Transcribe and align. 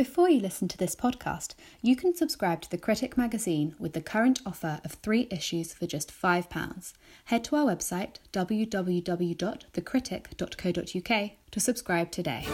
Before 0.00 0.30
you 0.30 0.40
listen 0.40 0.66
to 0.68 0.78
this 0.78 0.96
podcast, 0.96 1.52
you 1.82 1.94
can 1.94 2.14
subscribe 2.14 2.62
to 2.62 2.70
The 2.70 2.78
Critic 2.78 3.18
magazine 3.18 3.74
with 3.78 3.92
the 3.92 4.00
current 4.00 4.40
offer 4.46 4.80
of 4.82 4.92
three 4.92 5.28
issues 5.30 5.74
for 5.74 5.86
just 5.86 6.10
£5. 6.10 6.94
Head 7.26 7.44
to 7.44 7.56
our 7.56 7.66
website 7.66 8.14
www.thecritic.co.uk 8.32 11.30
to 11.50 11.60
subscribe 11.60 12.10
today. 12.10 12.46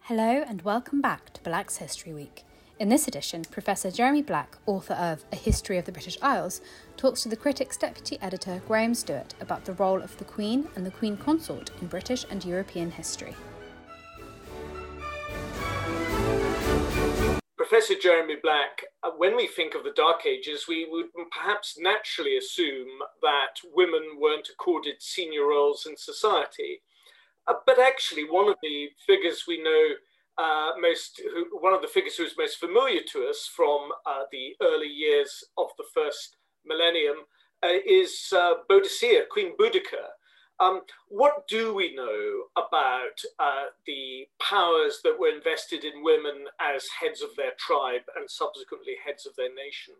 Hello, 0.00 0.42
and 0.48 0.62
welcome 0.62 1.00
back 1.00 1.32
to 1.34 1.42
Black's 1.42 1.76
History 1.76 2.12
Week. 2.12 2.42
In 2.80 2.90
this 2.90 3.08
edition, 3.08 3.42
Professor 3.50 3.90
Jeremy 3.90 4.22
Black, 4.22 4.56
author 4.64 4.94
of 4.94 5.24
A 5.32 5.36
History 5.36 5.78
of 5.78 5.84
the 5.84 5.90
British 5.90 6.16
Isles, 6.22 6.60
talks 6.96 7.22
to 7.22 7.28
the 7.28 7.34
Critic's 7.34 7.76
deputy 7.76 8.18
editor 8.22 8.62
Graham 8.68 8.94
Stewart 8.94 9.34
about 9.40 9.64
the 9.64 9.72
role 9.72 10.00
of 10.00 10.16
the 10.18 10.24
Queen 10.24 10.68
and 10.76 10.86
the 10.86 10.92
Queen 10.92 11.16
Consort 11.16 11.72
in 11.80 11.88
British 11.88 12.24
and 12.30 12.44
European 12.44 12.92
history. 12.92 13.34
Professor 17.56 17.96
Jeremy 18.00 18.36
Black, 18.40 18.84
uh, 19.02 19.10
when 19.16 19.34
we 19.34 19.48
think 19.48 19.74
of 19.74 19.82
the 19.82 19.92
Dark 19.96 20.24
Ages, 20.24 20.66
we 20.68 20.86
would 20.88 21.06
perhaps 21.32 21.76
naturally 21.80 22.36
assume 22.36 22.86
that 23.22 23.56
women 23.74 24.20
weren't 24.20 24.50
accorded 24.50 25.02
senior 25.02 25.48
roles 25.48 25.84
in 25.84 25.96
society. 25.96 26.82
Uh, 27.48 27.54
but 27.66 27.80
actually, 27.80 28.22
one 28.22 28.48
of 28.48 28.56
the 28.62 28.90
figures 29.04 29.46
we 29.48 29.60
know 29.60 29.94
uh, 30.38 30.70
most, 30.80 31.20
who, 31.34 31.46
one 31.60 31.74
of 31.74 31.82
the 31.82 31.88
figures 31.88 32.16
who 32.16 32.24
is 32.24 32.34
most 32.38 32.58
familiar 32.58 33.00
to 33.12 33.26
us 33.28 33.50
from 33.54 33.90
uh, 34.06 34.22
the 34.30 34.54
early 34.62 34.86
years 34.88 35.44
of 35.56 35.66
the 35.76 35.84
first 35.92 36.36
millennium 36.64 37.16
uh, 37.62 37.68
is 37.86 38.32
uh, 38.32 38.54
Boadicea, 38.70 39.28
Queen 39.30 39.56
Boudica. 39.58 40.14
Um, 40.60 40.82
what 41.08 41.46
do 41.48 41.74
we 41.74 41.94
know 41.94 42.44
about 42.56 43.20
uh, 43.38 43.66
the 43.86 44.26
powers 44.40 45.00
that 45.04 45.18
were 45.18 45.28
invested 45.28 45.84
in 45.84 46.02
women 46.02 46.46
as 46.60 46.86
heads 47.00 47.22
of 47.22 47.30
their 47.36 47.52
tribe 47.58 48.02
and 48.16 48.28
subsequently 48.28 48.94
heads 49.04 49.26
of 49.26 49.36
their 49.36 49.54
nation? 49.54 49.94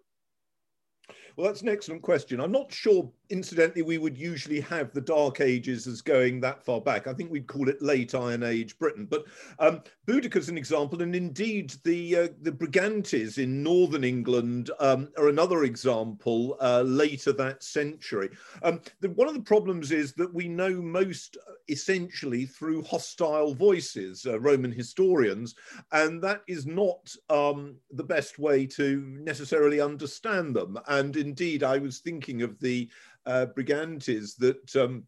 Well, 1.38 1.46
that's 1.46 1.62
an 1.62 1.68
excellent 1.68 2.02
question. 2.02 2.40
I'm 2.40 2.50
not 2.50 2.72
sure, 2.72 3.08
incidentally, 3.30 3.82
we 3.82 3.98
would 3.98 4.18
usually 4.18 4.58
have 4.58 4.92
the 4.92 5.00
Dark 5.00 5.40
Ages 5.40 5.86
as 5.86 6.02
going 6.02 6.40
that 6.40 6.64
far 6.64 6.80
back. 6.80 7.06
I 7.06 7.12
think 7.12 7.30
we'd 7.30 7.46
call 7.46 7.68
it 7.68 7.80
late 7.80 8.12
Iron 8.12 8.42
Age 8.42 8.76
Britain. 8.76 9.06
But 9.08 9.24
um, 9.60 9.82
Boudica's 10.06 10.48
an 10.48 10.58
example, 10.58 11.00
and 11.00 11.14
indeed 11.14 11.74
the 11.84 12.16
uh, 12.16 12.28
the 12.42 12.50
Brigantes 12.50 13.38
in 13.38 13.62
northern 13.62 14.02
England 14.02 14.72
um, 14.80 15.10
are 15.16 15.28
another 15.28 15.62
example 15.62 16.56
uh, 16.60 16.82
later 16.82 17.32
that 17.34 17.62
century. 17.62 18.30
Um, 18.64 18.80
the, 19.00 19.10
one 19.10 19.28
of 19.28 19.34
the 19.34 19.40
problems 19.40 19.92
is 19.92 20.14
that 20.14 20.34
we 20.34 20.48
know 20.48 20.82
most 20.82 21.36
uh, 21.36 21.52
essentially 21.68 22.46
through 22.46 22.82
hostile 22.82 23.54
voices, 23.54 24.26
uh, 24.26 24.40
Roman 24.40 24.72
historians, 24.72 25.54
and 25.92 26.20
that 26.24 26.42
is 26.48 26.66
not 26.66 27.14
um, 27.30 27.76
the 27.92 28.02
best 28.02 28.40
way 28.40 28.66
to 28.66 29.04
necessarily 29.06 29.80
understand 29.80 30.56
them. 30.56 30.76
And 30.88 30.97
indeed, 30.98 31.62
I 31.62 31.78
was 31.78 31.98
thinking 31.98 32.42
of 32.42 32.58
the 32.60 32.88
uh, 33.26 33.46
Brigantes 33.56 34.36
that 34.36 34.76
um, 34.76 35.04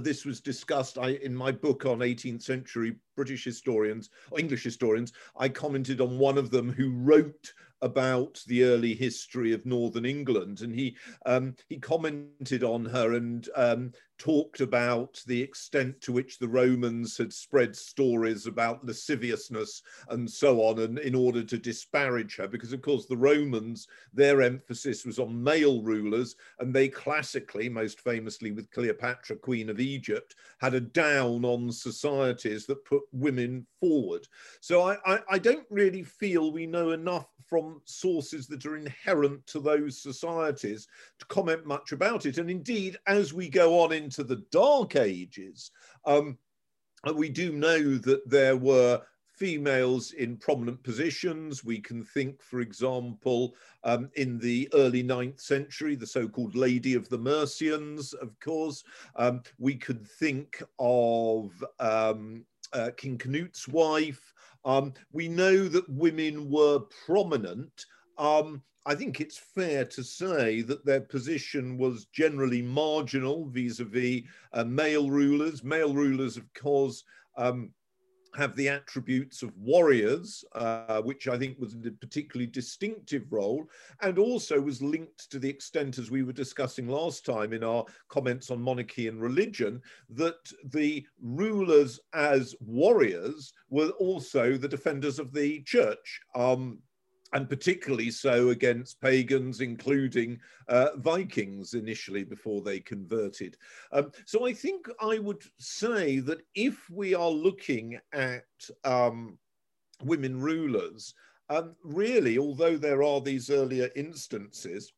this 0.00 0.24
was 0.24 0.40
discussed 0.40 0.98
I, 0.98 1.10
in 1.22 1.34
my 1.34 1.52
book 1.52 1.84
on 1.84 1.98
18th 1.98 2.42
century 2.42 2.96
British 3.14 3.44
historians, 3.44 4.10
or 4.30 4.38
English 4.38 4.64
historians. 4.64 5.12
I 5.36 5.48
commented 5.48 6.00
on 6.00 6.18
one 6.18 6.38
of 6.38 6.50
them 6.50 6.70
who 6.72 6.92
wrote 6.92 7.52
about 7.82 8.40
the 8.46 8.62
early 8.62 8.94
history 8.94 9.52
of 9.52 9.66
Northern 9.66 10.04
England, 10.04 10.62
and 10.62 10.74
he 10.74 10.96
um, 11.26 11.54
he 11.68 11.78
commented 11.78 12.62
on 12.62 12.84
her 12.84 13.14
and 13.14 13.48
um, 13.56 13.92
talked 14.18 14.60
about 14.60 15.20
the 15.26 15.42
extent 15.42 16.00
to 16.00 16.12
which 16.12 16.38
the 16.38 16.46
Romans 16.46 17.18
had 17.18 17.32
spread 17.32 17.74
stories 17.74 18.46
about 18.46 18.86
lasciviousness 18.86 19.82
and 20.10 20.30
so 20.30 20.62
on, 20.62 20.78
and 20.78 21.00
in 21.00 21.14
order 21.14 21.42
to 21.42 21.58
disparage 21.58 22.36
her, 22.36 22.46
because 22.46 22.72
of 22.72 22.82
course 22.82 23.06
the 23.06 23.16
Romans, 23.16 23.88
their 24.14 24.42
emphasis 24.42 25.04
was 25.04 25.18
on 25.18 25.42
male 25.42 25.82
rulers, 25.82 26.36
and 26.60 26.72
they 26.72 26.88
classically, 26.88 27.68
most 27.68 28.00
famously 28.00 28.52
with 28.52 28.70
Cleopatra, 28.70 29.36
Queen 29.36 29.68
of 29.68 29.80
Egypt, 29.80 30.36
had 30.58 30.74
a 30.74 30.80
down 30.80 31.44
on 31.44 31.72
societies 31.72 32.64
that 32.66 32.84
put 32.84 33.01
women 33.12 33.66
forward. 33.80 34.26
So 34.60 34.82
I, 34.82 34.96
I, 35.04 35.20
I 35.30 35.38
don't 35.38 35.66
really 35.70 36.02
feel 36.02 36.52
we 36.52 36.66
know 36.66 36.90
enough 36.90 37.26
from 37.46 37.82
sources 37.84 38.46
that 38.46 38.64
are 38.64 38.76
inherent 38.76 39.46
to 39.48 39.60
those 39.60 40.00
societies 40.02 40.86
to 41.18 41.26
comment 41.26 41.66
much 41.66 41.92
about 41.92 42.26
it. 42.26 42.38
And 42.38 42.50
indeed, 42.50 42.96
as 43.06 43.34
we 43.34 43.48
go 43.48 43.80
on 43.80 43.92
into 43.92 44.24
the 44.24 44.42
Dark 44.50 44.96
Ages, 44.96 45.70
um, 46.06 46.38
we 47.14 47.28
do 47.28 47.52
know 47.52 47.96
that 47.98 48.28
there 48.28 48.56
were 48.56 49.02
females 49.42 50.12
in 50.12 50.36
prominent 50.36 50.82
positions. 50.82 51.64
We 51.64 51.80
can 51.80 52.04
think, 52.04 52.40
for 52.42 52.60
example, 52.60 53.54
um, 53.82 54.08
in 54.14 54.38
the 54.38 54.68
early 54.72 55.02
9th 55.02 55.40
century, 55.40 55.96
the 55.96 56.06
so 56.06 56.28
called 56.28 56.54
Lady 56.54 56.94
of 56.94 57.08
the 57.08 57.18
Mercians, 57.18 58.12
of 58.14 58.38
course. 58.40 58.84
Um, 59.16 59.42
we 59.58 59.74
could 59.74 60.06
think 60.06 60.62
of 60.78 61.64
um, 61.80 62.44
uh, 62.72 62.90
King 62.96 63.18
Canute's 63.18 63.68
wife. 63.68 64.32
Um, 64.64 64.94
we 65.12 65.28
know 65.28 65.68
that 65.68 65.88
women 65.88 66.50
were 66.50 66.80
prominent. 67.06 67.86
Um, 68.18 68.62
I 68.84 68.94
think 68.94 69.20
it's 69.20 69.38
fair 69.38 69.84
to 69.84 70.02
say 70.02 70.62
that 70.62 70.84
their 70.84 71.00
position 71.00 71.78
was 71.78 72.06
generally 72.06 72.62
marginal 72.62 73.46
vis-a-vis 73.46 74.22
uh, 74.52 74.64
male 74.64 75.10
rulers. 75.10 75.62
Male 75.62 75.94
rulers, 75.94 76.36
of 76.36 76.52
course, 76.54 77.04
um, 77.36 77.70
have 78.34 78.56
the 78.56 78.68
attributes 78.68 79.42
of 79.42 79.56
warriors, 79.58 80.44
uh, 80.54 81.02
which 81.02 81.28
I 81.28 81.38
think 81.38 81.58
was 81.58 81.74
a 81.74 81.90
particularly 81.90 82.46
distinctive 82.46 83.32
role, 83.32 83.68
and 84.00 84.18
also 84.18 84.60
was 84.60 84.82
linked 84.82 85.30
to 85.30 85.38
the 85.38 85.48
extent, 85.48 85.98
as 85.98 86.10
we 86.10 86.22
were 86.22 86.32
discussing 86.32 86.88
last 86.88 87.26
time 87.26 87.52
in 87.52 87.62
our 87.62 87.84
comments 88.08 88.50
on 88.50 88.62
monarchy 88.62 89.08
and 89.08 89.20
religion, 89.20 89.80
that 90.10 90.50
the 90.64 91.06
rulers 91.20 92.00
as 92.14 92.54
warriors 92.60 93.52
were 93.70 93.90
also 93.90 94.56
the 94.56 94.68
defenders 94.68 95.18
of 95.18 95.32
the 95.32 95.60
church. 95.62 96.20
Um, 96.34 96.78
and 97.32 97.48
particularly 97.48 98.10
so 98.10 98.50
against 98.50 99.00
pagans, 99.00 99.60
including 99.60 100.38
uh, 100.68 100.88
Vikings 100.96 101.74
initially 101.74 102.24
before 102.24 102.60
they 102.60 102.78
converted. 102.78 103.56
Um, 103.92 104.12
so 104.26 104.46
I 104.46 104.52
think 104.52 104.86
I 105.00 105.18
would 105.18 105.42
say 105.58 106.18
that 106.20 106.42
if 106.54 106.90
we 106.90 107.14
are 107.14 107.30
looking 107.30 107.98
at 108.12 108.44
um, 108.84 109.38
women 110.02 110.40
rulers, 110.40 111.14
um, 111.48 111.74
really, 111.82 112.38
although 112.38 112.76
there 112.76 113.02
are 113.02 113.20
these 113.20 113.50
earlier 113.50 113.90
instances, 113.96 114.92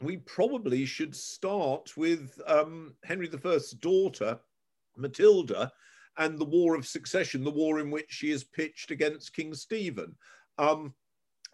we 0.00 0.18
probably 0.18 0.84
should 0.84 1.14
start 1.14 1.96
with 1.96 2.38
um, 2.46 2.94
Henry 3.04 3.30
I's 3.44 3.70
daughter, 3.70 4.38
Matilda, 4.96 5.70
and 6.18 6.38
the 6.38 6.44
War 6.44 6.74
of 6.74 6.86
Succession, 6.86 7.44
the 7.44 7.50
war 7.50 7.80
in 7.80 7.90
which 7.90 8.10
she 8.10 8.30
is 8.30 8.44
pitched 8.44 8.90
against 8.90 9.34
King 9.34 9.54
Stephen. 9.54 10.14
Um, 10.58 10.92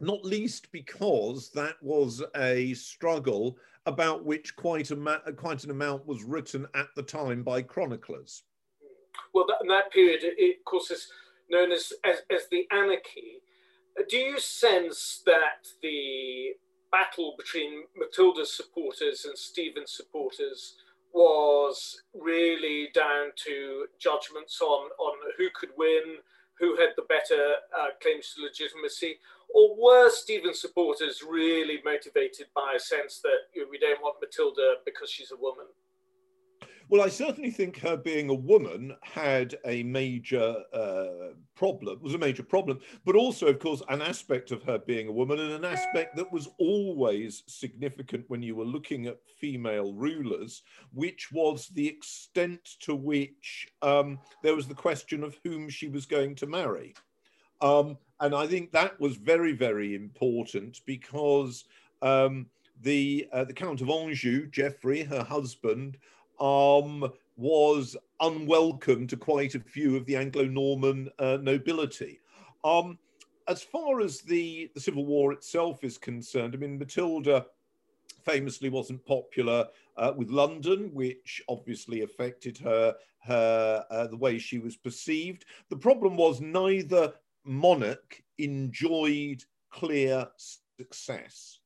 not 0.01 0.25
least 0.25 0.71
because 0.73 1.51
that 1.51 1.77
was 1.83 2.23
a 2.37 2.75
struggle 2.75 3.57
about 3.87 4.25
which 4.25 4.55
quite, 4.57 4.91
a 4.91 5.33
quite 5.37 5.65
an 5.65 5.71
amount 5.71 6.07
was 6.07 6.23
written 6.23 6.67
at 6.75 6.89
the 6.95 7.03
time 7.03 7.43
by 7.43 7.63
chroniclers. 7.63 8.43
Well, 9.35 9.47
that, 9.49 9.67
that 9.69 9.93
period, 9.93 10.21
it, 10.23 10.59
of 10.59 10.65
course, 10.65 10.91
is 10.91 11.09
known 11.51 11.73
as, 11.73 11.93
as, 12.05 12.19
as 12.31 12.43
the 12.51 12.67
anarchy. 12.71 13.41
Uh, 13.99 14.03
do 14.09 14.17
you 14.17 14.39
sense 14.39 15.23
that 15.27 15.67
the 15.83 16.53
battle 16.93 17.35
between 17.39 17.85
Matilda's 17.97 18.57
supporters 18.57 19.25
and 19.25 19.37
Stephen's 19.37 19.93
supporters 19.93 20.77
was 21.13 22.03
really 22.15 22.89
down 22.95 23.31
to 23.37 23.87
judgments 23.99 24.61
on, 24.61 24.91
on 24.99 25.17
who 25.37 25.49
could 25.59 25.71
win, 25.77 26.19
who 26.61 26.77
had 26.77 26.91
the 26.97 27.03
better 27.09 27.55
uh, 27.77 27.89
claims 28.03 28.35
to 28.35 28.43
legitimacy, 28.43 29.19
or 29.55 29.77
were 29.77 30.11
Stephen 30.11 30.55
supporters 30.55 31.23
really 31.23 31.81
motivated 31.85 32.47
by 32.55 32.75
a 32.77 32.81
sense 32.81 33.21
that 33.21 33.49
you 33.55 33.63
know, 33.63 33.69
we 33.71 33.79
don't 33.79 34.03
want 34.03 34.17
Matilda 34.21 34.77
because 34.85 35.11
she's 35.11 35.33
a 35.33 35.37
woman? 35.37 35.67
Well, 36.91 37.03
I 37.03 37.09
certainly 37.09 37.51
think 37.51 37.79
her 37.81 37.99
being 37.99 38.31
a 38.31 38.35
woman 38.35 38.97
had 39.03 39.57
a 39.67 39.83
major 39.83 40.57
uh, 40.73 41.35
problem, 41.55 42.01
was 42.01 42.15
a 42.15 42.19
major 42.19 42.43
problem, 42.43 42.81
but 43.05 43.15
also, 43.15 43.47
of 43.49 43.59
course, 43.59 43.83
an 43.91 44.01
aspect 44.01 44.53
of 44.53 44.63
her 44.63 44.79
being 44.79 45.07
a 45.07 45.13
woman 45.13 45.39
and 45.39 45.53
an 45.53 45.67
aspect 45.67 46.17
that 46.17 46.33
was 46.33 46.49
always 46.59 47.43
significant 47.47 48.25
when 48.29 48.43
you 48.43 48.57
were 48.57 48.65
looking 48.65 49.07
at 49.07 49.21
female 49.39 49.93
rulers, 49.93 50.63
which 50.95 51.31
was 51.31 51.69
the 51.69 51.87
extent 51.87 52.65
to 52.81 52.95
which 52.95 53.69
um, 53.83 54.19
there 54.43 54.57
was 54.57 54.67
the 54.67 54.75
question 54.75 55.23
of 55.23 55.37
whom 55.45 55.69
she 55.69 55.89
was 55.89 56.07
going 56.07 56.35
to 56.37 56.47
marry. 56.47 56.95
Um, 57.61 57.99
and 58.21 58.35
I 58.35 58.47
think 58.47 58.73
that 58.73 58.99
was 58.99 59.17
very, 59.17 59.53
very 59.53 59.95
important 59.95 60.81
because 60.87 61.65
um, 62.01 62.47
the 62.81 63.29
uh, 63.33 63.45
the 63.45 63.53
Count 63.53 63.81
of 63.81 63.91
Anjou, 63.91 64.47
Geoffrey, 64.47 65.03
her 65.03 65.23
husband, 65.23 65.99
um, 66.41 67.11
was 67.37 67.97
unwelcome 68.21 69.07
to 69.07 69.17
quite 69.17 69.55
a 69.55 69.61
few 69.61 69.97
of 69.97 70.05
the 70.07 70.17
Anglo-Norman 70.17 71.09
uh, 71.19 71.39
nobility. 71.41 72.21
Um, 72.65 72.99
as 73.47 73.63
far 73.63 74.01
as 74.01 74.21
the, 74.21 74.71
the 74.75 74.81
Civil 74.81 75.07
War 75.07 75.33
itself 75.33 75.85
is 75.85 75.99
concerned, 75.99 76.55
I 76.55 76.59
mean, 76.59 76.79
Matilda 76.79 77.47
famously 78.25 78.69
wasn't 78.69 79.05
popular 79.07 79.67
uh, 79.97 80.13
with 80.17 80.31
London, 80.31 80.91
which 80.93 81.43
obviously 81.49 82.03
affected 82.03 82.59
her, 82.59 82.95
her 83.21 83.85
uh, 83.91 84.07
the 84.09 84.17
way 84.17 84.39
she 84.39 84.59
was 84.59 84.77
perceived. 84.77 85.45
The 85.71 85.77
problem 85.77 86.17
was 86.17 86.41
neither 86.41 87.15
monarch 87.45 88.23
enjoyed 88.37 89.45
clear 89.71 90.29
success. 90.77 91.61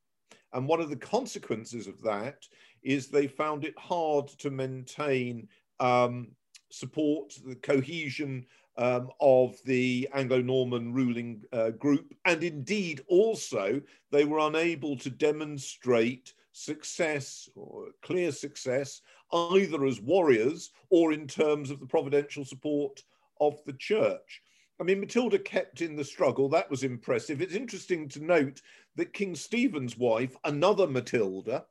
And 0.53 0.67
one 0.67 0.79
of 0.79 0.89
the 0.89 0.95
consequences 0.95 1.87
of 1.87 2.01
that 2.03 2.45
is 2.83 3.07
they 3.07 3.27
found 3.27 3.65
it 3.65 3.77
hard 3.77 4.27
to 4.27 4.49
maintain 4.49 5.47
um, 5.79 6.27
support, 6.69 7.33
the 7.45 7.55
cohesion 7.55 8.45
um, 8.77 9.09
of 9.19 9.57
the 9.65 10.09
Anglo-Norman 10.13 10.93
ruling 10.93 11.43
uh, 11.51 11.69
group. 11.71 12.13
And 12.25 12.43
indeed, 12.43 13.01
also, 13.07 13.81
they 14.11 14.25
were 14.25 14.39
unable 14.39 14.97
to 14.97 15.09
demonstrate 15.09 16.33
success 16.51 17.49
or 17.55 17.87
clear 18.01 18.31
success, 18.31 19.01
either 19.31 19.85
as 19.85 20.01
warriors 20.01 20.71
or 20.89 21.13
in 21.13 21.27
terms 21.27 21.71
of 21.71 21.79
the 21.79 21.85
providential 21.85 22.45
support 22.45 23.03
of 23.39 23.63
the 23.65 23.73
church. 23.73 24.41
I 24.79 24.83
mean, 24.83 24.99
Matilda 24.99 25.39
kept 25.39 25.81
in 25.81 25.95
the 25.95 26.03
struggle. 26.03 26.49
That 26.49 26.69
was 26.69 26.83
impressive. 26.83 27.41
It's 27.41 27.53
interesting 27.53 28.09
to 28.09 28.23
note 28.23 28.61
that 28.95 29.13
King 29.13 29.35
Stephen's 29.35 29.97
wife, 29.97 30.35
another 30.45 30.87
Matilda, 30.87 31.65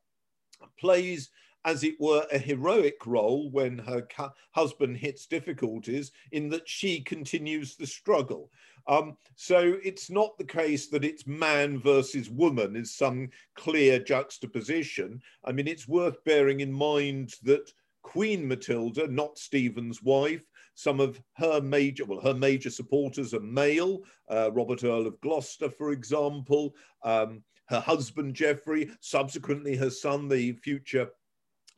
plays, 0.79 1.31
as 1.65 1.85
it 1.85 1.95
were, 2.01 2.27
a 2.33 2.39
heroic 2.39 3.07
role 3.07 3.51
when 3.51 3.79
her 3.79 4.07
husband 4.51 4.97
hits 4.97 5.27
difficulties, 5.27 6.13
in 6.33 6.49
that 6.51 6.69
she 6.69 7.01
continues 7.01 7.77
the 7.77 7.87
struggle. 7.87 8.51
Um, 8.89 9.17
so 9.37 9.77
it's 9.85 10.11
not 10.11 10.37
the 10.39 10.45
case 10.45 10.89
that 10.89 11.05
it's 11.05 11.27
man 11.27 11.79
versus 11.79 12.29
woman 12.29 12.75
is 12.75 12.95
some 12.95 13.31
clear 13.55 14.01
juxtaposition. 14.01 15.23
I 15.45 15.53
mean, 15.53 15.69
it's 15.69 15.87
worth 15.87 16.23
bearing 16.25 16.61
in 16.61 16.73
mind 16.73 17.35
that 17.45 17.73
Queen 18.03 18.47
Matilda, 18.47 19.07
not 19.07 19.39
Stephen's 19.39 20.03
wife, 20.03 20.43
some 20.75 21.01
of 21.01 21.21
her 21.35 21.61
major, 21.61 22.05
well, 22.05 22.21
her 22.21 22.35
major 22.35 22.71
supporters 22.71 23.35
are 23.35 23.41
male, 23.41 24.01
uh, 24.29 24.51
Robert 24.53 24.83
Earl 24.83 25.07
of 25.07 25.21
Gloucester, 25.21 25.71
for 25.71 25.93
example, 25.93 26.75
um, 27.05 27.43
her 27.67 27.81
husband 27.81 28.35
Geoffrey, 28.35 28.91
subsequently 29.01 29.77
her 29.77 29.91
son, 29.91 30.29
the 30.29 30.53
future 30.53 31.09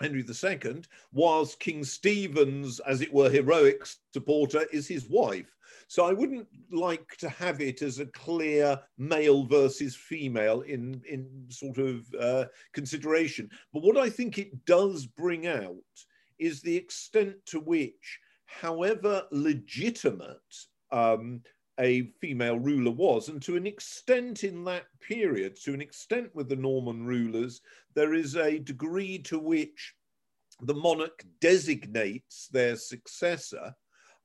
Henry 0.01 0.25
II, 0.27 0.83
whilst 1.13 1.61
King 1.61 1.85
Stephen's, 1.85 2.81
as 2.81 3.01
it 3.01 3.13
were, 3.13 3.31
heroic 3.31 3.87
supporter 4.13 4.67
is 4.73 4.89
his 4.89 5.09
wife. 5.09 5.55
So 5.87 6.05
I 6.05 6.13
wouldn't 6.13 6.49
like 6.71 7.17
to 7.19 7.29
have 7.29 7.61
it 7.61 7.83
as 7.83 7.99
a 7.99 8.07
clear 8.07 8.81
male 8.99 9.45
versus 9.45 9.95
female 9.95 10.63
in, 10.63 11.01
in 11.09 11.47
sort 11.49 11.79
of 11.79 12.13
uh, 12.19 12.47
consideration. 12.73 13.51
But 13.73 13.83
what 13.83 13.97
I 13.97 14.11
think 14.11 14.39
it 14.39 14.65
does 14.65 15.07
bring 15.07 15.47
out 15.47 15.77
is 16.39 16.61
the 16.61 16.77
extent 16.77 17.37
to 17.47 17.61
which, 17.61 18.19
however 18.47 19.25
legitimate 19.31 20.39
um, 20.91 21.43
a 21.79 22.13
female 22.21 22.59
ruler 22.59 22.91
was. 22.91 23.29
And 23.29 23.43
to 23.43 23.57
an 23.57 23.67
extent 23.67 24.45
in 24.45 24.65
that 24.65 24.85
period, 25.01 25.57
to 25.63 25.75
an 25.75 25.81
extent 25.81 26.35
with 26.35 26.49
the 26.49 26.57
Norman 26.57 27.05
rulers, 27.05 27.61
there 27.95 28.15
is 28.15 28.37
a 28.37 28.59
degree 28.59 29.19
to 29.21 29.39
which 29.39 29.95
the 30.63 30.75
monarch 30.75 31.25
designates 31.41 32.49
their 32.49 32.77
successor 32.77 33.75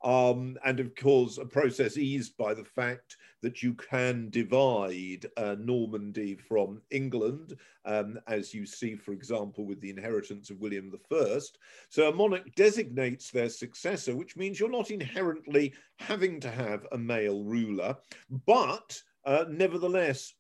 um, 0.04 0.58
and 0.66 0.80
of 0.80 0.96
course, 0.96 1.38
a 1.38 1.46
process 1.46 1.98
eased 1.98 2.38
by 2.38 2.54
the 2.54 2.64
fact 2.64 3.18
that 3.42 3.64
you 3.64 3.74
can 3.74 4.30
divide 4.30 5.26
uh, 5.38 5.56
Normandy 5.60 6.36
from 6.36 6.82
England, 6.92 7.56
um, 7.86 8.20
as 8.28 8.54
you 8.54 8.66
see, 8.66 8.96
for 8.96 9.12
example, 9.12 9.66
with 9.66 9.80
the 9.82 9.90
inheritance 9.90 10.50
of 10.50 10.60
William 10.60 10.92
I. 11.12 11.40
So 11.90 12.10
a 12.10 12.16
monarch 12.16 12.54
designates 12.56 13.32
their 13.32 13.50
successor, 13.50 14.16
which 14.16 14.36
means 14.36 14.60
you're 14.60 14.70
not 14.70 14.92
inherently 14.92 15.74
having 16.00 16.40
to 16.42 16.52
have 16.52 16.86
a 16.92 16.98
male 16.98 17.44
ruler, 17.44 17.96
but 18.46 19.02
uh, 19.26 19.46
nevertheless, 19.50 20.34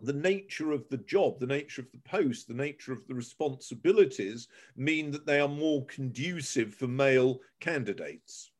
the 0.00 0.12
nature 0.12 0.72
of 0.72 0.88
the 0.88 0.98
job, 0.98 1.38
the 1.38 1.46
nature 1.46 1.82
of 1.82 1.90
the 1.92 1.98
post, 1.98 2.48
the 2.48 2.54
nature 2.54 2.92
of 2.92 3.06
the 3.06 3.14
responsibilities 3.14 4.48
mean 4.76 5.10
that 5.10 5.26
they 5.26 5.38
are 5.38 5.48
more 5.48 5.84
conducive 5.86 6.74
for 6.74 6.88
male 6.88 7.38
candidates 7.60 8.51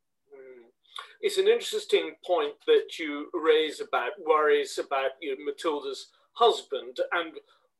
it's 1.22 1.38
an 1.38 1.48
interesting 1.48 2.12
point 2.26 2.54
that 2.66 2.98
you 2.98 3.30
raise 3.32 3.80
about 3.80 4.10
worries 4.26 4.78
about 4.78 5.12
you 5.20 5.30
know, 5.30 5.44
Matilda's 5.44 6.08
husband 6.32 6.98
and 7.12 7.34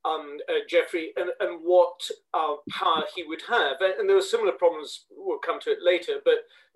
um, 0.04 0.38
uh, 0.48 0.60
Geoffrey 0.68 1.12
and, 1.16 1.30
and 1.40 1.60
what 1.62 2.00
uh, 2.34 2.54
power 2.70 3.04
he 3.14 3.24
would 3.24 3.42
have. 3.48 3.76
And, 3.80 3.94
and, 4.00 4.08
there 4.08 4.16
were 4.16 4.22
similar 4.22 4.52
problems, 4.52 5.06
we'll 5.10 5.38
come 5.38 5.60
to 5.60 5.70
it 5.70 5.78
later, 5.82 6.14
but 6.24 6.34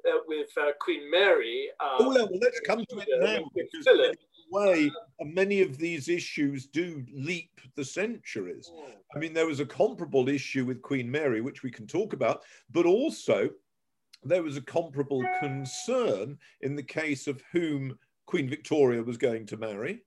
uh, 0.08 0.18
with 0.26 0.48
uh, 0.60 0.72
Queen 0.80 1.10
Mary. 1.10 1.68
Uh, 1.80 1.96
oh, 2.00 2.08
well, 2.08 2.28
let's 2.40 2.60
come 2.60 2.84
to 2.88 2.98
it 2.98 3.08
now. 3.20 3.48
Because 3.54 3.84
Philip, 3.84 4.16
way, 4.50 4.90
many 5.20 5.60
of 5.62 5.78
these 5.78 6.08
issues 6.08 6.66
do 6.66 7.04
leap 7.12 7.60
the 7.74 7.84
centuries. 7.84 8.70
Hmm. 8.72 8.92
I 9.14 9.18
mean, 9.18 9.32
there 9.32 9.46
was 9.46 9.60
a 9.60 9.66
comparable 9.66 10.28
issue 10.28 10.64
with 10.64 10.82
Queen 10.82 11.10
Mary, 11.10 11.40
which 11.40 11.62
we 11.62 11.70
can 11.70 11.86
talk 11.86 12.12
about, 12.12 12.42
but 12.70 12.86
also 12.86 13.50
there 14.22 14.42
was 14.42 14.56
a 14.56 14.62
comparable 14.62 15.24
concern 15.40 16.38
in 16.60 16.76
the 16.76 16.82
case 16.82 17.26
of 17.26 17.42
whom 17.52 17.98
Queen 18.26 18.48
Victoria 18.48 19.02
was 19.02 19.16
going 19.16 19.46
to 19.46 19.56
marry. 19.56 20.02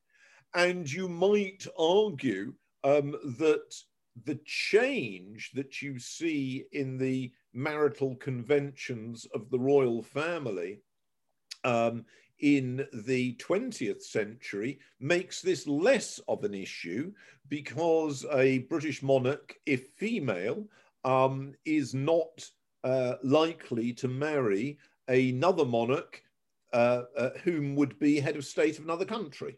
And 0.53 0.91
you 0.91 1.07
might 1.07 1.65
argue 1.77 2.53
um, 2.83 3.11
that 3.37 3.75
the 4.25 4.39
change 4.45 5.51
that 5.53 5.81
you 5.81 5.99
see 5.99 6.65
in 6.71 6.97
the 6.97 7.31
marital 7.53 8.15
conventions 8.15 9.25
of 9.33 9.49
the 9.49 9.59
royal 9.59 10.01
family 10.01 10.79
um, 11.63 12.05
in 12.39 12.85
the 12.93 13.35
20th 13.35 14.01
century 14.01 14.79
makes 14.99 15.41
this 15.41 15.67
less 15.67 16.19
of 16.27 16.43
an 16.43 16.53
issue 16.53 17.11
because 17.49 18.25
a 18.33 18.59
British 18.59 19.01
monarch, 19.03 19.55
if 19.65 19.89
female, 19.97 20.65
um, 21.03 21.53
is 21.65 21.93
not 21.93 22.49
uh, 22.83 23.15
likely 23.23 23.93
to 23.93 24.07
marry 24.07 24.77
another 25.07 25.65
monarch 25.65 26.23
uh, 26.73 27.03
uh, 27.17 27.29
whom 27.43 27.75
would 27.75 27.97
be 27.99 28.19
head 28.19 28.35
of 28.35 28.45
state 28.45 28.77
of 28.77 28.85
another 28.85 29.05
country. 29.05 29.57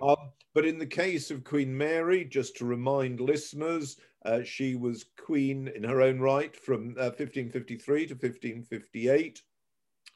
Mm. 0.00 0.10
Um, 0.10 0.30
but 0.54 0.66
in 0.66 0.78
the 0.78 0.86
case 0.86 1.30
of 1.30 1.44
Queen 1.44 1.76
Mary, 1.76 2.24
just 2.24 2.56
to 2.56 2.64
remind 2.64 3.20
listeners, 3.20 3.96
uh, 4.24 4.42
she 4.42 4.74
was 4.74 5.06
queen 5.16 5.68
in 5.74 5.84
her 5.84 6.02
own 6.02 6.18
right 6.18 6.54
from 6.54 6.94
1553 6.94 8.04
uh, 8.04 8.08
to 8.08 8.14
1558. 8.14 9.42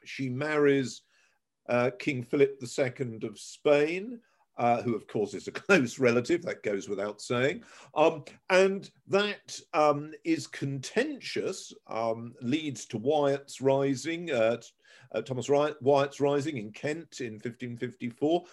She 0.04 0.28
marries 0.28 1.02
uh, 1.68 1.90
King 1.98 2.22
Philip 2.22 2.60
II 2.60 3.20
of 3.22 3.38
Spain, 3.38 4.20
uh, 4.58 4.82
who 4.82 4.94
of 4.94 5.06
course 5.06 5.34
is 5.34 5.48
a 5.48 5.52
close 5.52 5.98
relative, 5.98 6.42
that 6.42 6.62
goes 6.62 6.88
without 6.88 7.20
saying. 7.20 7.62
Um, 7.94 8.24
and 8.50 8.90
that 9.08 9.58
um, 9.74 10.12
is 10.24 10.46
contentious, 10.46 11.72
um, 11.88 12.34
leads 12.40 12.86
to 12.86 12.98
Wyatt's 12.98 13.60
rising, 13.60 14.30
uh, 14.30 14.58
uh, 15.14 15.22
Thomas 15.22 15.48
Wyatt's 15.48 16.20
rising 16.20 16.58
in 16.58 16.72
Kent 16.72 17.20
in 17.20 17.34
1554, 17.34 18.44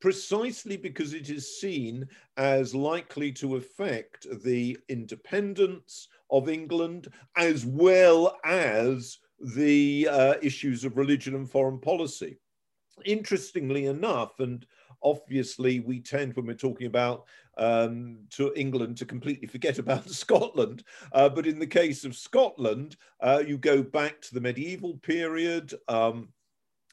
precisely 0.00 0.76
because 0.76 1.12
it 1.12 1.28
is 1.28 1.60
seen 1.60 2.06
as 2.36 2.74
likely 2.74 3.30
to 3.32 3.56
affect 3.56 4.26
the 4.42 4.78
independence 4.88 6.08
of 6.30 6.48
England 6.48 7.08
as 7.36 7.66
well 7.66 8.36
as 8.44 9.18
the 9.56 10.08
uh, 10.10 10.34
issues 10.42 10.84
of 10.84 10.96
religion 10.96 11.34
and 11.34 11.50
foreign 11.50 11.78
policy. 11.78 12.38
Interestingly 13.04 13.86
enough, 13.86 14.40
and 14.40 14.66
obviously 15.02 15.80
we 15.80 16.00
tend 16.00 16.34
when 16.34 16.46
we're 16.46 16.54
talking 16.54 16.86
about 16.86 17.26
um, 17.56 18.18
to 18.30 18.52
England 18.56 18.96
to 18.98 19.04
completely 19.04 19.46
forget 19.46 19.78
about 19.84 20.08
Scotland. 20.10 20.84
Uh, 21.12 21.28
but 21.28 21.46
in 21.46 21.58
the 21.58 21.66
case 21.66 22.04
of 22.04 22.16
Scotland, 22.16 22.96
uh, 23.20 23.42
you 23.46 23.58
go 23.58 23.82
back 23.82 24.20
to 24.22 24.34
the 24.34 24.40
medieval 24.40 24.94
period. 24.98 25.74
Um, 25.88 26.28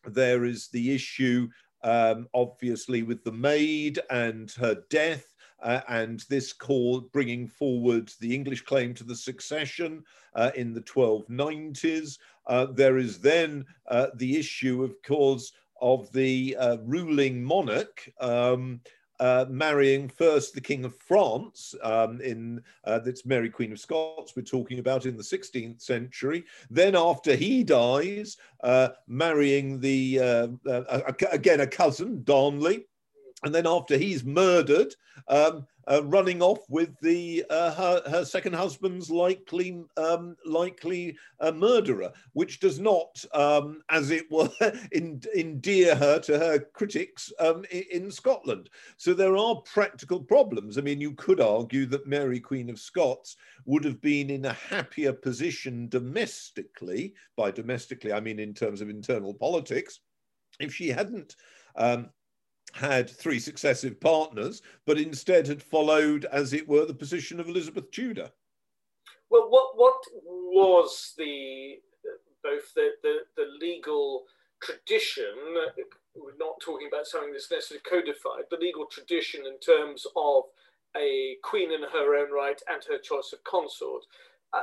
there 0.05 0.45
is 0.45 0.67
the 0.69 0.93
issue, 0.93 1.49
um, 1.83 2.27
obviously, 2.33 3.03
with 3.03 3.23
the 3.23 3.31
maid 3.31 3.99
and 4.09 4.51
her 4.51 4.83
death. 4.89 5.33
Uh, 5.63 5.81
and 5.87 6.23
this 6.29 6.53
call 6.53 7.01
bringing 7.11 7.47
forward 7.47 8.11
the 8.19 8.35
English 8.35 8.61
claim 8.61 8.93
to 8.93 9.03
the 9.03 9.15
succession 9.15 10.03
uh, 10.35 10.51
in 10.55 10.71
the 10.71 10.81
1290s. 10.81 12.19
Uh, 12.45 12.67
there 12.67 12.99
is 12.99 13.19
then 13.19 13.65
uh, 13.87 14.07
the 14.17 14.37
issue, 14.37 14.83
of 14.83 14.93
course, 15.01 15.51
of 15.81 16.11
the 16.11 16.55
uh, 16.59 16.77
ruling 16.83 17.43
monarch 17.43 18.09
um, 18.19 18.81
uh, 19.19 19.45
marrying 19.49 20.07
first 20.09 20.53
the 20.53 20.61
King 20.61 20.85
of 20.85 20.95
France 20.95 21.73
um, 21.81 22.21
in 22.21 22.61
uh, 22.83 22.99
that's 22.99 23.25
Mary 23.25 23.49
Queen 23.49 23.71
of 23.71 23.79
Scots 23.79 24.35
we're 24.35 24.43
talking 24.43 24.79
about 24.79 25.05
in 25.05 25.17
the 25.17 25.23
16th 25.23 25.81
century. 25.81 26.43
Then 26.69 26.95
after 26.95 27.35
he 27.35 27.63
dies, 27.63 28.37
uh, 28.63 28.89
marrying 29.07 29.79
the 29.79 30.19
uh, 30.19 30.47
uh, 30.69 31.13
again 31.31 31.61
a 31.61 31.67
cousin 31.67 32.23
Darnley, 32.23 32.85
and 33.43 33.53
then 33.53 33.67
after 33.67 33.97
he's 33.97 34.23
murdered, 34.23 34.95
um, 35.27 35.67
uh, 35.89 36.03
running 36.05 36.41
off 36.41 36.59
with 36.69 36.99
the 37.01 37.45
uh, 37.49 37.71
her, 37.73 38.01
her, 38.09 38.25
second 38.25 38.53
husband's 38.53 39.09
likely 39.09 39.83
um, 39.95 40.35
likely 40.45 41.15
uh, 41.39 41.51
murderer, 41.51 42.11
which 42.33 42.59
does 42.59 42.79
not, 42.79 43.23
um, 43.33 43.81
as 43.89 44.11
it 44.11 44.29
were, 44.31 44.49
endear 45.35 45.95
her 45.95 46.19
to 46.19 46.37
her 46.37 46.59
critics 46.73 47.31
um, 47.39 47.63
in, 47.71 48.11
Scotland. 48.11 48.69
So 48.97 49.13
there 49.13 49.37
are 49.37 49.61
practical 49.61 50.19
problems. 50.19 50.77
I 50.77 50.81
mean, 50.81 50.99
you 50.99 51.13
could 51.13 51.39
argue 51.39 51.85
that 51.87 52.07
Mary 52.07 52.39
Queen 52.39 52.69
of 52.69 52.79
Scots 52.79 53.37
would 53.65 53.83
have 53.83 54.01
been 54.01 54.29
in 54.29 54.45
a 54.45 54.53
happier 54.53 55.13
position 55.13 55.87
domestically. 55.89 57.13
By 57.35 57.51
domestically, 57.51 58.11
I 58.11 58.19
mean 58.19 58.39
in 58.39 58.53
terms 58.53 58.81
of 58.81 58.89
internal 58.89 59.33
politics, 59.33 59.99
if 60.59 60.73
she 60.73 60.89
hadn't. 60.89 61.35
Um, 61.75 62.09
had 62.77 63.09
three 63.09 63.39
successive 63.39 63.99
partners, 63.99 64.61
but 64.85 64.99
instead 64.99 65.47
had 65.47 65.61
followed, 65.61 66.25
as 66.25 66.53
it 66.53 66.67
were, 66.67 66.85
the 66.85 66.93
position 66.93 67.39
of 67.39 67.47
Elizabeth 67.47 67.89
Tudor. 67.91 68.29
Well, 69.29 69.47
what 69.49 69.75
what 69.75 70.01
was 70.23 71.13
the 71.17 71.79
both 72.43 72.73
the, 72.75 72.91
the, 73.03 73.17
the 73.35 73.45
legal 73.59 74.23
tradition? 74.61 75.33
We're 76.15 76.37
not 76.39 76.59
talking 76.61 76.87
about 76.91 77.07
something 77.07 77.33
that's 77.33 77.51
necessarily 77.51 77.83
codified. 77.83 78.45
The 78.49 78.57
legal 78.57 78.85
tradition 78.85 79.45
in 79.45 79.59
terms 79.59 80.05
of 80.15 80.43
a 80.95 81.35
queen 81.43 81.71
in 81.71 81.81
her 81.81 82.15
own 82.15 82.31
right 82.31 82.59
and 82.69 82.81
her 82.85 82.97
choice 82.97 83.33
of 83.33 83.43
consort. 83.43 84.03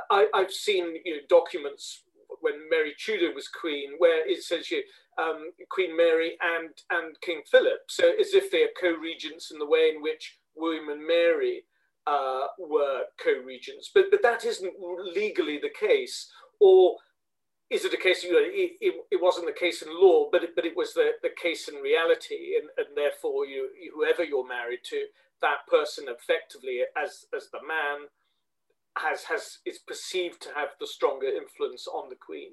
I, 0.09 0.27
have 0.33 0.51
seen 0.51 0.95
you 1.05 1.17
know, 1.17 1.21
documents 1.29 2.01
when 2.41 2.69
Mary 2.69 2.95
Tudor 2.97 3.33
was 3.33 3.47
queen, 3.47 3.91
where 3.97 4.27
it 4.27 4.43
says 4.43 4.71
you 4.71 4.83
um, 5.17 5.51
Queen 5.69 5.95
Mary 5.95 6.37
and, 6.41 6.69
and 6.91 7.19
King 7.21 7.41
Philip. 7.49 7.81
So 7.87 8.11
as 8.19 8.33
if 8.33 8.51
they 8.51 8.63
are 8.63 8.79
co-regents 8.79 9.51
in 9.51 9.59
the 9.59 9.65
way 9.65 9.91
in 9.95 10.01
which 10.01 10.37
William 10.55 10.89
and 10.89 11.05
Mary 11.05 11.63
uh, 12.07 12.47
were 12.59 13.03
co-regents. 13.23 13.91
But, 13.93 14.05
but 14.11 14.21
that 14.23 14.45
isn't 14.45 14.73
legally 15.15 15.59
the 15.59 15.69
case. 15.69 16.31
Or 16.59 16.97
is 17.69 17.85
it 17.85 17.93
a 17.93 17.97
case, 17.97 18.23
you 18.23 18.31
know, 18.31 18.39
it, 18.39 18.73
it, 18.79 18.95
it, 19.11 19.21
wasn't 19.21 19.47
the 19.47 19.59
case 19.59 19.81
in 19.81 19.89
law, 19.89 20.29
but 20.31 20.43
it, 20.43 20.55
but 20.55 20.65
it 20.65 20.75
was 20.75 20.93
the, 20.93 21.11
the 21.23 21.31
case 21.41 21.67
in 21.67 21.75
reality. 21.75 22.57
And, 22.59 22.69
and 22.77 22.95
therefore, 22.95 23.45
you, 23.45 23.69
whoever 23.93 24.23
you're 24.23 24.47
married 24.47 24.81
to, 24.85 25.05
that 25.41 25.67
person 25.69 26.05
effectively, 26.07 26.81
as, 27.01 27.25
as 27.35 27.49
the 27.51 27.59
man, 27.67 28.07
has, 28.97 29.23
has 29.23 29.59
is 29.65 29.79
perceived 29.79 30.41
to 30.41 30.49
have 30.55 30.69
the 30.79 30.87
stronger 30.87 31.27
influence 31.27 31.87
on 31.87 32.09
the 32.09 32.15
queen. 32.15 32.51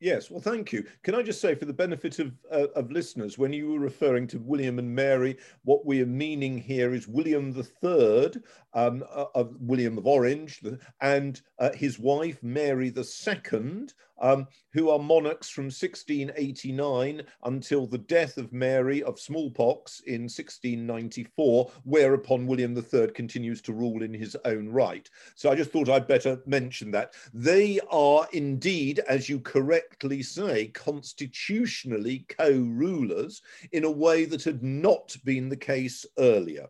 Yes, 0.00 0.30
well, 0.30 0.40
thank 0.40 0.72
you. 0.72 0.86
Can 1.02 1.14
I 1.14 1.22
just 1.22 1.42
say, 1.42 1.54
for 1.54 1.66
the 1.66 1.74
benefit 1.74 2.18
of, 2.20 2.32
uh, 2.50 2.68
of 2.74 2.90
listeners, 2.90 3.36
when 3.36 3.52
you 3.52 3.70
were 3.72 3.78
referring 3.78 4.26
to 4.28 4.38
William 4.38 4.78
and 4.78 4.94
Mary, 4.94 5.36
what 5.64 5.84
we 5.84 6.00
are 6.00 6.06
meaning 6.06 6.56
here 6.56 6.94
is 6.94 7.06
William 7.06 7.54
III, 7.54 8.32
um, 8.72 9.04
uh, 9.14 9.26
of 9.34 9.54
William 9.60 9.98
of 9.98 10.06
Orange, 10.06 10.62
and 11.02 11.42
uh, 11.58 11.72
his 11.74 11.98
wife 11.98 12.42
Mary 12.42 12.90
II, 12.96 13.88
um, 14.20 14.46
who 14.72 14.90
are 14.90 14.98
monarchs 14.98 15.48
from 15.48 15.64
1689 15.64 17.22
until 17.44 17.86
the 17.86 17.98
death 17.98 18.36
of 18.36 18.52
Mary 18.52 19.02
of 19.02 19.18
smallpox 19.18 20.00
in 20.06 20.22
1694, 20.22 21.70
whereupon 21.84 22.46
William 22.46 22.76
III 22.76 23.08
continues 23.08 23.60
to 23.62 23.72
rule 23.72 24.02
in 24.02 24.14
his 24.14 24.36
own 24.44 24.68
right. 24.68 25.08
So 25.34 25.50
I 25.50 25.54
just 25.54 25.70
thought 25.70 25.88
I'd 25.88 26.08
better 26.08 26.40
mention 26.46 26.90
that. 26.92 27.14
They 27.32 27.80
are 27.90 28.26
indeed, 28.32 29.00
as 29.08 29.28
you 29.28 29.40
correctly 29.40 30.22
say, 30.22 30.68
constitutionally 30.68 32.26
co 32.28 32.50
rulers 32.50 33.42
in 33.72 33.84
a 33.84 33.90
way 33.90 34.24
that 34.26 34.44
had 34.44 34.62
not 34.62 35.16
been 35.24 35.48
the 35.48 35.56
case 35.56 36.06
earlier. 36.18 36.66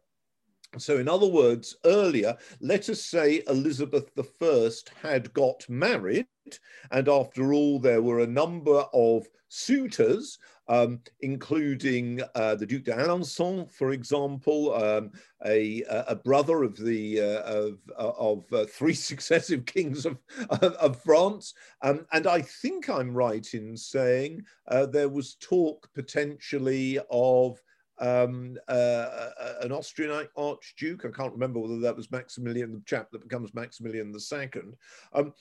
So, 0.78 0.98
in 0.98 1.08
other 1.08 1.26
words, 1.26 1.76
earlier, 1.84 2.36
let 2.60 2.88
us 2.88 3.04
say 3.04 3.42
Elizabeth 3.48 4.12
I 4.16 5.08
had 5.08 5.32
got 5.32 5.68
married, 5.68 6.26
and 6.92 7.08
after 7.08 7.52
all, 7.52 7.80
there 7.80 8.02
were 8.02 8.20
a 8.20 8.26
number 8.26 8.84
of 8.92 9.26
suitors, 9.48 10.38
um, 10.68 11.00
including 11.20 12.20
uh, 12.36 12.54
the 12.54 12.66
Duc 12.66 12.84
d'Alençon, 12.84 13.68
for 13.68 13.90
example, 13.90 14.72
um, 14.72 15.10
a, 15.44 15.82
a, 15.88 16.14
brother 16.14 16.62
of 16.62 16.76
the 16.76 17.20
uh, 17.20 17.40
of, 17.40 17.78
uh, 17.98 18.12
of 18.16 18.52
uh, 18.52 18.64
three 18.66 18.94
successive 19.10 19.66
kings 19.66 20.06
of, 20.06 20.18
of 20.48 21.02
France. 21.02 21.52
Um, 21.82 22.06
and 22.12 22.28
I 22.28 22.42
think 22.42 22.88
I'm 22.88 23.12
right 23.12 23.52
in 23.52 23.76
saying 23.76 24.42
uh, 24.68 24.86
there 24.86 25.08
was 25.08 25.34
talk 25.34 25.88
potentially 25.94 27.00
of 27.10 27.60
um, 28.00 28.56
uh, 28.68 28.72
uh, 28.72 29.54
an 29.62 29.72
Austrian 29.72 30.26
archduke. 30.36 31.04
I 31.04 31.10
can't 31.10 31.32
remember 31.32 31.60
whether 31.60 31.80
that 31.80 31.96
was 31.96 32.10
Maximilian, 32.10 32.72
the 32.72 32.82
chap 32.86 33.10
that 33.12 33.22
becomes 33.22 33.54
Maximilian 33.54 34.12
II. 34.12 34.62
Um, 35.12 35.34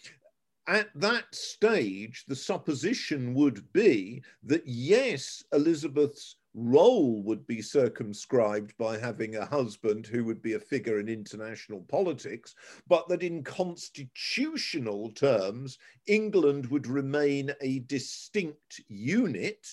at 0.67 0.89
that 0.93 1.33
stage, 1.33 2.25
the 2.27 2.35
supposition 2.35 3.33
would 3.33 3.71
be 3.73 4.21
that 4.43 4.61
yes, 4.67 5.43
Elizabeth's 5.51 6.35
role 6.53 7.23
would 7.23 7.45
be 7.47 7.61
circumscribed 7.61 8.75
by 8.77 8.97
having 8.97 9.35
a 9.35 9.45
husband 9.45 10.05
who 10.05 10.23
would 10.25 10.41
be 10.41 10.53
a 10.53 10.59
figure 10.59 10.99
in 10.99 11.07
international 11.07 11.81
politics, 11.89 12.55
but 12.87 13.07
that 13.07 13.23
in 13.23 13.43
constitutional 13.43 15.09
terms, 15.11 15.77
England 16.07 16.67
would 16.67 16.87
remain 16.87 17.51
a 17.61 17.79
distinct 17.79 18.81
unit 18.87 19.67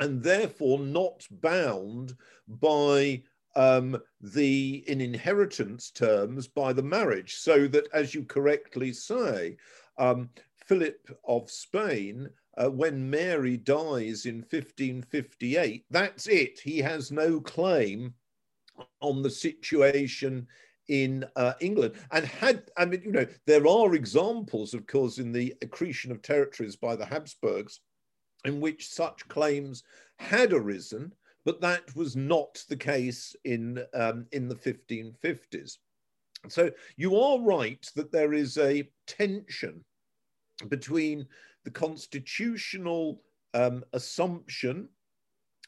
and 0.00 0.22
therefore 0.22 0.78
not 0.78 1.26
bound 1.30 2.14
by 2.46 3.22
um, 3.56 4.00
the, 4.20 4.84
in 4.86 5.00
inheritance 5.00 5.90
terms, 5.90 6.46
by 6.46 6.72
the 6.72 6.82
marriage. 6.82 7.36
So 7.36 7.66
that, 7.68 7.88
as 7.92 8.14
you 8.14 8.24
correctly 8.24 8.92
say, 8.92 9.56
um, 9.98 10.30
Philip 10.54 11.10
of 11.26 11.50
Spain, 11.50 12.28
uh, 12.56 12.70
when 12.70 13.08
Mary 13.08 13.56
dies 13.56 14.26
in 14.26 14.36
1558, 14.36 15.84
that's 15.90 16.26
it. 16.26 16.60
He 16.60 16.78
has 16.78 17.10
no 17.10 17.40
claim 17.40 18.14
on 19.00 19.22
the 19.22 19.30
situation 19.30 20.46
in 20.88 21.24
uh, 21.36 21.54
England. 21.60 21.94
And 22.12 22.24
had, 22.24 22.70
I 22.76 22.84
mean, 22.84 23.02
you 23.04 23.12
know, 23.12 23.26
there 23.46 23.66
are 23.66 23.94
examples, 23.94 24.74
of 24.74 24.86
course, 24.86 25.18
in 25.18 25.32
the 25.32 25.54
accretion 25.62 26.10
of 26.10 26.22
territories 26.22 26.76
by 26.76 26.96
the 26.96 27.06
Habsburgs 27.06 27.80
in 28.44 28.60
which 28.60 28.88
such 28.88 29.26
claims 29.28 29.84
had 30.18 30.52
arisen, 30.52 31.12
but 31.44 31.60
that 31.60 31.94
was 31.96 32.16
not 32.16 32.62
the 32.68 32.76
case 32.76 33.34
in, 33.44 33.84
um, 33.94 34.26
in 34.32 34.48
the 34.48 34.54
1550s. 34.54 35.78
So 36.48 36.70
you 36.96 37.18
are 37.18 37.40
right 37.40 37.84
that 37.96 38.12
there 38.12 38.32
is 38.32 38.58
a 38.58 38.88
tension 39.06 39.84
between 40.68 41.26
the 41.64 41.70
constitutional 41.70 43.22
um, 43.54 43.84
assumption 43.92 44.88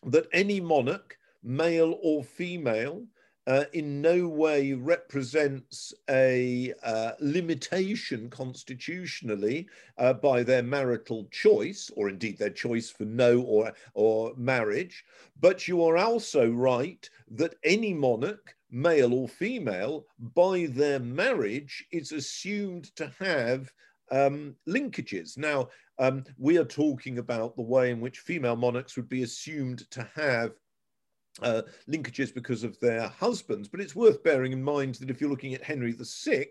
that 0.04 0.28
any 0.32 0.60
monarch, 0.60 1.16
male 1.42 1.98
or 2.02 2.22
female, 2.22 3.04
uh, 3.46 3.64
in 3.72 4.00
no 4.00 4.28
way 4.28 4.72
represents 4.72 5.92
a 6.08 6.72
uh, 6.82 7.12
limitation 7.20 8.28
constitutionally 8.30 9.66
uh, 9.98 10.12
by 10.12 10.42
their 10.42 10.62
marital 10.62 11.26
choice, 11.30 11.90
or 11.96 12.08
indeed 12.08 12.38
their 12.38 12.50
choice 12.50 12.90
for 12.90 13.04
no 13.04 13.40
or, 13.42 13.72
or 13.94 14.32
marriage. 14.36 15.04
But 15.40 15.66
you 15.66 15.84
are 15.84 15.96
also 15.96 16.50
right 16.50 17.08
that 17.32 17.54
any 17.64 17.94
monarch, 17.94 18.54
male 18.70 19.14
or 19.14 19.28
female, 19.28 20.06
by 20.18 20.66
their 20.70 21.00
marriage 21.00 21.84
is 21.90 22.12
assumed 22.12 22.94
to 22.96 23.10
have 23.18 23.72
um, 24.10 24.54
linkages. 24.68 25.38
Now, 25.38 25.68
um, 25.98 26.24
we 26.38 26.58
are 26.58 26.64
talking 26.64 27.18
about 27.18 27.56
the 27.56 27.62
way 27.62 27.90
in 27.90 28.00
which 28.00 28.20
female 28.20 28.56
monarchs 28.56 28.96
would 28.96 29.08
be 29.08 29.22
assumed 29.22 29.90
to 29.90 30.08
have 30.14 30.52
uh, 31.42 31.62
linkages 31.88 32.32
because 32.32 32.64
of 32.64 32.78
their 32.80 33.08
husbands. 33.08 33.68
But 33.68 33.80
it's 33.80 33.96
worth 33.96 34.22
bearing 34.22 34.52
in 34.52 34.62
mind 34.62 34.96
that 34.96 35.10
if 35.10 35.20
you're 35.20 35.30
looking 35.30 35.54
at 35.54 35.62
Henry 35.62 35.92
VI, 35.98 36.46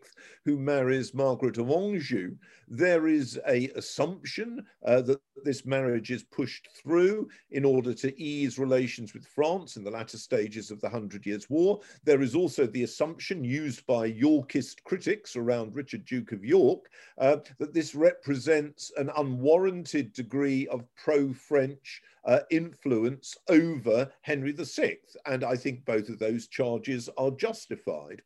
who 0.46 0.58
marries 0.58 1.14
Margaret 1.14 1.58
of 1.58 1.70
Anjou, 1.70 2.36
there 2.68 3.08
is 3.08 3.40
a 3.48 3.70
assumption 3.76 4.66
uh, 4.86 5.02
that 5.02 5.20
this 5.44 5.66
marriage 5.66 6.12
is 6.12 6.24
pushed 6.24 6.68
through 6.76 7.30
in 7.52 7.66
order 7.66 7.94
to 7.94 8.22
ease 8.22 8.60
relations 8.60 9.14
with 9.14 9.26
France 9.26 9.78
in 9.78 9.84
the 9.84 9.92
latter 9.92 10.18
stages 10.18 10.70
of 10.70 10.82
the 10.82 10.90
Hundred 10.90 11.26
Years' 11.26 11.50
War. 11.50 11.80
There 12.04 12.22
is 12.22 12.36
also 12.36 12.68
the 12.68 12.84
assumption 12.84 13.44
used 13.44 13.86
by 13.86 14.06
Yorkist 14.06 14.84
critics 14.84 15.36
around 15.36 15.76
Richard, 15.76 16.06
Duke 16.06 16.32
of 16.32 16.44
York, 16.44 16.86
uh, 17.18 17.38
that 17.58 17.74
this 17.74 17.96
represents 17.96 18.92
an 18.98 19.10
unwarranted 19.18 20.14
degree 20.14 20.68
of 20.68 20.84
pro 20.96 21.34
French 21.34 22.02
uh, 22.26 22.40
influence 22.50 23.38
over 23.48 24.12
Henry 24.22 24.52
VI. 24.52 24.98
And 25.26 25.44
I 25.44 25.56
think 25.56 25.86
both 25.86 26.10
of 26.10 26.20
those 26.20 26.48
charges 26.48 27.10
are 27.18 27.32
justified. 27.32 28.22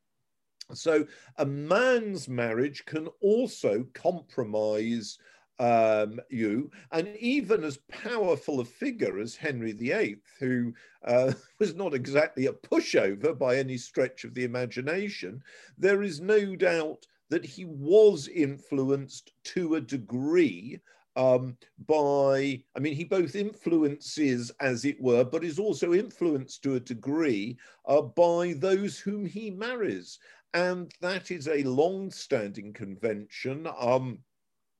So 0.73 1.05
a 1.37 1.45
man's 1.45 2.27
marriage 2.27 2.85
can 2.85 3.07
also 3.21 3.85
compromise 3.93 5.17
um, 5.59 6.19
you, 6.29 6.71
and 6.91 7.15
even 7.17 7.63
as 7.63 7.77
powerful 7.89 8.59
a 8.59 8.65
figure 8.65 9.19
as 9.19 9.35
Henry 9.35 9.71
VIII, 9.73 10.17
who 10.39 10.73
uh, 11.05 11.33
was 11.59 11.75
not 11.75 11.93
exactly 11.93 12.47
a 12.47 12.53
pushover 12.53 13.37
by 13.37 13.57
any 13.57 13.77
stretch 13.77 14.23
of 14.23 14.33
the 14.33 14.45
imagination, 14.45 15.43
there 15.77 16.01
is 16.01 16.19
no 16.19 16.55
doubt 16.55 17.05
that 17.29 17.45
he 17.45 17.65
was 17.65 18.27
influenced 18.27 19.31
to 19.43 19.75
a 19.75 19.81
degree 19.81 20.79
um, 21.15 21.57
by, 21.87 22.63
I 22.75 22.79
mean, 22.79 22.95
he 22.95 23.03
both 23.03 23.35
influences, 23.35 24.51
as 24.59 24.85
it 24.85 24.99
were, 25.01 25.23
but 25.23 25.43
is 25.43 25.59
also 25.59 25.93
influenced 25.93 26.63
to 26.63 26.75
a 26.75 26.79
degree 26.79 27.57
uh, 27.87 28.01
by 28.01 28.53
those 28.57 28.99
whom 28.99 29.25
he 29.25 29.49
marries. 29.51 30.19
And 30.53 30.91
that 31.01 31.31
is 31.31 31.47
a 31.47 31.63
long 31.63 32.11
standing 32.11 32.73
convention. 32.73 33.67
Um, 33.79 34.19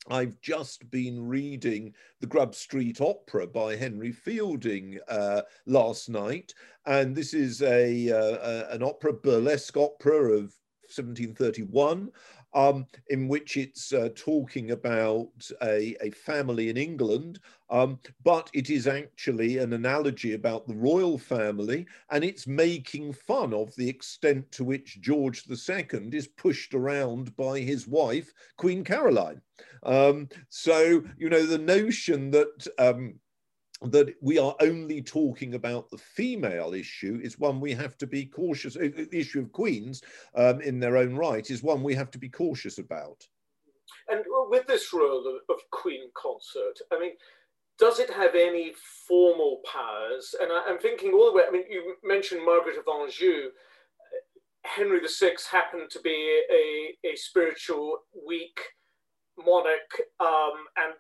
I've 0.09 0.39
just 0.41 0.89
been 0.91 1.25
reading 1.25 1.93
the 2.19 2.27
Grub 2.27 2.55
Street 2.55 2.99
Opera 2.99 3.47
by 3.47 3.75
Henry 3.75 4.11
Fielding 4.11 4.99
uh, 5.07 5.43
last 5.65 6.09
night, 6.09 6.53
and 6.85 7.15
this 7.15 7.33
is 7.33 7.61
a, 7.61 8.11
uh, 8.11 8.37
a, 8.71 8.75
an 8.75 8.83
opera, 8.83 9.13
burlesque 9.13 9.77
opera 9.77 10.33
of 10.33 10.53
1731, 10.95 12.11
um, 12.53 12.86
in 13.10 13.27
which 13.27 13.57
it's 13.57 13.93
uh, 13.93 14.10
talking 14.15 14.72
about 14.72 15.50
a, 15.62 15.95
a, 16.01 16.12
family 16.12 16.69
in 16.69 16.77
England, 16.77 17.39
um, 17.69 18.00
but 18.24 18.50
it 18.53 18.69
is 18.69 18.88
actually 18.88 19.57
an 19.57 19.74
analogy 19.74 20.33
about 20.33 20.67
the 20.67 20.75
royal 20.75 21.17
family, 21.17 21.86
and 22.12 22.24
it's 22.24 22.45
making 22.45 23.13
fun 23.13 23.53
of 23.53 23.75
the 23.75 23.89
extent 23.89 24.51
to 24.51 24.63
which 24.63 25.01
George 25.01 25.43
II 25.50 26.10
is 26.12 26.27
pushed 26.27 26.74
around 26.74 27.36
by 27.36 27.60
his 27.60 27.88
wife, 27.88 28.31
Queen 28.57 28.83
Caroline. 28.83 29.41
Um, 29.83 30.29
so, 30.50 31.03
you 31.17 31.29
know, 31.29 31.45
the 31.45 31.57
notion 31.57 32.29
that 32.31 32.67
um, 32.77 33.15
that 33.91 34.15
we 34.21 34.37
are 34.37 34.55
only 34.61 35.01
talking 35.01 35.55
about 35.55 35.89
the 35.89 35.97
female 35.97 36.73
issue 36.73 37.19
is 37.21 37.39
one 37.39 37.59
we 37.59 37.73
have 37.73 37.97
to 37.97 38.07
be 38.07 38.25
cautious. 38.25 38.75
The 38.75 39.07
issue 39.11 39.41
of 39.41 39.51
queens 39.51 40.01
um, 40.35 40.61
in 40.61 40.79
their 40.79 40.97
own 40.97 41.15
right 41.15 41.49
is 41.49 41.63
one 41.63 41.83
we 41.83 41.95
have 41.95 42.11
to 42.11 42.17
be 42.17 42.29
cautious 42.29 42.77
about. 42.77 43.27
And 44.09 44.23
with 44.49 44.67
this 44.67 44.93
role 44.93 45.25
of, 45.27 45.55
of 45.55 45.61
queen 45.71 46.09
consort, 46.15 46.79
I 46.91 46.99
mean, 46.99 47.11
does 47.79 47.99
it 47.99 48.09
have 48.11 48.35
any 48.35 48.73
formal 49.07 49.61
powers? 49.71 50.35
And 50.39 50.51
I, 50.51 50.69
am 50.69 50.79
thinking 50.79 51.13
all 51.13 51.25
the 51.25 51.37
way. 51.37 51.43
I 51.47 51.51
mean, 51.51 51.63
you 51.69 51.95
mentioned 52.03 52.45
Margaret 52.45 52.77
of 52.77 52.85
Anjou. 52.87 53.49
Henry 54.63 55.01
VI 55.01 55.31
happened 55.51 55.89
to 55.91 55.99
be 56.01 56.41
a, 56.49 57.07
a 57.07 57.15
spiritual, 57.15 57.97
weak 58.25 58.59
monarch, 59.37 60.01
um, 60.19 60.65
and 60.77 60.93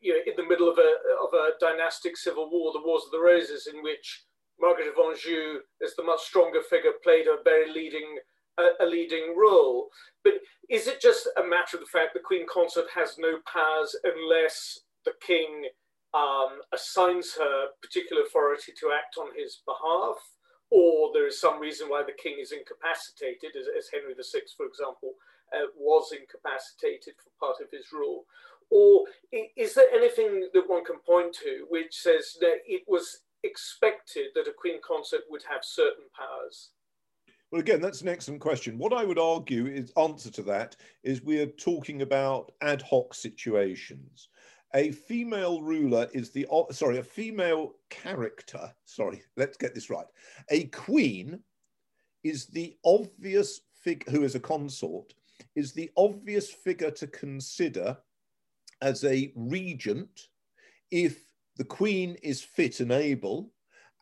you 0.00 0.14
know, 0.14 0.20
in 0.26 0.36
the 0.36 0.48
middle 0.48 0.68
of 0.68 0.78
a, 0.78 0.96
of 1.22 1.32
a 1.34 1.52
dynastic 1.60 2.16
civil 2.16 2.50
war, 2.50 2.72
the 2.72 2.86
Wars 2.86 3.04
of 3.06 3.12
the 3.12 3.20
Roses, 3.20 3.68
in 3.72 3.82
which 3.82 4.24
Margaret 4.60 4.88
of 4.88 4.98
Anjou, 4.98 5.60
as 5.84 5.94
the 5.96 6.02
much 6.02 6.20
stronger 6.20 6.62
figure, 6.62 6.92
played 7.02 7.26
a 7.26 7.42
very 7.44 7.72
leading 7.72 8.18
a, 8.58 8.84
a 8.84 8.86
leading 8.86 9.34
role. 9.36 9.88
But 10.24 10.34
is 10.70 10.86
it 10.86 11.00
just 11.00 11.28
a 11.36 11.46
matter 11.46 11.76
of 11.76 11.80
the 11.80 11.92
fact 11.92 12.14
the 12.14 12.20
Queen 12.20 12.46
Consort 12.50 12.86
has 12.94 13.16
no 13.18 13.38
powers 13.52 13.94
unless 14.04 14.80
the 15.04 15.12
King 15.20 15.68
um, 16.14 16.60
assigns 16.72 17.34
her 17.36 17.68
particular 17.82 18.22
authority 18.22 18.72
to 18.80 18.92
act 18.96 19.16
on 19.18 19.28
his 19.36 19.60
behalf? 19.66 20.16
Or 20.70 21.12
there 21.12 21.26
is 21.26 21.40
some 21.40 21.60
reason 21.60 21.88
why 21.88 22.02
the 22.02 22.16
king 22.18 22.38
is 22.42 22.50
incapacitated, 22.50 23.54
as, 23.54 23.70
as 23.70 23.86
Henry 23.86 24.14
VI, 24.18 24.50
for 24.56 24.66
example, 24.66 25.14
uh, 25.54 25.70
was 25.78 26.10
incapacitated 26.10 27.14
for 27.22 27.30
part 27.38 27.62
of 27.62 27.70
his 27.70 27.92
rule. 27.92 28.26
Or 28.70 29.04
is 29.56 29.74
there 29.74 29.90
anything 29.92 30.48
that 30.52 30.68
one 30.68 30.84
can 30.84 30.98
point 31.06 31.34
to 31.44 31.66
which 31.68 31.94
says 31.94 32.36
that 32.40 32.58
it 32.66 32.82
was 32.86 33.20
expected 33.42 34.26
that 34.34 34.48
a 34.48 34.52
queen 34.52 34.80
consort 34.86 35.22
would 35.30 35.42
have 35.48 35.64
certain 35.64 36.04
powers? 36.18 36.70
Well, 37.52 37.60
again, 37.60 37.80
that's 37.80 38.00
an 38.00 38.08
excellent 38.08 38.40
question. 38.40 38.76
What 38.76 38.92
I 38.92 39.04
would 39.04 39.20
argue 39.20 39.66
is 39.66 39.92
answer 39.96 40.30
to 40.32 40.42
that 40.42 40.76
is 41.04 41.22
we 41.22 41.40
are 41.40 41.46
talking 41.46 42.02
about 42.02 42.52
ad 42.60 42.82
hoc 42.82 43.14
situations. 43.14 44.28
A 44.74 44.90
female 44.90 45.62
ruler 45.62 46.08
is 46.12 46.30
the 46.30 46.46
sorry, 46.72 46.98
a 46.98 47.02
female 47.04 47.74
character. 47.88 48.72
Sorry, 48.84 49.22
let's 49.36 49.56
get 49.56 49.74
this 49.74 49.90
right. 49.90 50.06
A 50.50 50.64
queen 50.64 51.38
is 52.24 52.46
the 52.46 52.76
obvious 52.84 53.60
figure 53.80 54.10
who 54.10 54.24
is 54.24 54.34
a 54.34 54.40
consort 54.40 55.14
is 55.54 55.72
the 55.72 55.90
obvious 55.96 56.50
figure 56.50 56.90
to 56.90 57.06
consider 57.06 57.96
as 58.80 59.04
a 59.04 59.32
regent 59.34 60.28
if 60.90 61.18
the 61.56 61.64
queen 61.64 62.16
is 62.22 62.42
fit 62.42 62.80
and 62.80 62.92
able, 62.92 63.50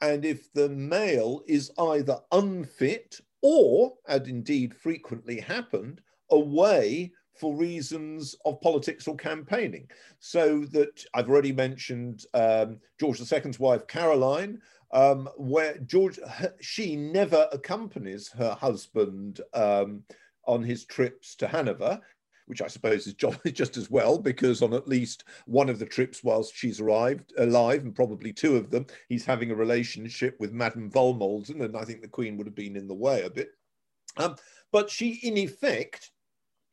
and 0.00 0.24
if 0.24 0.52
the 0.52 0.68
male 0.68 1.42
is 1.46 1.70
either 1.78 2.18
unfit 2.32 3.20
or, 3.42 3.94
as 4.08 4.26
indeed 4.28 4.74
frequently 4.74 5.40
happened, 5.40 6.00
away 6.30 7.12
for 7.38 7.54
reasons 7.54 8.36
of 8.44 8.60
politics 8.60 9.08
or 9.08 9.16
campaigning. 9.16 9.88
So 10.18 10.64
that 10.66 11.04
I've 11.14 11.28
already 11.28 11.52
mentioned 11.52 12.24
um, 12.34 12.78
George 12.98 13.20
II's 13.20 13.60
wife, 13.60 13.86
Caroline, 13.86 14.60
um, 14.92 15.28
where 15.36 15.78
George, 15.78 16.18
she 16.60 16.96
never 16.96 17.48
accompanies 17.52 18.28
her 18.28 18.54
husband 18.54 19.40
um, 19.52 20.02
on 20.46 20.62
his 20.62 20.84
trips 20.84 21.34
to 21.36 21.48
Hanover 21.48 22.00
which 22.46 22.62
I 22.62 22.66
suppose 22.66 23.06
is 23.06 23.14
just 23.52 23.76
as 23.76 23.90
well, 23.90 24.18
because 24.18 24.62
on 24.62 24.74
at 24.74 24.88
least 24.88 25.24
one 25.46 25.68
of 25.68 25.78
the 25.78 25.86
trips 25.86 26.22
whilst 26.22 26.54
she's 26.54 26.80
arrived 26.80 27.32
alive, 27.38 27.82
and 27.82 27.94
probably 27.94 28.32
two 28.32 28.56
of 28.56 28.70
them, 28.70 28.86
he's 29.08 29.24
having 29.24 29.50
a 29.50 29.56
relationship 29.56 30.36
with 30.40 30.52
Madame 30.52 30.90
Walmoden, 30.90 31.64
and 31.64 31.76
I 31.76 31.84
think 31.84 32.02
the 32.02 32.08
Queen 32.08 32.36
would 32.36 32.46
have 32.46 32.54
been 32.54 32.76
in 32.76 32.88
the 32.88 32.94
way 32.94 33.22
a 33.22 33.30
bit. 33.30 33.50
Um, 34.16 34.36
but 34.72 34.90
she, 34.90 35.20
in 35.22 35.36
effect, 35.36 36.10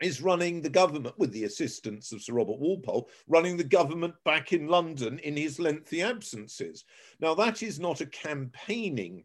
is 0.02 0.22
running 0.22 0.62
the 0.62 0.70
government 0.70 1.18
with 1.18 1.32
the 1.32 1.44
assistance 1.44 2.12
of 2.12 2.22
Sir 2.22 2.34
Robert 2.34 2.60
Walpole, 2.60 3.10
running 3.28 3.58
the 3.58 3.64
government 3.64 4.16
back 4.26 4.54
in 4.54 4.68
London 4.68 5.20
in 5.20 5.38
his 5.38 5.60
lengthy 5.60 6.02
absences. 6.02 6.86
Now, 7.20 7.36
that 7.36 7.62
is 7.62 7.80
not 7.80 8.02
a 8.02 8.08
campaigning 8.08 9.24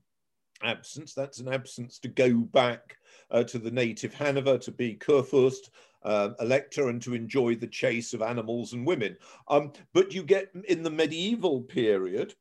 absence, 0.62 1.14
that's 1.14 1.38
an 1.38 1.48
absence 1.48 1.98
to 2.00 2.08
go 2.08 2.34
back 2.34 2.96
uh, 3.30 3.44
to 3.44 3.58
the 3.58 3.70
native 3.70 4.14
Hanover, 4.14 4.58
to 4.58 4.70
be 4.70 4.94
Kurfürst, 4.94 5.70
uh, 6.02 6.30
elector 6.40 6.88
and 6.88 7.02
to 7.02 7.14
enjoy 7.14 7.54
the 7.54 7.66
chase 7.66 8.14
of 8.14 8.22
animals 8.22 8.72
and 8.72 8.86
women. 8.86 9.16
Um, 9.48 9.72
but 9.92 10.12
you 10.12 10.22
get 10.22 10.50
in 10.68 10.82
the 10.82 10.90
medieval 10.90 11.62
period, 11.62 12.34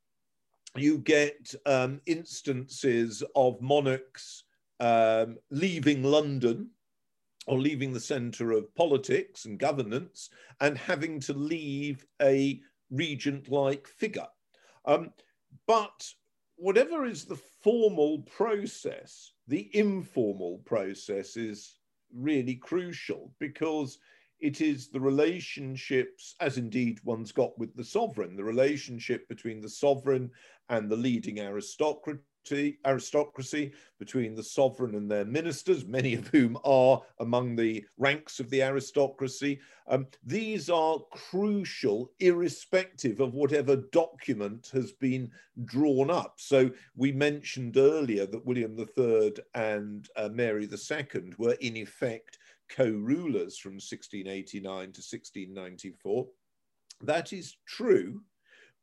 you 0.75 0.99
get 0.99 1.53
um, 1.65 2.01
instances 2.05 3.23
of 3.35 3.61
monarchs 3.61 4.43
um, 4.79 5.37
leaving 5.49 6.03
London 6.03 6.69
or 7.47 7.59
leaving 7.59 7.93
the 7.93 7.99
centre 7.99 8.51
of 8.51 8.73
politics 8.75 9.45
and 9.45 9.59
governance 9.59 10.29
and 10.61 10.77
having 10.77 11.19
to 11.21 11.33
leave 11.33 12.05
a 12.21 12.59
regent 12.91 13.49
like 13.49 13.87
figure. 13.87 14.27
Um, 14.85 15.11
but 15.67 16.07
whatever 16.55 17.05
is 17.05 17.25
the 17.25 17.39
formal 17.63 18.19
process, 18.19 19.33
the 19.47 19.69
informal 19.73 20.59
process 20.65 21.37
is 21.37 21.75
really 22.15 22.55
crucial 22.55 23.31
because 23.39 23.99
it 24.39 24.61
is 24.61 24.89
the 24.89 24.99
relationships, 24.99 26.35
as 26.39 26.57
indeed 26.57 26.99
one's 27.03 27.31
got 27.31 27.57
with 27.57 27.75
the 27.75 27.83
sovereign, 27.83 28.35
the 28.35 28.43
relationship 28.43 29.27
between 29.29 29.61
the 29.61 29.69
sovereign 29.69 30.29
and 30.69 30.89
the 30.89 30.95
leading 30.95 31.39
aristocracy, 31.39 32.21
aristocracy, 32.85 33.73
between 33.99 34.35
the 34.35 34.43
sovereign 34.43 34.95
and 34.95 35.09
their 35.09 35.25
ministers, 35.25 35.85
many 35.85 36.13
of 36.13 36.27
whom 36.27 36.57
are 36.63 37.01
among 37.19 37.55
the 37.55 37.85
ranks 37.97 38.39
of 38.39 38.49
the 38.49 38.61
aristocracy. 38.61 39.59
Um, 39.87 40.07
these 40.23 40.69
are 40.69 40.99
crucial, 41.11 42.11
irrespective 42.19 43.19
of 43.19 43.33
whatever 43.33 43.75
document 43.75 44.69
has 44.73 44.91
been 44.91 45.31
drawn 45.65 46.09
up. 46.09 46.35
So 46.37 46.71
we 46.95 47.11
mentioned 47.11 47.77
earlier 47.77 48.25
that 48.25 48.45
William 48.45 48.77
III 48.77 49.33
and 49.53 50.07
uh, 50.15 50.29
Mary 50.29 50.67
II 50.71 51.33
were 51.37 51.53
in 51.61 51.77
effect 51.77 52.37
co-rulers 52.69 53.57
from 53.57 53.73
1689 53.73 54.63
to 54.63 55.01
1694. 55.01 56.27
That 57.01 57.33
is 57.33 57.57
true 57.67 58.21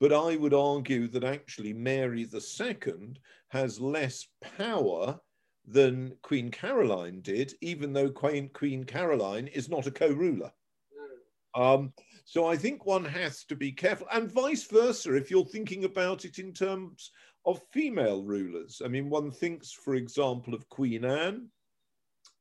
but 0.02 0.12
I 0.12 0.34
would 0.34 0.52
argue 0.52 1.06
that 1.06 1.22
actually 1.22 1.72
Mary 1.72 2.22
II 2.22 3.14
has 3.50 3.80
less 3.80 4.26
power 4.58 5.20
than 5.64 6.16
Queen 6.22 6.50
Caroline 6.50 7.20
did, 7.20 7.54
even 7.60 7.92
though 7.92 8.10
Queen, 8.10 8.50
Queen 8.52 8.82
Caroline 8.82 9.46
is 9.46 9.68
not 9.68 9.86
a 9.86 9.92
co 9.92 10.08
ruler. 10.08 10.50
Um, 11.54 11.92
so 12.24 12.46
I 12.46 12.56
think 12.56 12.84
one 12.84 13.04
has 13.04 13.44
to 13.44 13.54
be 13.54 13.70
careful, 13.70 14.08
and 14.12 14.32
vice 14.32 14.64
versa, 14.64 15.14
if 15.14 15.30
you're 15.30 15.44
thinking 15.44 15.84
about 15.84 16.24
it 16.24 16.40
in 16.40 16.52
terms 16.52 17.12
of 17.46 17.62
female 17.70 18.24
rulers. 18.24 18.82
I 18.84 18.88
mean, 18.88 19.08
one 19.08 19.30
thinks, 19.30 19.70
for 19.70 19.94
example, 19.94 20.52
of 20.52 20.68
Queen 20.68 21.04
Anne, 21.04 21.46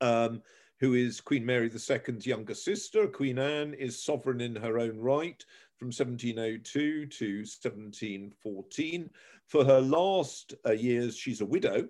um, 0.02 0.42
who 0.80 0.96
is 0.96 1.22
Queen 1.22 1.46
Mary 1.46 1.72
II's 1.72 2.26
younger 2.26 2.56
sister. 2.56 3.06
Queen 3.08 3.38
Anne 3.38 3.76
is 3.76 4.04
sovereign 4.04 4.42
in 4.42 4.56
her 4.56 4.80
own 4.80 4.98
right 4.98 5.46
from 5.82 5.88
1702 5.88 7.08
to 7.08 7.38
1714. 7.38 9.10
For 9.48 9.66
her 9.66 9.82
last 9.82 10.54
uh, 10.64 10.74
years, 10.74 11.18
she's 11.18 11.42
a 11.42 11.46
widow. 11.46 11.88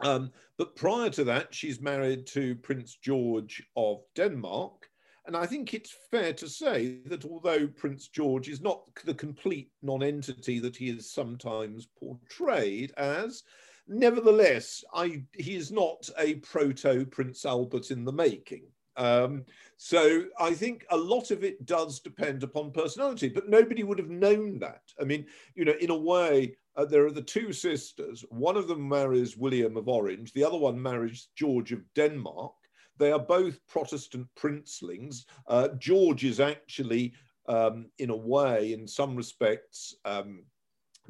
Um, 0.00 0.32
but 0.58 0.74
prior 0.74 1.10
to 1.10 1.22
that, 1.22 1.54
she's 1.54 1.80
married 1.80 2.26
to 2.28 2.56
Prince 2.56 2.96
George 3.00 3.62
of 3.76 4.02
Denmark. 4.16 4.90
And 5.26 5.36
I 5.36 5.46
think 5.46 5.74
it's 5.74 5.96
fair 6.10 6.32
to 6.32 6.48
say 6.48 7.02
that 7.06 7.24
although 7.24 7.68
Prince 7.68 8.08
George 8.08 8.48
is 8.48 8.60
not 8.60 8.82
the 9.04 9.14
complete 9.14 9.70
non-entity 9.80 10.58
that 10.58 10.74
he 10.76 10.88
is 10.88 11.12
sometimes 11.12 11.86
portrayed 11.96 12.90
as, 12.96 13.44
nevertheless, 13.86 14.82
I, 14.92 15.22
he 15.34 15.54
is 15.54 15.70
not 15.70 16.10
a 16.18 16.34
proto 16.36 17.06
Prince 17.06 17.44
Albert 17.44 17.92
in 17.92 18.04
the 18.04 18.12
making. 18.12 18.64
Um, 18.96 19.44
so 19.76 20.24
I 20.38 20.54
think 20.54 20.86
a 20.90 20.96
lot 20.96 21.30
of 21.30 21.42
it 21.44 21.66
does 21.66 22.00
depend 22.00 22.42
upon 22.42 22.72
personality, 22.72 23.28
but 23.28 23.48
nobody 23.48 23.82
would 23.82 23.98
have 23.98 24.10
known 24.10 24.58
that. 24.60 24.82
I 25.00 25.04
mean, 25.04 25.26
you 25.54 25.64
know, 25.64 25.74
in 25.80 25.90
a 25.90 25.96
way, 25.96 26.56
uh, 26.76 26.84
there 26.84 27.04
are 27.06 27.12
the 27.12 27.22
two 27.22 27.52
sisters. 27.52 28.24
One 28.30 28.56
of 28.56 28.68
them 28.68 28.88
marries 28.88 29.36
William 29.36 29.76
of 29.76 29.88
Orange, 29.88 30.32
the 30.32 30.44
other 30.44 30.58
one 30.58 30.80
marries 30.80 31.28
George 31.36 31.72
of 31.72 31.82
Denmark. 31.94 32.52
They 32.98 33.10
are 33.10 33.18
both 33.18 33.58
Protestant 33.66 34.28
princelings. 34.36 35.24
Uh, 35.48 35.68
George 35.78 36.24
is 36.24 36.40
actually, 36.40 37.12
um, 37.48 37.86
in 37.98 38.10
a 38.10 38.16
way, 38.16 38.72
in 38.72 38.86
some 38.86 39.16
respects, 39.16 39.96
um, 40.04 40.44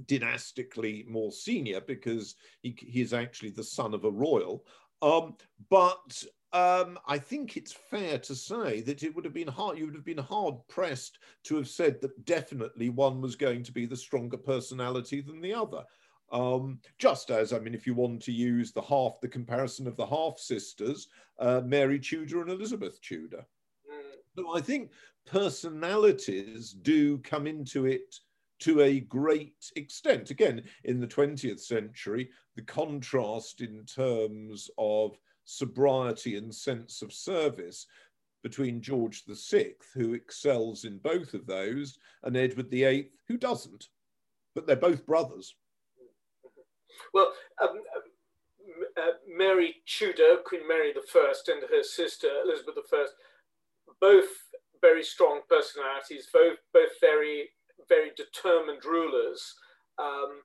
dynastically 0.06 1.04
more 1.08 1.30
senior 1.30 1.80
because 1.80 2.34
he, 2.62 2.74
he, 2.78 3.00
is 3.00 3.12
actually 3.12 3.50
the 3.50 3.62
son 3.62 3.94
of 3.94 4.04
a 4.04 4.10
royal. 4.10 4.64
Um, 5.02 5.36
but 5.70 6.24
um, 6.54 7.00
I 7.08 7.18
think 7.18 7.56
it's 7.56 7.72
fair 7.72 8.16
to 8.18 8.34
say 8.34 8.80
that 8.82 9.02
it 9.02 9.12
would 9.14 9.24
have 9.24 9.34
been 9.34 9.48
hard, 9.48 9.76
you 9.76 9.86
would 9.86 9.96
have 9.96 10.04
been 10.04 10.18
hard 10.18 10.54
pressed 10.68 11.18
to 11.44 11.56
have 11.56 11.68
said 11.68 12.00
that 12.00 12.24
definitely 12.24 12.90
one 12.90 13.20
was 13.20 13.34
going 13.34 13.64
to 13.64 13.72
be 13.72 13.86
the 13.86 13.96
stronger 13.96 14.36
personality 14.36 15.20
than 15.20 15.40
the 15.40 15.52
other. 15.52 15.82
Um, 16.30 16.78
just 16.96 17.30
as, 17.30 17.52
I 17.52 17.58
mean, 17.58 17.74
if 17.74 17.88
you 17.88 17.94
want 17.94 18.22
to 18.22 18.32
use 18.32 18.70
the 18.70 18.82
half, 18.82 19.20
the 19.20 19.28
comparison 19.28 19.88
of 19.88 19.96
the 19.96 20.06
half 20.06 20.38
sisters, 20.38 21.08
uh, 21.40 21.60
Mary 21.64 21.98
Tudor 21.98 22.42
and 22.42 22.50
Elizabeth 22.50 23.00
Tudor. 23.02 23.44
Mm. 23.92 24.14
So 24.36 24.56
I 24.56 24.60
think 24.60 24.92
personalities 25.26 26.70
do 26.70 27.18
come 27.18 27.48
into 27.48 27.86
it 27.86 28.14
to 28.60 28.82
a 28.82 29.00
great 29.00 29.72
extent. 29.74 30.30
Again, 30.30 30.62
in 30.84 31.00
the 31.00 31.06
20th 31.06 31.60
century, 31.60 32.30
the 32.54 32.62
contrast 32.62 33.60
in 33.60 33.84
terms 33.86 34.70
of 34.78 35.18
sobriety 35.44 36.36
and 36.36 36.54
sense 36.54 37.02
of 37.02 37.12
service 37.12 37.86
between 38.42 38.82
George 38.82 39.24
VI, 39.26 39.72
who 39.94 40.12
excels 40.12 40.84
in 40.84 40.98
both 40.98 41.32
of 41.34 41.46
those, 41.46 41.98
and 42.22 42.36
Edward 42.36 42.70
VIII, 42.70 43.10
who 43.26 43.38
doesn't. 43.38 43.88
But 44.54 44.66
they're 44.66 44.76
both 44.76 45.06
brothers. 45.06 45.54
Well, 47.12 47.32
um, 47.62 47.80
uh, 48.96 49.12
Mary 49.28 49.76
Tudor, 49.86 50.38
Queen 50.44 50.66
Mary 50.68 50.92
I, 50.94 51.34
and 51.48 51.62
her 51.70 51.82
sister 51.82 52.28
Elizabeth 52.44 52.76
I, 52.92 53.06
both 54.00 54.28
very 54.80 55.02
strong 55.02 55.40
personalities, 55.48 56.28
both 56.32 56.58
both 56.72 56.90
very 57.00 57.48
very 57.88 58.10
determined 58.16 58.84
rulers. 58.84 59.54
Um, 59.98 60.40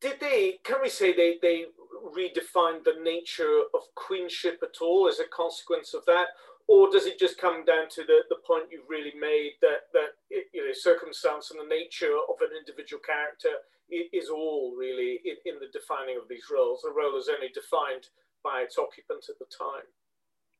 did 0.00 0.20
they? 0.20 0.58
Can 0.64 0.78
we 0.82 0.88
say 0.88 1.14
they 1.14 1.38
they 1.40 1.66
redefined 2.02 2.84
the 2.84 3.00
nature 3.02 3.62
of 3.74 3.82
queenship 3.94 4.60
at 4.62 4.80
all 4.80 5.08
as 5.08 5.20
a 5.20 5.28
consequence 5.34 5.94
of 5.94 6.04
that? 6.06 6.28
Or 6.68 6.90
does 6.90 7.06
it 7.06 7.18
just 7.18 7.38
come 7.38 7.64
down 7.64 7.88
to 7.90 8.04
the, 8.04 8.22
the 8.28 8.42
point 8.46 8.70
you've 8.70 8.88
really 8.88 9.12
made 9.18 9.52
that, 9.62 9.90
that 9.92 10.14
it, 10.30 10.46
you 10.54 10.66
know, 10.66 10.72
circumstance 10.72 11.50
and 11.50 11.60
the 11.60 11.74
nature 11.74 12.14
of 12.14 12.36
an 12.40 12.56
individual 12.56 13.02
character 13.04 13.50
is 13.90 14.30
all 14.30 14.74
really 14.76 15.20
in, 15.24 15.36
in 15.44 15.60
the 15.60 15.66
defining 15.72 16.16
of 16.16 16.28
these 16.28 16.44
roles? 16.52 16.82
The 16.82 16.92
role 16.92 17.18
is 17.18 17.28
only 17.28 17.48
defined 17.48 18.08
by 18.44 18.62
its 18.62 18.78
occupant 18.78 19.24
at 19.28 19.38
the 19.38 19.46
time. 19.56 19.84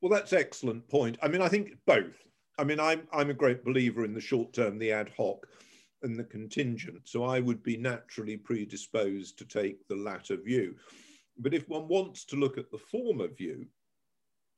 Well, 0.01 0.11
that's 0.11 0.33
excellent 0.33 0.89
point. 0.89 1.19
I 1.23 1.29
mean, 1.29 1.41
I 1.41 1.49
think 1.49 1.77
both. 1.87 2.27
I 2.59 2.65
mean, 2.65 2.81
I'm, 2.81 3.07
I'm 3.13 3.31
a 3.31 3.35
great 3.35 3.65
believer 3.65 4.05
in 4.05 4.13
the 4.13 4.21
short 4.21 4.53
term, 4.53 4.79
the 4.79 4.93
ad 4.93 5.11
hoc 5.17 5.47
and 6.03 6.19
the 6.19 6.25
contingent. 6.25 7.01
So 7.05 7.25
I 7.25 7.41
would 7.41 7.63
be 7.63 7.77
naturally 7.77 8.37
predisposed 8.37 9.39
to 9.39 9.45
take 9.45 9.87
the 9.89 9.97
latter 9.97 10.37
view. 10.37 10.75
But 11.43 11.55
if 11.55 11.69
one 11.69 11.89
wants 11.89 12.25
to 12.27 12.37
look 12.37 12.57
at 12.57 12.71
the 12.71 12.79
former 12.79 13.27
view, 13.27 13.67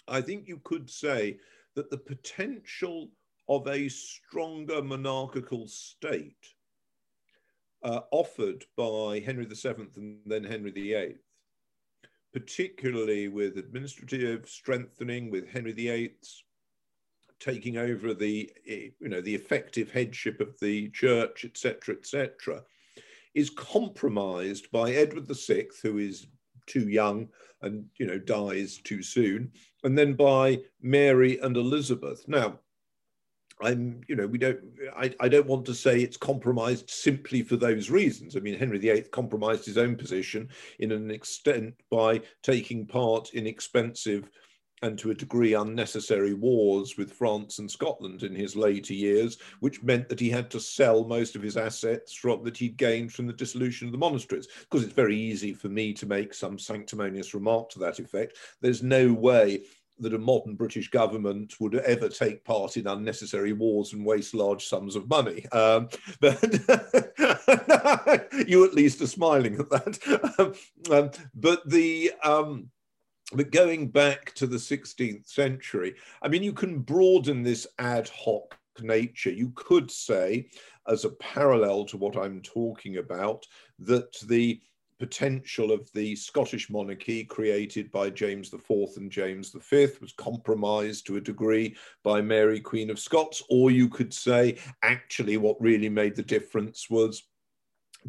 I 0.07 0.21
think 0.21 0.47
you 0.47 0.59
could 0.65 0.91
say 0.91 1.39
that 1.75 1.91
the 1.91 1.97
potential 1.97 3.11
of 3.49 3.67
a 3.67 3.89
stronger 3.89 4.83
monarchical 4.83 5.67
state 5.67 6.55
uh, 7.83 8.01
offered 8.11 8.65
by 8.77 9.23
Henry 9.25 9.47
VII 9.47 9.87
and 9.97 10.19
then 10.27 10.45
Henry 10.45 10.71
VIII, 10.71 11.17
particularly 12.33 13.29
with 13.29 13.57
administrative 13.57 14.49
strengthening, 14.49 15.31
with 15.31 15.49
Henry 15.49 15.73
VIII's 15.73 16.43
taking 17.41 17.77
over 17.77 18.15
the, 18.15 18.51
you 18.65 19.09
know, 19.09 19.21
the 19.21 19.35
effective 19.35 19.91
headship 19.91 20.41
of 20.41 20.59
the 20.61 20.89
church, 20.91 21.45
etc., 21.45 21.95
etc., 21.95 22.63
is 23.35 23.51
compromised 23.51 24.71
by 24.71 24.93
Edward 24.93 25.27
VI, 25.29 25.67
who 25.83 25.99
is 25.99 26.27
too 26.67 26.89
young 26.89 27.29
and 27.63 27.87
you 27.97 28.07
know 28.07 28.19
dies 28.19 28.79
too 28.85 29.03
soon, 29.03 29.53
and 29.83 29.97
then 29.97 30.15
by 30.15 30.61
Mary 30.81 31.39
and 31.39 31.57
Elizabeth. 31.57 32.25
Now, 32.29 32.59
I'm 33.63 34.01
you 34.09 34.17
know 34.17 34.27
we 34.27 34.39
don't 34.39 34.61
I, 34.97 35.15
I 35.21 35.29
don't 35.29 35.47
want 35.47 35.65
to 35.67 35.75
say 35.75 36.01
it's 36.01 36.17
compromised 36.17 36.91
simply 36.91 37.43
for 37.43 37.57
those 37.57 37.91
reasons. 37.91 38.37
I 38.37 38.41
mean 38.41 38.59
Henry 38.59 38.79
VIII 38.79 39.03
compromised 39.03 39.65
his 39.65 39.79
own 39.79 39.97
position 39.97 40.49
in 40.79 40.93
an 40.93 41.11
extent 41.11 41.75
by 41.91 42.21
taking 42.43 42.87
part 42.87 43.33
in 43.35 43.47
expensive 43.47 44.29
and 44.85 44.99
to 44.99 45.11
a 45.11 45.15
degree 45.15 45.55
unnecessary 45.55 46.35
wars 46.35 46.99
with 46.99 47.11
France 47.11 47.59
and 47.59 47.71
Scotland 47.71 48.23
in 48.23 48.35
his 48.35 48.55
later 48.55 48.93
years, 48.93 49.39
which 49.61 49.83
meant 49.83 50.11
that 50.11 50.21
he 50.21 50.29
had 50.29 50.51
to 50.51 50.61
sell 50.61 51.05
most 51.05 51.35
of 51.35 51.43
his 51.43 51.57
assets 51.57 52.13
from, 52.13 52.45
that 52.45 52.59
he'd 52.59 52.77
gained 52.77 53.11
from 53.11 53.27
the 53.27 53.33
dissolution 53.33 53.89
of 53.89 53.93
the 53.93 53.99
monasteries. 53.99 54.47
Because 54.61 54.85
it's 54.85 54.93
very 54.93 55.17
easy 55.17 55.55
for 55.55 55.69
me 55.69 55.95
to 55.95 56.05
make 56.05 56.35
some 56.35 56.59
sanctimonious 56.59 57.33
remark 57.33 57.71
to 57.71 57.79
that 57.79 57.99
effect. 57.99 58.37
There's 58.61 58.83
no 58.83 59.11
way 59.11 59.63
that 60.01 60.13
a 60.13 60.19
modern 60.19 60.55
British 60.55 60.91
government 60.91 61.55
would 61.61 61.77
ever 61.77 62.11
take 62.11 62.45
part 62.45 62.77
in 62.77 62.87
unnecessary 62.87 63.55
wars 63.55 63.95
and 63.95 64.05
waste 64.05 64.35
large 64.35 64.67
sums 64.67 64.97
of 64.97 65.09
money. 65.09 65.47
Um, 65.51 65.89
but 66.21 66.43
you 68.47 68.67
at 68.67 68.75
least 68.75 69.01
are 69.01 69.07
smiling 69.07 69.59
at 69.59 69.71
that. 69.71 70.59
Um, 70.91 71.11
but 71.35 71.67
the 71.67 72.13
um, 72.23 72.69
but 73.35 73.51
going 73.51 73.89
back 73.89 74.33
to 74.35 74.47
the 74.47 74.57
16th 74.57 75.29
century, 75.29 75.95
I 76.23 76.29
mean, 76.29 76.43
you 76.43 76.53
can 76.53 76.81
broaden 76.81 77.43
this 77.43 77.67
ad 77.79 78.09
hoc 78.09 78.57
nature. 78.81 79.31
You 79.31 79.53
could 79.55 79.91
say, 79.91 80.49
as 80.89 81.05
a 81.05 81.11
parallel 81.11 81.85
to 81.87 81.97
what 81.97 82.17
I'm 82.17 82.41
talking 82.43 82.99
about, 82.99 83.47
that 83.81 84.15
the 84.27 84.61
potential 84.99 85.73
of 85.73 85.91
the 85.93 86.15
Scottish 86.15 86.71
monarchy 86.71 87.25
created 87.25 87.91
by 87.91 88.11
James 88.11 88.53
IV 88.53 88.97
and 88.97 89.11
James 89.11 89.51
V 89.51 89.89
was 90.01 90.13
compromised 90.17 91.07
to 91.07 91.17
a 91.17 91.21
degree 91.21 91.75
by 92.03 92.21
Mary, 92.21 92.61
Queen 92.61 92.91
of 92.91 92.99
Scots. 92.99 93.43
Or 93.51 93.71
you 93.71 93.89
could 93.89 94.15
say, 94.15 94.59
actually, 94.83 95.37
what 95.37 95.61
really 95.61 95.89
made 95.89 96.15
the 96.15 96.23
difference 96.23 96.89
was 96.89 97.25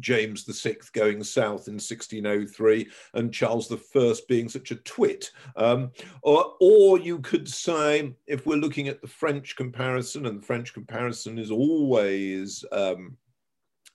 James 0.00 0.44
VI 0.44 0.76
going 0.92 1.22
south 1.22 1.68
in 1.68 1.74
1603 1.74 2.88
and 3.14 3.32
Charles 3.32 3.72
I 3.72 4.14
being 4.28 4.48
such 4.48 4.70
a 4.70 4.76
twit. 4.76 5.30
Um, 5.56 5.90
or, 6.22 6.54
or 6.60 6.98
you 6.98 7.20
could 7.20 7.48
say, 7.48 8.14
if 8.26 8.46
we're 8.46 8.56
looking 8.56 8.88
at 8.88 9.00
the 9.00 9.08
French 9.08 9.56
comparison, 9.56 10.26
and 10.26 10.40
the 10.40 10.46
French 10.46 10.72
comparison 10.72 11.38
is 11.38 11.50
always 11.50 12.64
um, 12.72 13.16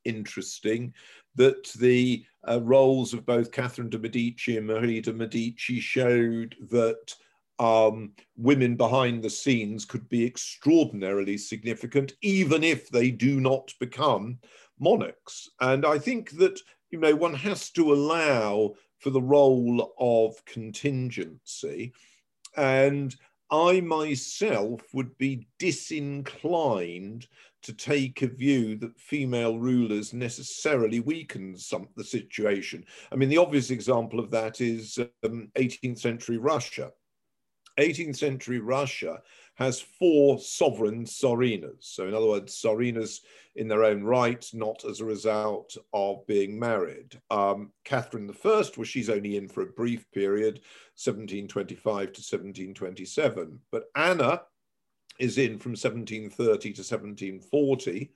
interesting, 0.05 0.93
that 1.35 1.71
the 1.79 2.25
uh, 2.47 2.59
roles 2.61 3.13
of 3.13 3.25
both 3.25 3.51
Catherine 3.51 3.89
de' 3.89 3.99
Medici 3.99 4.57
and 4.57 4.67
Marie 4.67 5.01
de' 5.01 5.13
Medici 5.13 5.79
showed 5.79 6.55
that 6.69 7.15
um, 7.61 8.13
women 8.37 8.75
behind 8.75 9.21
the 9.21 9.29
scenes 9.29 9.85
could 9.85 10.09
be 10.09 10.25
extraordinarily 10.25 11.37
significant, 11.37 12.13
even 12.21 12.63
if 12.63 12.89
they 12.89 13.11
do 13.11 13.39
not 13.39 13.71
become 13.79 14.39
monarchs. 14.81 15.49
And 15.61 15.85
I 15.85 15.97
think 15.97 16.31
that, 16.31 16.59
you 16.89 16.99
know, 16.99 17.15
one 17.15 17.35
has 17.35 17.69
to 17.71 17.93
allow 17.93 18.73
for 18.99 19.11
the 19.11 19.21
role 19.21 19.93
of 19.99 20.43
contingency. 20.45 21.93
And 22.57 23.15
I 23.49 23.81
myself 23.81 24.81
would 24.93 25.17
be 25.17 25.47
disinclined 25.59 27.27
to 27.63 27.73
take 27.73 28.21
a 28.21 28.27
view 28.27 28.75
that 28.77 28.99
female 28.99 29.59
rulers 29.59 30.13
necessarily 30.13 30.99
weaken 30.99 31.55
some, 31.57 31.87
the 31.95 32.03
situation. 32.03 32.83
I 33.11 33.15
mean, 33.15 33.29
the 33.29 33.37
obvious 33.37 33.69
example 33.69 34.19
of 34.19 34.31
that 34.31 34.61
is 34.61 34.97
um, 35.23 35.51
18th 35.55 35.99
century 35.99 36.37
Russia. 36.37 36.91
18th 37.79 38.17
century 38.17 38.59
Russia 38.59 39.21
has 39.55 39.81
four 39.81 40.39
sovereign 40.39 41.05
Tsarinas. 41.05 41.83
So, 41.83 42.07
in 42.07 42.13
other 42.13 42.27
words, 42.27 42.55
Tsarinas 42.55 43.19
in 43.55 43.67
their 43.67 43.83
own 43.83 44.03
right, 44.03 44.49
not 44.53 44.85
as 44.85 44.99
a 44.99 45.05
result 45.05 45.75
of 45.93 46.25
being 46.25 46.57
married. 46.57 47.19
Um, 47.29 47.71
Catherine 47.83 48.29
I, 48.29 48.39
well, 48.45 48.83
she's 48.83 49.09
only 49.09 49.37
in 49.37 49.47
for 49.47 49.61
a 49.61 49.73
brief 49.73 50.09
period, 50.11 50.61
1725 50.95 51.83
to 51.83 52.21
1727. 52.21 53.59
But 53.71 53.85
Anna 53.95 54.41
is 55.19 55.37
in 55.37 55.59
from 55.59 55.71
1730 55.71 56.73
to 56.73 56.81
1740. 56.81 58.11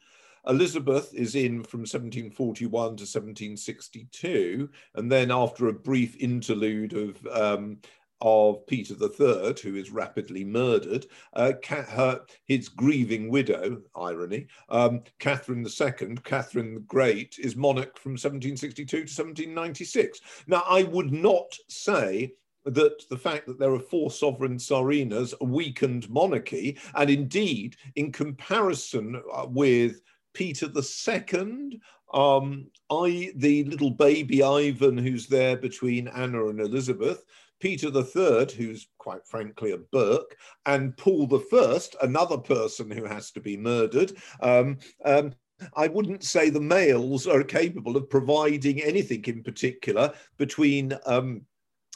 Elizabeth 0.48 1.12
is 1.13 1.36
in 1.36 1.63
from 1.63 1.82
1741 1.82 2.69
to 2.69 3.04
1762, 3.04 4.69
and 4.93 5.12
then 5.12 5.32
after 5.32 5.67
a 5.67 5.74
brief 5.74 6.15
interlude 6.17 6.93
of 6.93 7.28
um, 7.28 7.78
of 8.27 8.65
Peter 8.65 8.95
III, 8.95 9.53
who 9.61 9.75
is 9.75 9.91
rapidly 9.91 10.43
murdered, 10.43 11.05
uh, 11.33 11.53
her, 11.69 12.19
his 12.45 12.69
grieving 12.69 13.29
widow, 13.29 13.79
irony, 13.95 14.47
um, 14.69 15.03
Catherine 15.19 15.63
II, 15.63 16.17
Catherine 16.23 16.73
the 16.73 16.79
Great, 16.79 17.35
is 17.38 17.55
monarch 17.55 17.99
from 17.99 18.13
1762 18.13 18.85
to 18.85 19.01
1796. 19.01 20.21
Now, 20.47 20.63
I 20.67 20.81
would 20.83 21.13
not 21.13 21.55
say 21.69 22.33
that 22.65 23.07
the 23.11 23.17
fact 23.17 23.45
that 23.45 23.59
there 23.59 23.71
are 23.71 23.79
four 23.79 24.09
sovereign 24.09 24.57
tsarinas 24.57 25.35
weakened 25.39 26.09
monarchy, 26.09 26.79
and 26.95 27.11
indeed, 27.11 27.75
in 27.95 28.11
comparison 28.11 29.21
uh, 29.31 29.45
with 29.47 30.01
Peter 30.33 30.67
II, 30.75 31.79
um, 32.11 32.65
I, 32.89 33.33
the 33.35 33.65
little 33.65 33.91
baby 33.91 34.41
Ivan 34.41 34.97
who's 34.97 35.27
there 35.27 35.57
between 35.57 36.07
Anna 36.07 36.47
and 36.47 36.59
Elizabeth, 36.59 37.23
Peter 37.60 37.88
III, 37.88 38.48
who's 38.56 38.88
quite 38.98 39.26
frankly 39.28 39.72
a 39.72 39.78
berk, 39.78 40.36
and 40.65 40.96
Paul 40.98 41.30
I, 41.34 41.80
another 42.02 42.38
person 42.38 42.91
who 42.91 43.06
has 43.06 43.32
to 43.32 43.39
be 43.39 43.58
murdered. 43.58 44.13
Um, 44.41 44.78
um, 45.04 45.34
I 45.76 45.88
wouldn't 45.88 46.24
say 46.24 46.50
the 46.50 46.60
males 46.60 47.28
are 47.28 47.44
capable 47.44 47.96
of 47.96 48.10
providing 48.10 48.82
anything 48.82 49.24
in 49.26 49.44
particular 49.44 50.13
between 50.38 50.94
um, 51.06 51.41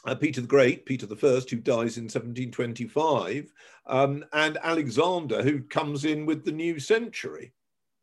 uh, 0.06 0.14
Peter 0.14 0.40
the 0.40 0.46
Great, 0.46 0.86
Peter 0.86 1.06
the 1.06 1.16
First, 1.16 1.50
who 1.50 1.56
dies 1.56 1.98
in 1.98 2.04
1725, 2.04 3.52
um, 3.86 4.24
and 4.32 4.58
Alexander, 4.62 5.42
who 5.42 5.60
comes 5.62 6.04
in 6.04 6.24
with 6.24 6.44
the 6.44 6.52
new 6.52 6.80
century. 6.80 7.52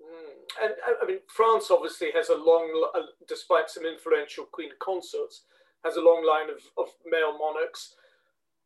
Mm. 0.02 0.64
And 0.64 0.74
I 1.02 1.06
mean, 1.06 1.20
France 1.28 1.72
obviously 1.72 2.12
has 2.14 2.30
a 2.30 2.36
long, 2.36 2.92
uh, 2.94 3.02
despite 3.28 3.70
some 3.70 3.86
influential 3.86 4.46
queen 4.46 4.70
consorts, 4.80 5.44
has 5.88 5.96
a 5.96 6.02
long 6.02 6.26
line 6.26 6.50
of, 6.50 6.62
of 6.78 6.94
male 7.10 7.38
monarchs. 7.38 7.96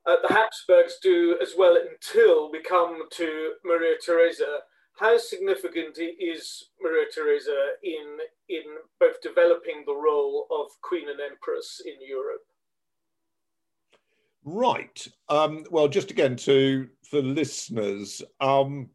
Uh, 0.07 0.15
the 0.27 0.33
Habsburgs 0.33 0.95
do 1.01 1.37
as 1.41 1.53
well 1.55 1.77
until 1.77 2.51
we 2.51 2.61
come 2.61 3.03
to 3.11 3.53
Maria 3.63 3.95
Theresa. 4.03 4.59
How 4.99 5.17
significant 5.17 5.97
is 5.99 6.69
Maria 6.81 7.05
Theresa 7.13 7.73
in, 7.83 8.17
in 8.49 8.63
both 8.99 9.21
developing 9.21 9.83
the 9.85 9.95
role 9.95 10.47
of 10.49 10.67
queen 10.81 11.09
and 11.09 11.19
empress 11.19 11.81
in 11.85 11.95
Europe? 12.05 12.41
Right. 14.43 15.07
Um, 15.29 15.65
well, 15.69 15.87
just 15.87 16.09
again 16.09 16.35
to 16.37 16.87
for 17.07 17.21
listeners, 17.21 18.23
um, 18.39 18.89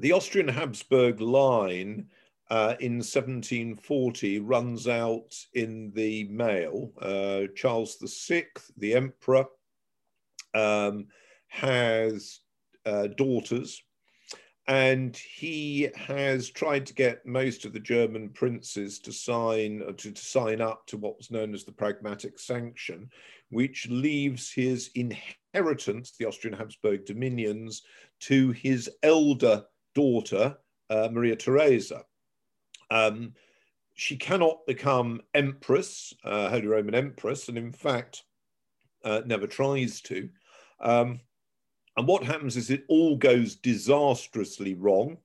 the 0.00 0.12
Austrian 0.12 0.48
Habsburg 0.48 1.20
line 1.20 2.08
uh, 2.50 2.74
in 2.80 2.94
1740 2.94 4.40
runs 4.40 4.88
out 4.88 5.36
in 5.54 5.92
the 5.94 6.24
male. 6.24 6.90
Uh, 7.00 7.42
Charles 7.54 7.96
VI, 8.02 8.46
the 8.76 8.94
emperor, 8.94 9.46
um, 10.52 11.06
has 11.46 12.40
uh, 12.84 13.06
daughters, 13.16 13.80
and 14.66 15.16
he 15.16 15.90
has 15.94 16.50
tried 16.50 16.86
to 16.86 16.94
get 16.94 17.24
most 17.24 17.64
of 17.64 17.72
the 17.72 17.80
German 17.80 18.30
princes 18.30 18.98
to 19.00 19.12
sign 19.12 19.82
uh, 19.88 19.92
to, 19.92 20.10
to 20.10 20.24
sign 20.24 20.60
up 20.60 20.86
to 20.86 20.96
what 20.96 21.16
was 21.16 21.30
known 21.30 21.54
as 21.54 21.64
the 21.64 21.72
Pragmatic 21.72 22.36
Sanction, 22.38 23.08
which 23.50 23.88
leaves 23.88 24.52
his 24.52 24.90
inheritance, 24.96 26.16
the 26.18 26.26
Austrian 26.26 26.56
Habsburg 26.56 27.06
dominions, 27.06 27.82
to 28.20 28.50
his 28.50 28.90
elder 29.04 29.64
daughter, 29.94 30.56
uh, 30.88 31.08
Maria 31.12 31.36
Theresa. 31.36 32.02
Um, 32.90 33.34
she 33.94 34.16
cannot 34.16 34.66
become 34.66 35.20
empress, 35.34 36.14
uh, 36.24 36.48
Holy 36.48 36.66
Roman 36.66 36.94
Empress, 36.94 37.48
and 37.48 37.58
in 37.58 37.72
fact, 37.72 38.24
uh, 39.04 39.22
never 39.26 39.46
tries 39.46 40.00
to. 40.02 40.28
Um, 40.80 41.20
and 41.96 42.06
what 42.06 42.24
happens 42.24 42.56
is 42.56 42.70
it 42.70 42.84
all 42.88 43.16
goes 43.16 43.56
disastrously 43.56 44.74
wrong. 44.74 45.18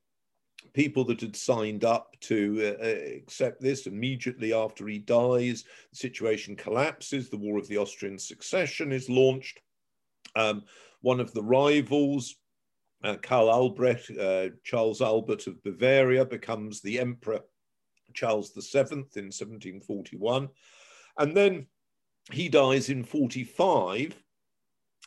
People 0.73 1.05
that 1.05 1.21
had 1.21 1.35
signed 1.35 1.85
up 1.85 2.17
to 2.21 2.75
uh, 2.81 2.83
uh 2.83 3.15
accept 3.15 3.61
this 3.61 3.87
immediately 3.87 4.51
after 4.51 4.85
he 4.87 4.99
dies, 4.99 5.63
the 5.91 5.95
situation 5.95 6.55
collapses. 6.55 7.29
The 7.29 7.37
War 7.37 7.57
of 7.57 7.67
the 7.69 7.77
Austrian 7.77 8.19
Succession 8.19 8.91
is 8.91 9.09
launched. 9.09 9.61
Um, 10.35 10.63
one 10.99 11.21
of 11.21 11.31
the 11.33 11.43
rivals, 11.43 12.35
uh, 13.05 13.15
Karl 13.21 13.49
Albrecht, 13.49 14.11
uh, 14.19 14.49
Charles 14.65 15.01
Albert 15.01 15.47
of 15.47 15.63
Bavaria, 15.63 16.25
becomes 16.25 16.81
the 16.81 16.99
emperor 16.99 17.39
Charles 18.15 18.51
VII 18.51 18.79
in 18.91 19.31
1741. 19.31 20.49
And 21.17 21.37
then 21.37 21.67
he 22.31 22.49
dies 22.49 22.89
in 22.89 23.03
45, 23.03 24.15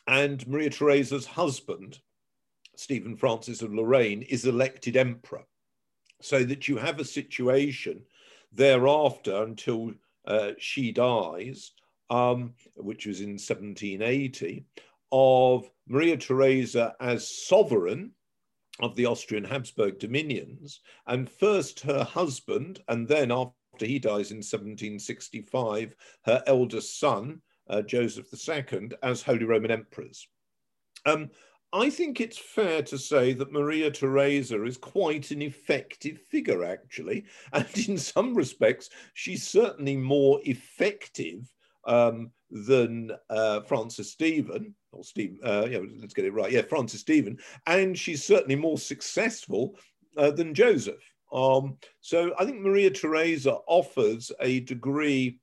and 0.06 0.46
Maria 0.46 0.70
Theresa's 0.70 1.26
husband, 1.26 1.98
Stephen 2.76 3.16
Francis 3.16 3.62
of 3.62 3.74
Lorraine, 3.74 4.22
is 4.22 4.44
elected 4.44 4.96
emperor. 4.96 5.44
So 6.20 6.44
that 6.44 6.68
you 6.68 6.76
have 6.76 7.00
a 7.00 7.04
situation 7.04 8.02
thereafter 8.52 9.42
until 9.42 9.92
uh, 10.26 10.52
she 10.58 10.92
dies, 10.92 11.72
um, 12.10 12.54
which 12.74 13.06
was 13.06 13.20
in 13.20 13.32
1780, 13.32 14.64
of 15.10 15.70
Maria 15.86 16.16
Theresa 16.16 16.94
as 17.00 17.46
sovereign 17.46 18.12
of 18.80 18.94
the 18.94 19.06
Austrian 19.06 19.44
Habsburg 19.44 19.98
dominions, 19.98 20.80
and 21.06 21.30
first 21.30 21.80
her 21.80 22.04
husband, 22.04 22.82
and 22.88 23.06
then 23.06 23.30
after 23.32 23.86
he 23.86 23.98
dies 23.98 24.30
in 24.30 24.38
1765, 24.38 25.94
her 26.24 26.42
eldest 26.46 26.98
son, 26.98 27.40
uh, 27.68 27.82
Joseph 27.82 28.26
II, 28.48 28.90
as 29.02 29.22
Holy 29.22 29.44
Roman 29.44 29.70
Emperors. 29.70 30.26
Um, 31.06 31.30
I 31.72 31.90
think 31.90 32.20
it's 32.20 32.38
fair 32.38 32.82
to 32.84 32.96
say 32.96 33.34
that 33.34 33.52
Maria 33.52 33.90
Theresa 33.90 34.64
is 34.64 34.78
quite 34.78 35.30
an 35.30 35.42
effective 35.42 36.18
figure, 36.30 36.64
actually. 36.64 37.26
And 37.52 37.66
in 37.88 37.98
some 37.98 38.34
respects, 38.34 38.88
she's 39.14 39.46
certainly 39.46 39.96
more 39.96 40.40
effective 40.44 41.52
um, 41.86 42.30
than 42.50 43.12
uh, 43.28 43.60
Francis 43.62 44.12
Stephen, 44.12 44.74
or 44.92 45.04
Stephen, 45.04 45.38
uh, 45.44 45.66
yeah, 45.70 45.80
let's 46.00 46.14
get 46.14 46.24
it 46.24 46.32
right. 46.32 46.50
Yeah, 46.50 46.62
Francis 46.62 47.00
Stephen, 47.00 47.38
and 47.66 47.98
she's 47.98 48.24
certainly 48.24 48.56
more 48.56 48.78
successful 48.78 49.76
uh, 50.16 50.30
than 50.30 50.54
Joseph. 50.54 51.02
Um, 51.32 51.76
so 52.00 52.32
I 52.38 52.44
think 52.44 52.60
Maria 52.60 52.90
Theresa 52.90 53.58
offers 53.66 54.32
a 54.40 54.60
degree 54.60 55.38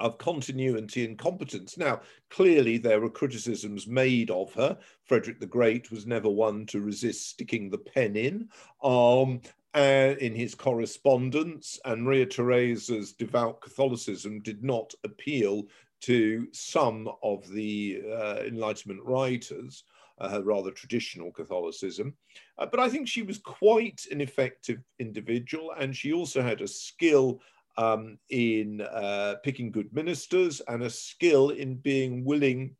of 0.00 0.18
continuity 0.18 1.04
and 1.04 1.18
competence. 1.18 1.76
Now, 1.76 2.02
clearly, 2.30 2.78
there 2.78 3.00
were 3.00 3.10
criticisms 3.10 3.86
made 3.86 4.30
of 4.30 4.52
her. 4.54 4.78
Frederick 5.04 5.40
the 5.40 5.46
Great 5.46 5.90
was 5.90 6.06
never 6.06 6.28
one 6.28 6.66
to 6.66 6.80
resist 6.80 7.30
sticking 7.30 7.68
the 7.68 7.78
pen 7.78 8.16
in. 8.16 8.48
Um, 8.82 9.40
uh, 9.74 10.14
in 10.20 10.34
his 10.34 10.54
correspondence, 10.54 11.78
and 11.84 12.02
Maria 12.02 12.26
Theresa's 12.26 13.12
devout 13.12 13.60
Catholicism 13.60 14.40
did 14.40 14.64
not 14.64 14.94
appeal 15.04 15.64
to 16.00 16.46
some 16.52 17.08
of 17.22 17.48
the 17.48 18.02
uh, 18.10 18.42
Enlightenment 18.46 19.00
writers, 19.04 19.84
uh, 20.20 20.40
rather 20.44 20.70
traditional 20.70 21.32
Catholicism. 21.32 22.14
Uh, 22.58 22.66
but 22.66 22.80
I 22.80 22.88
think 22.88 23.08
she 23.08 23.22
was 23.22 23.38
quite 23.38 24.02
an 24.10 24.20
effective 24.20 24.78
individual, 24.98 25.72
and 25.78 25.94
she 25.94 26.12
also 26.12 26.42
had 26.42 26.60
a 26.60 26.68
skill 26.68 27.40
um, 27.76 28.18
in 28.30 28.80
uh, 28.80 29.36
picking 29.44 29.70
good 29.70 29.92
ministers 29.94 30.60
and 30.68 30.82
a 30.82 30.90
skill 30.90 31.50
in 31.50 31.76
being 31.76 32.24
willing 32.24 32.74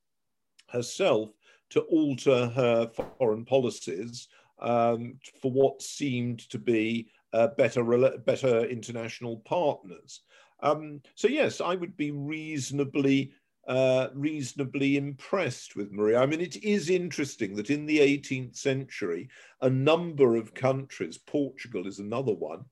herself 0.69 1.31
to 1.71 1.81
alter 1.83 2.49
her 2.49 2.91
foreign 3.19 3.45
policies 3.45 4.29
um, 4.61 5.19
for 5.41 5.53
what 5.53 5.81
seemed 5.83 6.41
to 6.51 6.59
be 6.59 7.09
uh, 7.33 7.49
better, 7.59 7.85
better 8.19 8.65
international 8.65 9.39
partners. 9.39 10.23
Um, 10.61 11.01
so 11.15 11.29
yes, 11.29 11.61
I 11.61 11.75
would 11.75 11.97
be 11.97 12.11
reasonably 12.11 13.33
uh, 13.69 14.09
reasonably 14.15 14.97
impressed 14.97 15.77
with 15.77 15.93
Maria. 15.93 16.19
I 16.21 16.27
mean, 16.27 16.41
it 16.41 16.57
is 16.65 16.89
interesting 16.89 17.55
that 17.57 17.69
in 17.69 17.85
the 17.85 17.99
18th 17.99 18.57
century, 18.57 19.29
a 19.61 19.69
number 19.69 20.37
of 20.37 20.55
countries, 20.55 21.19
Portugal 21.19 21.87
is 21.87 21.99
another 21.99 22.33
one, 22.33 22.65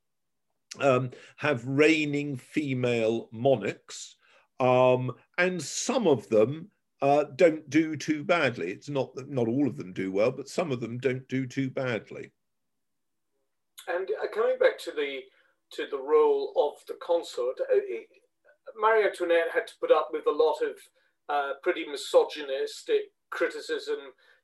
um, 0.81 1.11
have 1.37 1.67
reigning 1.67 2.37
female 2.37 3.29
monarchs, 3.31 4.17
um, 4.59 5.13
and 5.37 5.63
some 5.63 6.07
of 6.07 6.27
them 6.31 6.71
uh, 7.03 7.25
don't 7.37 7.69
do 7.69 7.95
too 7.95 8.25
badly. 8.25 8.71
It's 8.71 8.89
not 8.89 9.15
that 9.17 9.29
not 9.29 9.49
all 9.49 9.67
of 9.67 9.77
them 9.77 9.93
do 9.93 10.11
well, 10.11 10.31
but 10.31 10.49
some 10.49 10.73
of 10.73 10.81
them 10.81 10.97
don't 10.97 11.29
do 11.29 11.47
too 11.47 11.69
badly. 11.69 12.33
And 13.87 14.09
uh, 14.23 14.27
coming 14.35 14.57
back 14.59 14.79
to 14.81 14.93
the 14.93 15.21
to 15.73 15.87
the 15.91 15.99
role 15.99 16.53
of 16.57 16.85
the 16.87 16.95
consort, 17.05 17.59
uh, 17.61 17.75
it, 17.75 18.09
Marie 18.79 19.05
Antoinette 19.05 19.53
had 19.53 19.67
to 19.67 19.75
put 19.81 19.91
up 19.91 20.09
with 20.13 20.27
a 20.27 20.31
lot 20.31 20.61
of 20.63 20.77
uh, 21.29 21.55
pretty 21.63 21.85
misogynistic 21.87 23.13
criticism, 23.31 23.99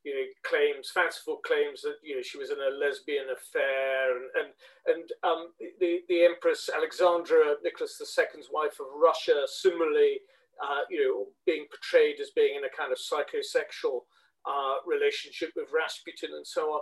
you 0.04 0.14
know, 0.14 0.26
claims, 0.44 0.90
fanciful 0.92 1.38
claims 1.46 1.82
that 1.82 1.96
you 2.02 2.16
know 2.16 2.22
she 2.22 2.38
was 2.38 2.50
in 2.50 2.58
a 2.58 2.76
lesbian 2.76 3.26
affair, 3.30 4.16
and 4.16 4.26
and 4.34 4.50
and 4.86 5.06
um, 5.22 5.48
the 5.78 6.00
the 6.08 6.24
Empress 6.24 6.68
Alexandra, 6.74 7.56
Nicholas 7.62 8.00
II's 8.00 8.48
wife 8.52 8.80
of 8.80 8.86
Russia, 9.00 9.44
similarly, 9.46 10.18
uh, 10.62 10.82
you 10.90 11.04
know, 11.04 11.26
being 11.46 11.66
portrayed 11.70 12.20
as 12.20 12.30
being 12.34 12.56
in 12.56 12.64
a 12.64 12.76
kind 12.76 12.90
of 12.90 12.98
psychosexual 12.98 14.00
uh, 14.46 14.82
relationship 14.86 15.50
with 15.54 15.68
Rasputin 15.72 16.30
and 16.34 16.46
so 16.46 16.62
on. 16.74 16.80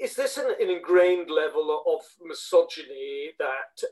Is 0.00 0.14
this 0.14 0.38
an, 0.38 0.46
an 0.60 0.70
ingrained 0.70 1.30
level 1.30 1.82
of 1.86 2.00
misogyny 2.26 3.32
that 3.38 3.82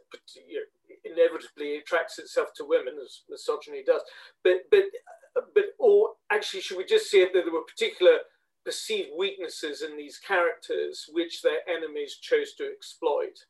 inevitably 1.05 1.77
attracts 1.77 2.19
itself 2.19 2.49
to 2.57 2.65
women, 2.65 2.95
as 3.03 3.23
misogyny 3.29 3.83
does? 3.85 4.03
But 4.43 4.71
but 4.71 4.85
but 5.55 5.65
or 5.79 6.15
actually, 6.31 6.63
should 6.63 6.79
we 6.79 6.85
just 6.87 7.11
see 7.11 7.23
that 7.25 7.33
there 7.33 7.53
were 7.53 7.63
particular 7.63 8.19
perceived 8.65 9.11
weaknesses 9.17 9.83
in 9.83 9.97
these 9.97 10.19
characters 10.19 11.07
which 11.13 11.43
their 11.43 11.61
enemies 11.69 12.17
chose 12.17 12.55
to 12.55 12.65
exploit? 12.65 13.45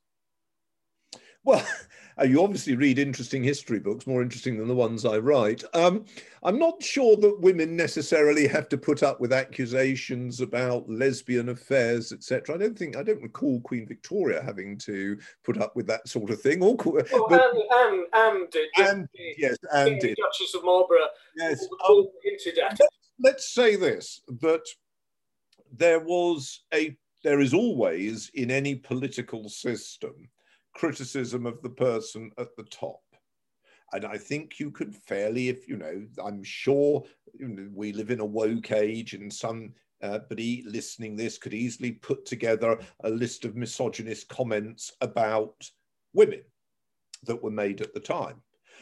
Well, 1.49 1.67
you 2.27 2.43
obviously 2.43 2.77
read 2.77 2.99
interesting 2.99 3.43
history 3.43 3.79
books, 3.79 4.07
more 4.07 4.21
interesting 4.21 4.59
than 4.59 4.69
the 4.69 4.75
ones 4.75 5.07
I 5.07 5.17
write. 5.17 5.65
Um, 5.73 6.05
I'm 6.43 6.59
not 6.59 6.83
sure 6.83 7.17
that 7.17 7.41
women 7.41 7.75
necessarily 7.75 8.47
have 8.47 8.69
to 8.69 8.77
put 8.77 9.03
up 9.03 9.19
with 9.19 9.33
accusations 9.33 10.43
about 10.43 10.91
lesbian 10.91 11.49
affairs, 11.49 12.13
etc. 12.13 12.55
I 12.55 12.59
don't 12.59 12.79
think 12.79 12.99
I 12.99 13.03
don't 13.03 13.23
recall 13.23 13.63
Queen 13.63 13.87
Victoria 13.87 14.43
having 14.43 14.77
to 14.79 15.19
put 15.43 15.59
up 15.59 15.75
with 15.75 15.87
that 15.87 16.07
sort 16.07 16.29
of 16.29 16.39
thing. 16.39 16.63
Or, 16.63 16.77
but, 16.77 17.11
Anne, 17.11 17.63
Anne, 17.75 18.05
Anne 18.13 18.47
did. 18.51 18.69
Anne, 18.77 19.09
yes, 19.39 19.57
Anne 19.75 19.99
did. 19.99 20.19
Duchess 20.19 20.55
of 20.55 20.65
Marlborough. 20.65 21.09
Yes. 21.35 21.67
Um, 21.89 22.09
let's 23.21 23.49
say 23.55 23.75
this: 23.75 24.21
that 24.43 24.67
there 25.73 26.01
was 26.01 26.61
a 26.75 26.95
there 27.25 27.41
is 27.41 27.55
always 27.55 28.31
in 28.35 28.51
any 28.51 28.75
political 28.75 29.49
system 29.49 30.29
criticism 30.79 31.45
of 31.45 31.61
the 31.61 31.71
person 31.71 32.31
at 32.38 32.55
the 32.57 32.62
top. 32.62 33.03
And 33.93 34.05
I 34.05 34.17
think 34.17 34.61
you 34.61 34.71
could 34.71 34.95
fairly, 34.95 35.49
if 35.49 35.67
you 35.69 35.77
know, 35.77 36.07
I'm 36.25 36.45
sure 36.45 37.03
we 37.75 37.93
live 37.93 38.11
in 38.11 38.21
a 38.21 38.25
woke 38.25 38.71
age, 38.71 39.14
and 39.14 39.33
somebody 39.33 39.73
uh, 40.03 40.71
listening 40.71 41.17
this 41.17 41.37
could 41.37 41.55
easily 41.55 41.93
put 41.93 42.25
together 42.25 42.79
a 43.03 43.11
list 43.11 43.45
of 43.45 43.57
misogynist 43.57 44.29
comments 44.29 44.93
about 45.01 45.69
women 46.12 46.43
that 47.27 47.43
were 47.43 47.51
made 47.51 47.81
at 47.81 47.93
the 47.93 48.01
time. 48.01 48.41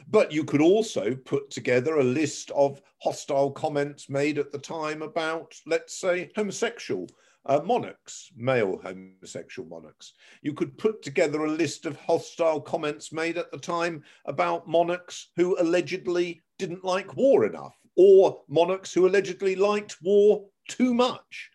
But 0.09 0.33
you 0.33 0.45
could 0.45 0.61
also 0.61 1.15
put 1.15 1.51
together 1.51 1.97
a 1.97 2.05
list 2.05 2.51
of 2.51 2.83
hostile 2.99 3.53
comments 3.53 4.11
made 4.11 4.39
at 4.39 4.53
the 4.53 4.59
time 4.59 5.01
about, 5.01 5.55
let's 5.67 5.99
say, 5.99 6.31
homosexual 6.37 7.09
uh, 7.47 7.61
monarchs, 7.65 8.31
male 8.37 8.81
homosexual 8.83 9.69
monarchs. 9.69 10.15
You 10.43 10.53
could 10.53 10.77
put 10.79 11.03
together 11.03 11.45
a 11.45 11.51
list 11.51 11.87
of 11.87 11.99
hostile 11.99 12.61
comments 12.61 13.13
made 13.13 13.39
at 13.39 13.51
the 13.51 13.59
time 13.59 14.03
about 14.25 14.69
monarchs 14.69 15.31
who 15.37 15.57
allegedly 15.61 16.43
didn't 16.59 16.85
like 16.85 17.17
war 17.17 17.47
enough, 17.47 17.77
or 17.97 18.43
monarchs 18.49 18.93
who 18.93 19.07
allegedly 19.07 19.57
liked 19.57 19.97
war 20.03 20.45
too 20.69 20.93
much. 20.93 21.51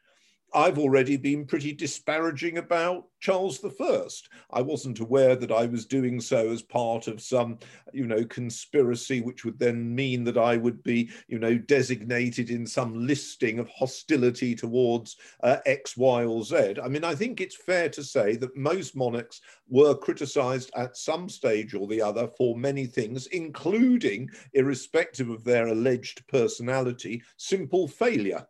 I've 0.53 0.77
already 0.77 1.15
been 1.15 1.45
pretty 1.45 1.71
disparaging 1.71 2.57
about 2.57 3.05
Charles 3.21 3.57
I. 3.57 4.27
I 4.51 4.61
wasn't 4.61 4.99
aware 4.99 5.35
that 5.37 5.51
I 5.51 5.65
was 5.65 5.85
doing 5.85 6.19
so 6.19 6.49
as 6.49 6.61
part 6.61 7.07
of 7.07 7.21
some, 7.21 7.59
you 7.93 8.05
know, 8.05 8.25
conspiracy, 8.25 9.21
which 9.21 9.45
would 9.45 9.57
then 9.57 9.95
mean 9.95 10.25
that 10.25 10.37
I 10.37 10.57
would 10.57 10.83
be, 10.83 11.09
you 11.27 11.39
know, 11.39 11.57
designated 11.57 12.49
in 12.49 12.67
some 12.67 13.07
listing 13.07 13.59
of 13.59 13.69
hostility 13.69 14.53
towards 14.53 15.15
uh, 15.41 15.57
X, 15.65 15.95
Y, 15.95 16.25
or 16.25 16.43
Z. 16.43 16.75
I 16.83 16.89
mean, 16.89 17.05
I 17.05 17.15
think 17.15 17.39
it's 17.39 17.55
fair 17.55 17.87
to 17.89 18.03
say 18.03 18.35
that 18.35 18.57
most 18.57 18.93
monarchs 18.93 19.39
were 19.69 19.95
criticized 19.95 20.69
at 20.75 20.97
some 20.97 21.29
stage 21.29 21.73
or 21.73 21.87
the 21.87 22.01
other 22.01 22.27
for 22.37 22.57
many 22.57 22.85
things, 22.87 23.27
including, 23.27 24.29
irrespective 24.53 25.29
of 25.29 25.45
their 25.45 25.67
alleged 25.67 26.27
personality, 26.27 27.21
simple 27.37 27.87
failure. 27.87 28.45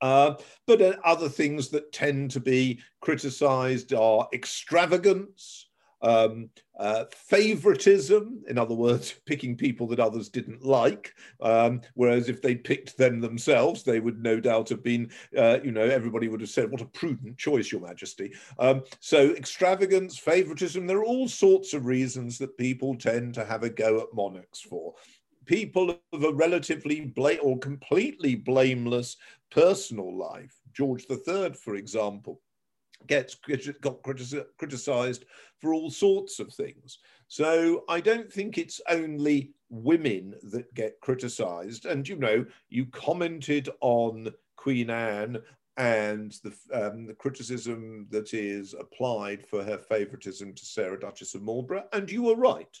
Uh, 0.00 0.34
but 0.66 0.80
other 1.04 1.28
things 1.28 1.68
that 1.68 1.92
tend 1.92 2.30
to 2.30 2.40
be 2.40 2.80
criticized 3.00 3.92
are 3.94 4.28
extravagance, 4.32 5.68
um, 6.00 6.50
uh, 6.78 7.04
favoritism, 7.12 8.44
in 8.48 8.58
other 8.58 8.74
words, 8.74 9.14
picking 9.26 9.56
people 9.56 9.86
that 9.88 10.00
others 10.00 10.28
didn't 10.28 10.64
like. 10.64 11.14
Um, 11.40 11.80
whereas 11.94 12.28
if 12.28 12.40
they 12.40 12.54
picked 12.54 12.96
them 12.96 13.20
themselves, 13.20 13.82
they 13.82 14.00
would 14.00 14.22
no 14.22 14.38
doubt 14.38 14.68
have 14.68 14.82
been, 14.82 15.10
uh, 15.36 15.58
you 15.62 15.72
know, 15.72 15.82
everybody 15.82 16.28
would 16.28 16.40
have 16.40 16.50
said, 16.50 16.70
What 16.70 16.80
a 16.80 16.86
prudent 16.86 17.36
choice, 17.36 17.72
Your 17.72 17.80
Majesty. 17.80 18.32
Um, 18.58 18.82
so, 19.00 19.30
extravagance, 19.30 20.18
favoritism, 20.18 20.86
there 20.86 20.98
are 20.98 21.04
all 21.04 21.28
sorts 21.28 21.74
of 21.74 21.86
reasons 21.86 22.38
that 22.38 22.56
people 22.58 22.96
tend 22.96 23.34
to 23.34 23.44
have 23.44 23.64
a 23.64 23.70
go 23.70 24.00
at 24.00 24.14
monarchs 24.14 24.60
for 24.60 24.94
people 25.48 25.98
of 26.12 26.22
a 26.22 26.32
relatively 26.32 27.00
bla- 27.00 27.38
or 27.38 27.58
completely 27.58 28.36
blameless 28.36 29.16
personal 29.50 30.16
life. 30.16 30.54
George 30.72 31.06
III, 31.10 31.54
for 31.54 31.74
example, 31.74 32.40
gets 33.06 33.36
got 33.80 34.02
criticized 34.02 35.24
for 35.60 35.74
all 35.74 35.90
sorts 35.90 36.38
of 36.38 36.52
things. 36.52 36.98
So 37.26 37.84
I 37.88 38.00
don't 38.00 38.30
think 38.30 38.58
it's 38.58 38.80
only 38.88 39.52
women 39.70 40.34
that 40.44 40.72
get 40.74 41.00
criticized. 41.00 41.86
And 41.86 42.06
you 42.06 42.16
know, 42.16 42.44
you 42.68 42.86
commented 42.86 43.68
on 43.80 44.28
Queen 44.56 44.90
Anne 44.90 45.38
and 45.78 46.36
the, 46.42 46.52
um, 46.72 47.06
the 47.06 47.14
criticism 47.14 48.06
that 48.10 48.34
is 48.34 48.74
applied 48.74 49.46
for 49.46 49.62
her 49.64 49.78
favoritism 49.78 50.52
to 50.54 50.64
Sarah, 50.66 50.98
Duchess 50.98 51.34
of 51.34 51.42
Marlborough, 51.42 51.88
and 51.92 52.10
you 52.10 52.24
were 52.24 52.36
right. 52.36 52.76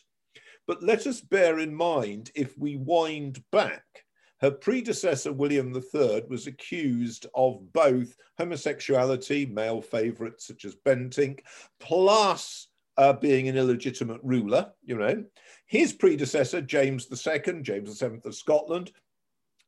But 0.68 0.82
let 0.82 1.06
us 1.06 1.22
bear 1.22 1.58
in 1.58 1.74
mind, 1.74 2.30
if 2.34 2.56
we 2.58 2.76
wind 2.76 3.42
back, 3.50 4.04
her 4.42 4.50
predecessor, 4.50 5.32
William 5.32 5.74
III, 5.74 6.24
was 6.28 6.46
accused 6.46 7.26
of 7.34 7.72
both 7.72 8.14
homosexuality, 8.36 9.46
male 9.46 9.80
favourites 9.80 10.46
such 10.46 10.66
as 10.66 10.76
Bentinck, 10.76 11.40
plus 11.80 12.68
uh, 12.98 13.14
being 13.14 13.48
an 13.48 13.56
illegitimate 13.56 14.20
ruler, 14.22 14.70
you 14.84 14.96
know. 14.96 15.24
His 15.66 15.94
predecessor, 15.94 16.60
James 16.60 17.08
II, 17.10 17.62
James 17.62 17.98
VII 17.98 18.20
of 18.24 18.34
Scotland, 18.34 18.92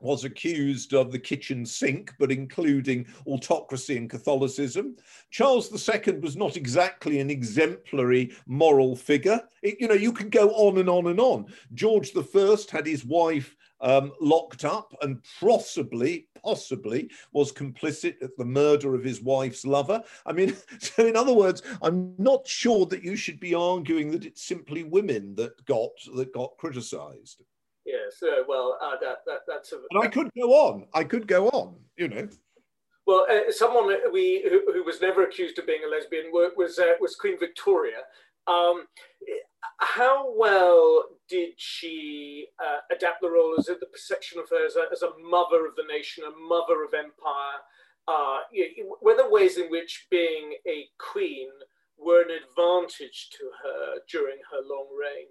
was 0.01 0.25
accused 0.25 0.95
of 0.95 1.13
the 1.13 1.19
kitchen 1.19 1.65
sink, 1.65 2.13
but 2.19 2.33
including 2.33 3.07
autocracy 3.27 3.97
and 3.97 4.11
Catholicism. 4.11 4.97
Charles 5.31 5.71
II 5.71 6.19
was 6.19 6.37
not 6.37 6.57
exactly 6.57 7.21
an 7.21 7.31
exemplary 7.31 8.33
moral 8.47 8.97
figure. 8.97 9.41
It, 9.63 9.77
you 9.79 9.89
know, 9.89 9.95
you 9.95 10.13
can 10.13 10.31
go 10.31 10.51
on 10.51 10.79
and 10.79 10.89
on 10.89 11.07
and 11.07 11.21
on. 11.21 11.47
George 11.75 12.13
I 12.17 12.57
had 12.71 12.87
his 12.87 13.05
wife 13.05 13.55
um, 13.81 14.13
locked 14.21 14.65
up 14.65 14.95
and 15.03 15.23
possibly, 15.41 16.29
possibly 16.43 17.11
was 17.33 17.53
complicit 17.53 18.23
at 18.23 18.37
the 18.37 18.45
murder 18.45 18.95
of 18.95 19.05
his 19.05 19.21
wife's 19.21 19.65
lover. 19.65 20.03
I 20.27 20.33
mean, 20.33 20.57
so 20.79 21.07
in 21.07 21.17
other 21.17 21.33
words, 21.33 21.63
I'm 21.83 22.15
not 22.19 22.47
sure 22.47 22.87
that 22.87 23.03
you 23.03 23.17
should 23.17 23.41
be 23.41 23.55
arguing 23.55 24.11
that 24.13 24.25
it's 24.25 24.43
simply 24.43 24.85
women 24.85 25.35
that 25.37 25.65
got 25.65 25.91
that 26.15 26.33
got 26.33 26.57
criticised. 26.59 27.43
Yes, 27.91 28.23
uh, 28.23 28.43
well, 28.47 28.79
uh, 28.81 28.97
that, 29.01 29.19
that 29.27 29.41
that's. 29.49 29.73
A, 29.73 29.77
and 29.91 30.03
I 30.03 30.07
could 30.07 30.31
go 30.39 30.53
on. 30.53 30.87
I 30.95 31.05
could 31.05 31.27
go 31.27 31.49
on. 31.49 31.75
You 31.97 32.09
know. 32.09 32.29
Well, 33.07 33.27
uh, 33.31 33.51
someone 33.51 33.93
we 34.13 34.43
who, 34.49 34.73
who, 34.73 34.85
was 34.85 35.01
never 35.01 35.25
accused 35.25 35.59
of 35.59 35.67
being 35.67 35.81
a 35.85 35.91
lesbian 35.91 36.27
was 36.31 36.79
uh, 36.79 36.93
was 37.01 37.17
Queen 37.17 37.39
Victoria. 37.39 38.03
Um, 38.47 38.87
how 39.79 40.33
well 40.37 41.05
did 41.29 41.51
she 41.57 42.47
uh, 42.63 42.79
adapt 42.95 43.21
the 43.21 43.31
role 43.31 43.55
as 43.59 43.67
the 43.67 43.87
perception 43.93 44.39
of 44.39 44.49
her 44.51 44.67
as 44.67 44.77
a, 44.77 44.85
as 44.93 45.03
a, 45.03 45.11
mother 45.19 45.67
of 45.67 45.77
the 45.77 45.85
nation, 45.91 46.25
a 46.25 46.49
mother 46.49 46.85
of 46.85 46.95
empire? 46.95 47.61
Uh, 48.09 48.39
were 49.03 49.17
there 49.17 49.31
ways 49.31 49.57
in 49.57 49.71
which 49.71 50.07
being 50.11 50.55
a 50.67 50.87
queen 50.99 51.49
were 51.99 52.23
an 52.23 52.31
advantage 52.31 53.29
to 53.31 53.51
her 53.63 53.97
during 54.11 54.39
her 54.51 54.61
long 54.65 54.89
reign? 54.99 55.27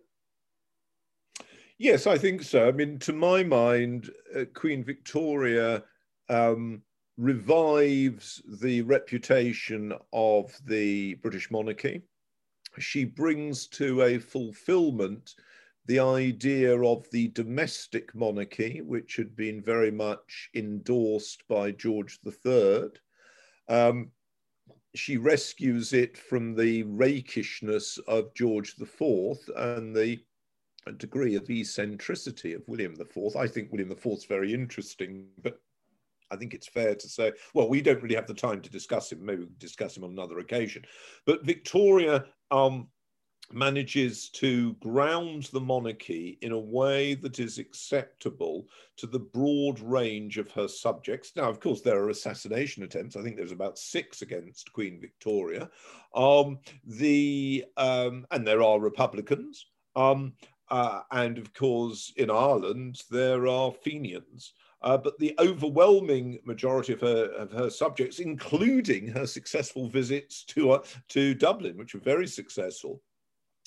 Yes, 1.80 2.08
I 2.08 2.18
think 2.18 2.44
so. 2.44 2.68
I 2.68 2.74
mean, 2.74 3.00
to 3.00 3.14
my 3.14 3.42
mind, 3.42 4.12
uh, 4.36 4.44
Queen 4.54 4.84
Victoria 4.84 5.82
um, 6.28 6.82
revives 7.16 8.42
the 8.62 8.82
reputation 8.82 9.94
of 10.12 10.54
the 10.66 11.14
British 11.16 11.50
monarchy. 11.50 12.02
She 12.80 13.06
brings 13.06 13.66
to 13.68 14.02
a 14.02 14.20
fulfillment 14.20 15.36
the 15.86 16.00
idea 16.00 16.78
of 16.78 17.10
the 17.12 17.30
domestic 17.30 18.14
monarchy, 18.14 18.82
which 18.82 19.16
had 19.16 19.34
been 19.38 19.62
very 19.62 19.90
much 19.90 20.50
endorsed 20.54 21.48
by 21.48 21.72
George 21.72 22.20
III. 22.26 22.90
Um, 23.70 24.12
she 24.96 25.16
rescues 25.16 25.94
it 25.94 26.18
from 26.18 26.56
the 26.56 26.84
rakishness 26.84 28.00
of 28.00 28.34
George 28.34 28.76
IV 28.82 29.38
and 29.56 29.96
the 29.96 30.20
degree 30.92 31.36
of 31.36 31.50
eccentricity 31.50 32.54
of 32.54 32.68
William 32.68 32.96
IV. 33.00 33.36
I 33.36 33.48
think 33.48 33.72
William 33.72 33.92
IV 33.92 34.06
is 34.08 34.26
very 34.26 34.54
interesting, 34.54 35.28
but 35.42 35.60
I 36.32 36.36
think 36.36 36.54
it's 36.54 36.68
fair 36.68 36.96
to 36.96 37.10
say, 37.10 37.32
well, 37.54 37.70
we 37.70 37.82
don't 37.82 38.02
really 38.02 38.16
have 38.16 38.28
the 38.28 38.34
time 38.34 38.62
to 38.62 38.70
discuss 38.70 39.12
him. 39.12 39.26
Maybe 39.26 39.42
we 39.42 39.46
can 39.48 39.56
discuss 39.58 39.98
him 39.98 40.04
on 40.04 40.12
another 40.12 40.40
occasion. 40.40 40.86
But 41.26 41.46
Victoria 41.46 42.26
um, 42.52 42.88
manages 43.52 44.30
to 44.30 44.74
ground 44.76 45.50
the 45.52 45.60
monarchy 45.60 46.38
in 46.42 46.52
a 46.52 46.60
way 46.60 47.16
that 47.16 47.40
is 47.40 47.58
acceptable 47.58 48.68
to 48.98 49.08
the 49.08 49.20
broad 49.20 49.80
range 49.80 50.38
of 50.38 50.52
her 50.52 50.68
subjects. 50.68 51.32
Now, 51.36 51.50
of 51.50 51.60
course, 51.60 51.82
there 51.82 52.02
are 52.04 52.10
assassination 52.10 52.84
attempts. 52.84 53.16
I 53.16 53.24
think 53.24 53.36
there's 53.36 53.52
about 53.52 53.80
six 53.80 54.22
against 54.22 54.72
Queen 54.72 55.00
Victoria. 55.00 55.70
Um, 56.14 56.60
the 56.86 57.66
um, 57.78 58.26
and 58.32 58.46
there 58.46 58.62
are 58.62 58.80
Republicans. 58.80 59.66
Um, 59.96 60.34
uh, 60.70 61.02
and 61.12 61.38
of 61.38 61.54
course, 61.54 62.14
in 62.18 62.30
Ireland, 62.30 63.04
there 63.10 63.48
are 63.48 63.72
Fenians. 63.72 64.54
Uh, 64.82 64.98
but 64.98 65.20
the 65.20 65.36
overwhelming 65.40 66.40
majority 66.46 66.94
of 66.94 67.02
her, 67.02 67.26
of 67.38 67.52
her 67.52 67.70
subjects, 67.70 68.20
including 68.20 69.08
her 69.08 69.28
successful 69.28 69.90
visits 69.90 70.44
to, 70.46 70.72
uh, 70.72 70.84
to 71.10 71.34
Dublin, 71.34 71.76
which 71.76 71.94
were 71.94 72.00
very 72.00 72.28
successful, 72.28 73.02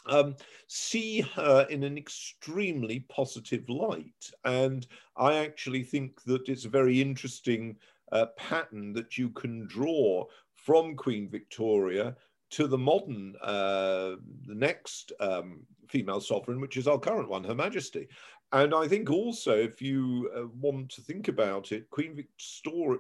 um, 0.07 0.35
see 0.69 1.21
her 1.21 1.67
in 1.69 1.85
an 1.85 1.99
extremely 1.99 3.01
positive 3.09 3.69
light. 3.69 4.31
And 4.45 4.87
I 5.17 5.35
actually 5.37 5.85
think 5.85 6.23
that 6.25 6.49
it's 6.49 6.65
a 6.65 6.71
very 6.71 7.01
interesting 7.01 7.77
uh, 8.11 8.27
pattern 8.39 8.93
that 8.95 9.19
you 9.19 9.31
can 9.31 9.67
draw 9.67 10.25
from 10.55 10.97
Queen 10.97 11.29
Victoria 11.29 12.17
to 12.53 12.67
the 12.67 12.79
modern, 12.79 13.35
uh, 13.43 14.17
the 14.47 14.55
next 14.55 15.13
um, 15.21 15.61
female 15.89 16.21
sovereign, 16.21 16.61
which 16.61 16.77
is 16.77 16.87
our 16.87 16.99
current 16.99 17.29
one, 17.29 17.45
Her 17.45 17.55
Majesty. 17.55 18.09
And 18.53 18.75
I 18.75 18.87
think 18.87 19.11
also, 19.11 19.57
if 19.57 19.81
you 19.81 20.31
uh, 20.37 20.47
want 20.61 20.91
to 20.91 21.01
think 21.01 21.29
about 21.29 21.73
it, 21.73 21.89
Queen 21.91 22.23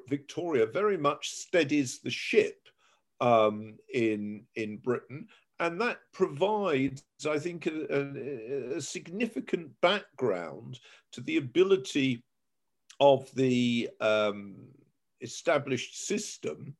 Victoria, 0.09 0.67
very 0.67 0.97
much 0.97 1.31
steadies 1.31 2.01
the 2.01 2.11
ship 2.11 2.69
um, 3.21 3.77
in, 3.93 4.45
in 4.57 4.79
Britain 4.79 5.29
and 5.63 5.81
that 5.81 5.99
provides, 6.13 7.05
I 7.29 7.39
think, 7.39 7.67
a, 7.67 7.87
a, 7.89 8.77
a, 8.77 8.81
significant 8.81 9.71
background 9.81 10.81
to 11.13 11.21
the 11.21 11.37
ability 11.37 12.25
of 12.99 13.33
the 13.37 13.89
um, 14.01 14.57
established 15.21 16.05
system 16.05 16.75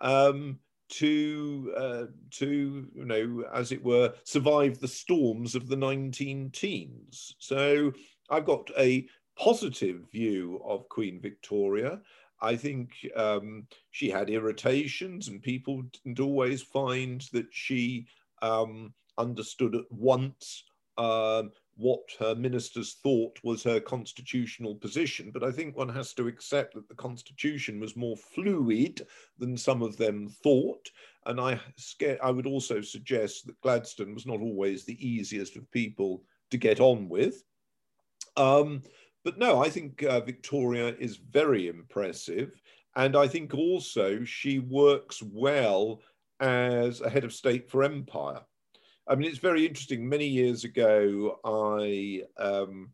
um, 0.00 0.60
to, 0.90 1.74
uh, 1.76 2.04
to, 2.30 2.88
you 2.94 3.04
know, 3.04 3.44
as 3.52 3.72
it 3.72 3.82
were, 3.82 4.14
survive 4.24 4.78
the 4.78 4.88
storms 4.88 5.54
of 5.54 5.68
the 5.68 5.76
19 5.76 6.50
teens. 6.50 7.34
So 7.38 7.92
I've 8.30 8.46
got 8.46 8.70
a 8.78 9.06
positive 9.36 10.10
view 10.10 10.60
of 10.64 10.88
Queen 10.88 11.20
Victoria. 11.20 12.00
I 12.40 12.56
think 12.56 12.90
um, 13.16 13.66
she 13.90 14.08
had 14.10 14.30
irritations, 14.30 15.28
and 15.28 15.42
people 15.42 15.82
didn't 16.04 16.20
always 16.20 16.62
find 16.62 17.20
that 17.32 17.46
she 17.50 18.06
um, 18.42 18.94
understood 19.16 19.74
at 19.74 19.90
once 19.90 20.64
um, 20.98 21.52
what 21.78 22.10
her 22.18 22.34
ministers 22.34 22.96
thought 23.04 23.38
was 23.44 23.62
her 23.62 23.78
constitutional 23.78 24.74
position. 24.74 25.30
But 25.32 25.44
I 25.44 25.52
think 25.52 25.76
one 25.76 25.88
has 25.88 26.12
to 26.14 26.26
accept 26.26 26.74
that 26.74 26.88
the 26.88 26.94
constitution 26.96 27.78
was 27.78 27.96
more 27.96 28.16
fluid 28.16 29.06
than 29.38 29.56
some 29.56 29.80
of 29.80 29.96
them 29.96 30.28
thought. 30.42 30.90
And 31.26 31.40
I, 31.40 31.60
I 32.20 32.30
would 32.32 32.46
also 32.46 32.80
suggest 32.80 33.46
that 33.46 33.60
Gladstone 33.60 34.12
was 34.12 34.26
not 34.26 34.40
always 34.40 34.84
the 34.84 34.98
easiest 35.06 35.56
of 35.56 35.70
people 35.70 36.24
to 36.50 36.56
get 36.56 36.80
on 36.80 37.08
with. 37.08 37.44
Um, 38.36 38.82
but 39.24 39.38
no, 39.38 39.62
I 39.62 39.70
think 39.70 40.02
uh, 40.02 40.20
Victoria 40.20 40.96
is 40.98 41.16
very 41.16 41.68
impressive. 41.68 42.60
And 42.96 43.16
I 43.16 43.28
think 43.28 43.54
also 43.54 44.24
she 44.24 44.58
works 44.58 45.22
well 45.22 46.02
as 46.40 47.02
a 47.02 47.10
head 47.10 47.22
of 47.22 47.32
state 47.32 47.70
for 47.70 47.84
empire. 47.84 48.40
I 49.08 49.14
mean, 49.14 49.28
it's 49.28 49.38
very 49.38 49.66
interesting. 49.66 50.06
Many 50.06 50.26
years 50.26 50.64
ago, 50.64 51.40
I 51.42 52.22
um, 52.36 52.90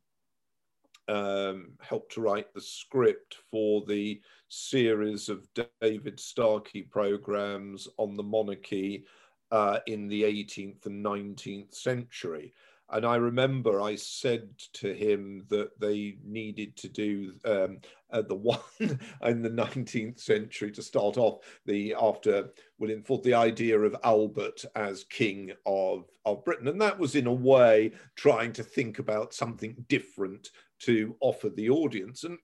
um, 1.08 1.72
helped 1.80 2.12
to 2.12 2.20
write 2.20 2.54
the 2.54 2.60
script 2.60 3.36
for 3.50 3.84
the 3.86 4.20
series 4.48 5.28
of 5.28 5.48
David 5.80 6.20
Starkey 6.20 6.82
programs 6.82 7.88
on 7.96 8.16
the 8.16 8.22
monarchy 8.22 9.06
uh, 9.50 9.80
in 9.86 10.06
the 10.06 10.22
18th 10.22 10.86
and 10.86 11.04
19th 11.04 11.74
century. 11.74 12.54
And 12.90 13.04
I 13.04 13.16
remember 13.16 13.80
I 13.80 13.96
said 13.96 14.50
to 14.74 14.94
him 14.94 15.46
that 15.48 15.78
they 15.80 16.18
needed 16.22 16.76
to 16.76 16.88
do 16.88 17.32
um, 17.44 17.78
uh, 18.14 18.22
the 18.22 18.34
one 18.34 18.58
in 18.80 19.42
the 19.42 19.50
19th 19.50 20.20
century 20.20 20.70
to 20.70 20.82
start 20.82 21.18
off 21.18 21.40
the 21.66 21.94
after 22.00 22.50
William 22.78 23.04
IV, 23.08 23.22
the 23.22 23.34
idea 23.34 23.78
of 23.78 23.96
Albert 24.04 24.64
as 24.76 25.04
king 25.04 25.52
of, 25.66 26.04
of 26.24 26.44
Britain. 26.44 26.68
And 26.68 26.80
that 26.80 26.98
was 26.98 27.16
in 27.16 27.26
a 27.26 27.32
way 27.32 27.92
trying 28.16 28.52
to 28.54 28.62
think 28.62 28.98
about 28.98 29.34
something 29.34 29.84
different 29.88 30.50
to 30.80 31.16
offer 31.20 31.50
the 31.50 31.68
audience. 31.68 32.24
And 32.24 32.38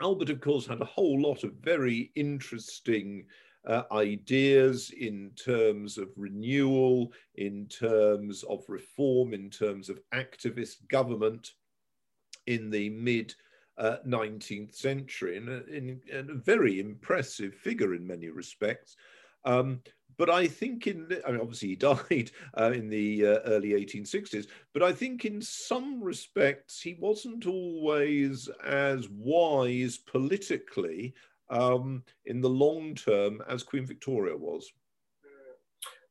Albert, 0.00 0.30
of 0.30 0.40
course, 0.40 0.66
had 0.66 0.80
a 0.80 0.86
whole 0.86 1.20
lot 1.20 1.44
of 1.44 1.52
very 1.62 2.12
interesting 2.14 3.24
uh, 3.66 3.82
ideas 3.92 4.90
in 4.98 5.30
terms 5.36 5.98
of 5.98 6.08
renewal, 6.16 7.12
in 7.34 7.66
terms 7.66 8.42
of 8.44 8.64
reform, 8.68 9.34
in 9.34 9.50
terms 9.50 9.88
of 9.88 10.00
activist 10.14 10.86
government 10.88 11.52
in 12.46 12.70
the 12.70 12.88
mid 12.90 13.34
uh, 13.78 13.98
19th 14.06 14.74
century, 14.74 15.36
and 15.36 15.48
a, 15.48 15.66
in, 15.66 16.00
a, 16.12 16.34
very 16.34 16.80
impressive 16.80 17.54
figure 17.54 17.94
in 17.94 18.06
many 18.06 18.28
respects. 18.28 18.96
Um, 19.44 19.80
but 20.16 20.28
I 20.28 20.48
think 20.48 20.86
in, 20.86 21.06
I 21.26 21.30
mean, 21.30 21.40
obviously 21.40 21.68
he 21.68 21.76
died 21.76 22.30
uh, 22.58 22.72
in 22.72 22.88
the 22.88 23.26
uh, 23.26 23.38
early 23.46 23.70
1860s, 23.70 24.46
but 24.74 24.82
I 24.82 24.92
think 24.92 25.24
in 25.24 25.40
some 25.40 26.02
respects 26.02 26.80
he 26.80 26.96
wasn't 27.00 27.46
always 27.46 28.48
as 28.64 29.08
wise 29.10 29.96
politically 29.98 31.14
um, 31.50 32.02
in 32.26 32.40
the 32.40 32.50
long 32.50 32.94
term 32.94 33.42
as 33.48 33.62
Queen 33.62 33.86
Victoria 33.86 34.36
was. 34.36 34.70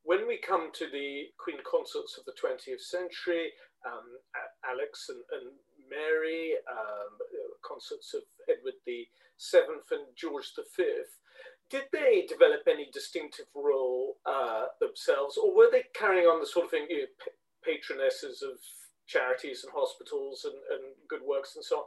When 0.03 0.25
we 0.25 0.37
come 0.37 0.71
to 0.71 0.85
the 0.89 1.25
Queen 1.37 1.57
consorts 1.69 2.17
of 2.17 2.23
the 2.23 2.31
20th 2.31 2.79
century, 2.79 3.51
um, 3.85 4.05
Alex 4.63 5.09
and, 5.09 5.19
and 5.33 5.51
Mary, 5.89 6.53
um, 6.69 7.17
consorts 7.65 8.13
of 8.13 8.21
Edward 8.49 8.75
the 8.85 9.07
Seventh 9.37 9.91
and 9.91 10.05
George 10.15 10.53
the 10.55 10.63
Fifth. 10.75 11.19
did 11.69 11.83
they 11.91 12.25
develop 12.27 12.61
any 12.67 12.87
distinctive 12.93 13.45
role 13.53 14.15
uh, 14.25 14.65
themselves, 14.79 15.37
or 15.37 15.55
were 15.55 15.69
they 15.71 15.83
carrying 15.93 16.25
on 16.25 16.39
the 16.39 16.47
sort 16.47 16.65
of 16.65 16.71
thing, 16.71 16.87
you 16.89 17.01
know, 17.01 17.07
patronesses 17.67 18.41
of 18.41 18.57
charities 19.05 19.63
and 19.63 19.73
hospitals 19.75 20.45
and, 20.45 20.55
and 20.71 20.83
good 21.09 21.21
works 21.27 21.55
and 21.55 21.63
so 21.65 21.77
on? 21.77 21.83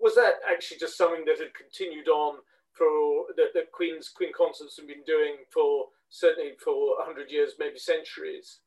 Was 0.00 0.14
that 0.14 0.34
actually 0.48 0.78
just 0.78 0.96
something 0.96 1.24
that 1.26 1.38
had 1.38 1.52
continued 1.54 2.08
on 2.08 2.38
for 2.72 3.26
that 3.36 3.52
the 3.54 3.64
Queen's 3.72 4.08
Queen 4.08 4.32
consorts 4.32 4.76
have 4.78 4.86
been 4.86 5.04
doing 5.04 5.36
for 5.52 5.86
certainly 6.08 6.52
for 6.62 6.96
hundred 7.00 7.30
years, 7.30 7.52
maybe 7.58 7.78
centuries. 7.78 8.60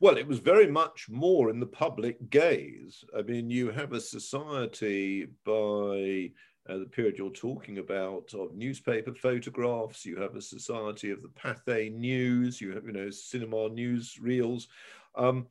Well, 0.00 0.16
it 0.16 0.26
was 0.26 0.38
very 0.38 0.66
much 0.66 1.08
more 1.08 1.48
in 1.48 1.58
the 1.58 1.66
public 1.66 2.30
gaze. 2.30 3.04
I 3.16 3.22
mean, 3.22 3.48
you 3.50 3.70
have 3.70 3.92
a 3.92 4.00
society 4.00 5.26
by 5.44 6.30
uh, 6.68 6.78
the 6.78 6.88
period 6.90 7.16
you're 7.16 7.30
talking 7.30 7.78
about 7.78 8.34
of 8.34 8.54
newspaper 8.54 9.14
photographs. 9.14 10.04
You 10.04 10.20
have 10.20 10.36
a 10.36 10.42
society 10.42 11.10
of 11.10 11.22
the 11.22 11.28
Pathé 11.28 11.92
News. 11.92 12.60
You 12.60 12.72
have, 12.74 12.84
you 12.84 12.92
know, 12.92 13.10
cinema 13.10 13.68
news 13.70 14.18
reels. 14.20 14.68
Um, 15.14 15.46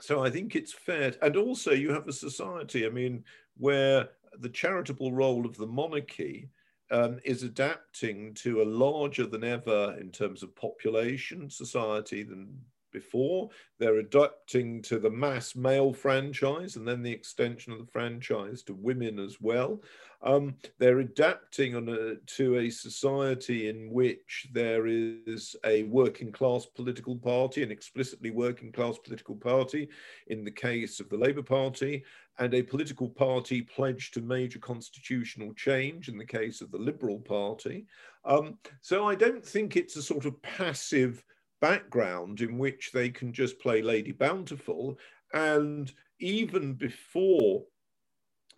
so 0.00 0.24
I 0.24 0.30
think 0.30 0.56
it's 0.56 0.72
fair, 0.72 1.14
and 1.22 1.36
also 1.36 1.72
you 1.72 1.92
have 1.92 2.08
a 2.08 2.12
society. 2.12 2.86
I 2.86 2.90
mean, 2.90 3.24
where 3.56 4.08
the 4.40 4.48
charitable 4.48 5.12
role 5.12 5.46
of 5.46 5.56
the 5.56 5.66
monarchy 5.66 6.50
um, 6.90 7.20
is 7.24 7.42
adapting 7.42 8.34
to 8.34 8.62
a 8.62 8.64
larger 8.64 9.26
than 9.26 9.44
ever 9.44 9.96
in 10.00 10.10
terms 10.10 10.42
of 10.42 10.56
population 10.56 11.48
society 11.48 12.24
than 12.24 12.58
before. 12.94 13.50
They're 13.78 13.98
adapting 13.98 14.80
to 14.82 14.98
the 14.98 15.10
mass 15.10 15.54
male 15.54 15.92
franchise 15.92 16.76
and 16.76 16.88
then 16.88 17.02
the 17.02 17.12
extension 17.12 17.74
of 17.74 17.78
the 17.80 17.92
franchise 17.92 18.62
to 18.62 18.74
women 18.74 19.18
as 19.18 19.38
well. 19.40 19.82
Um, 20.22 20.56
they're 20.78 21.00
adapting 21.00 21.74
a, 21.74 22.14
to 22.36 22.56
a 22.56 22.70
society 22.70 23.68
in 23.68 23.92
which 23.92 24.48
there 24.52 24.86
is 24.86 25.54
a 25.66 25.82
working 25.82 26.32
class 26.32 26.64
political 26.64 27.16
party, 27.16 27.62
an 27.62 27.70
explicitly 27.70 28.30
working 28.30 28.72
class 28.72 28.96
political 28.96 29.34
party 29.34 29.90
in 30.28 30.42
the 30.42 30.50
case 30.50 30.98
of 30.98 31.10
the 31.10 31.18
Labour 31.18 31.42
Party, 31.42 32.04
and 32.38 32.54
a 32.54 32.62
political 32.62 33.08
party 33.08 33.60
pledged 33.60 34.14
to 34.14 34.22
major 34.22 34.58
constitutional 34.58 35.52
change 35.52 36.08
in 36.08 36.16
the 36.16 36.24
case 36.24 36.62
of 36.62 36.70
the 36.70 36.78
Liberal 36.78 37.18
Party. 37.18 37.86
Um, 38.24 38.58
so 38.80 39.06
I 39.06 39.14
don't 39.14 39.44
think 39.44 39.76
it's 39.76 39.96
a 39.96 40.02
sort 40.02 40.24
of 40.24 40.40
passive 40.40 41.22
background 41.64 42.42
in 42.42 42.58
which 42.58 42.90
they 42.92 43.08
can 43.08 43.32
just 43.32 43.58
play 43.58 43.80
Lady 43.80 44.12
Bountiful. 44.12 44.98
And 45.32 45.90
even 46.20 46.74
before 46.74 47.62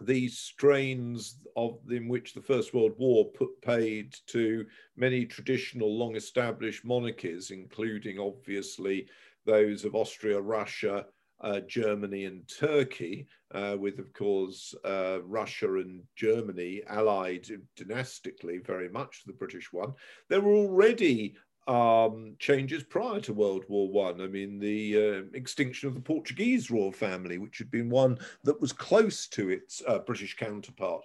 these 0.01 0.39
strains 0.39 1.39
of 1.55 1.79
in 1.89 2.09
which 2.09 2.35
the 2.35 2.43
First 2.43 2.75
World 2.75 2.95
War 2.99 3.27
put 3.27 3.63
paid 3.63 4.17
to 4.27 4.67
many 4.97 5.25
traditional, 5.25 5.97
long-established 5.97 6.85
monarchies, 6.85 7.53
including 7.53 8.19
obviously 8.19 9.07
those 9.45 9.85
of 9.85 9.95
Austria, 9.95 10.41
Russia, 10.41 11.07
uh, 11.41 11.61
Germany, 11.61 12.25
and 12.25 12.43
Turkey, 12.49 13.29
uh, 13.53 13.77
with 13.79 14.01
of 14.01 14.13
course 14.15 14.75
uh, 14.85 15.19
Russia 15.23 15.73
and 15.75 16.03
Germany 16.17 16.83
allied 16.89 17.47
dynastically 17.77 18.59
very 18.59 18.89
much 18.89 19.21
to 19.21 19.29
the 19.29 19.39
British 19.39 19.73
one. 19.73 19.93
There 20.29 20.41
were 20.41 20.57
already 20.57 21.37
um, 21.67 22.37
changes 22.39 22.83
prior 22.85 23.21
to 23.21 23.33
World 23.33 23.65
War 23.69 23.89
One. 23.91 24.21
I. 24.21 24.25
I 24.25 24.29
mean, 24.29 24.59
the 24.59 24.97
uh, 24.97 25.23
extinction 25.35 25.89
of 25.89 25.95
the 25.95 26.01
Portuguese 26.01 26.71
royal 26.71 26.93
family, 26.93 27.39
which 27.39 27.59
had 27.59 27.71
been 27.71 27.89
one 27.89 28.19
that 28.45 28.61
was 28.61 28.73
close 28.73 29.27
to 29.29 29.51
its 29.51 29.83
uh, 29.87 29.99
British 30.01 30.37
counterpart. 30.37 31.05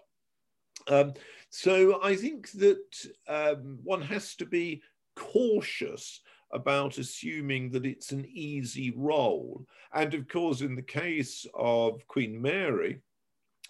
Um, 0.87 1.13
so 1.49 2.01
I 2.03 2.15
think 2.15 2.51
that 2.51 3.05
um, 3.27 3.79
one 3.83 4.01
has 4.01 4.35
to 4.35 4.45
be 4.45 4.81
cautious 5.15 6.21
about 6.53 6.97
assuming 6.97 7.69
that 7.71 7.85
it's 7.85 8.11
an 8.11 8.25
easy 8.29 8.91
role. 8.91 9.65
And 9.93 10.13
of 10.13 10.27
course, 10.27 10.61
in 10.61 10.75
the 10.75 10.81
case 10.81 11.45
of 11.53 12.07
Queen 12.07 12.41
Mary, 12.41 13.01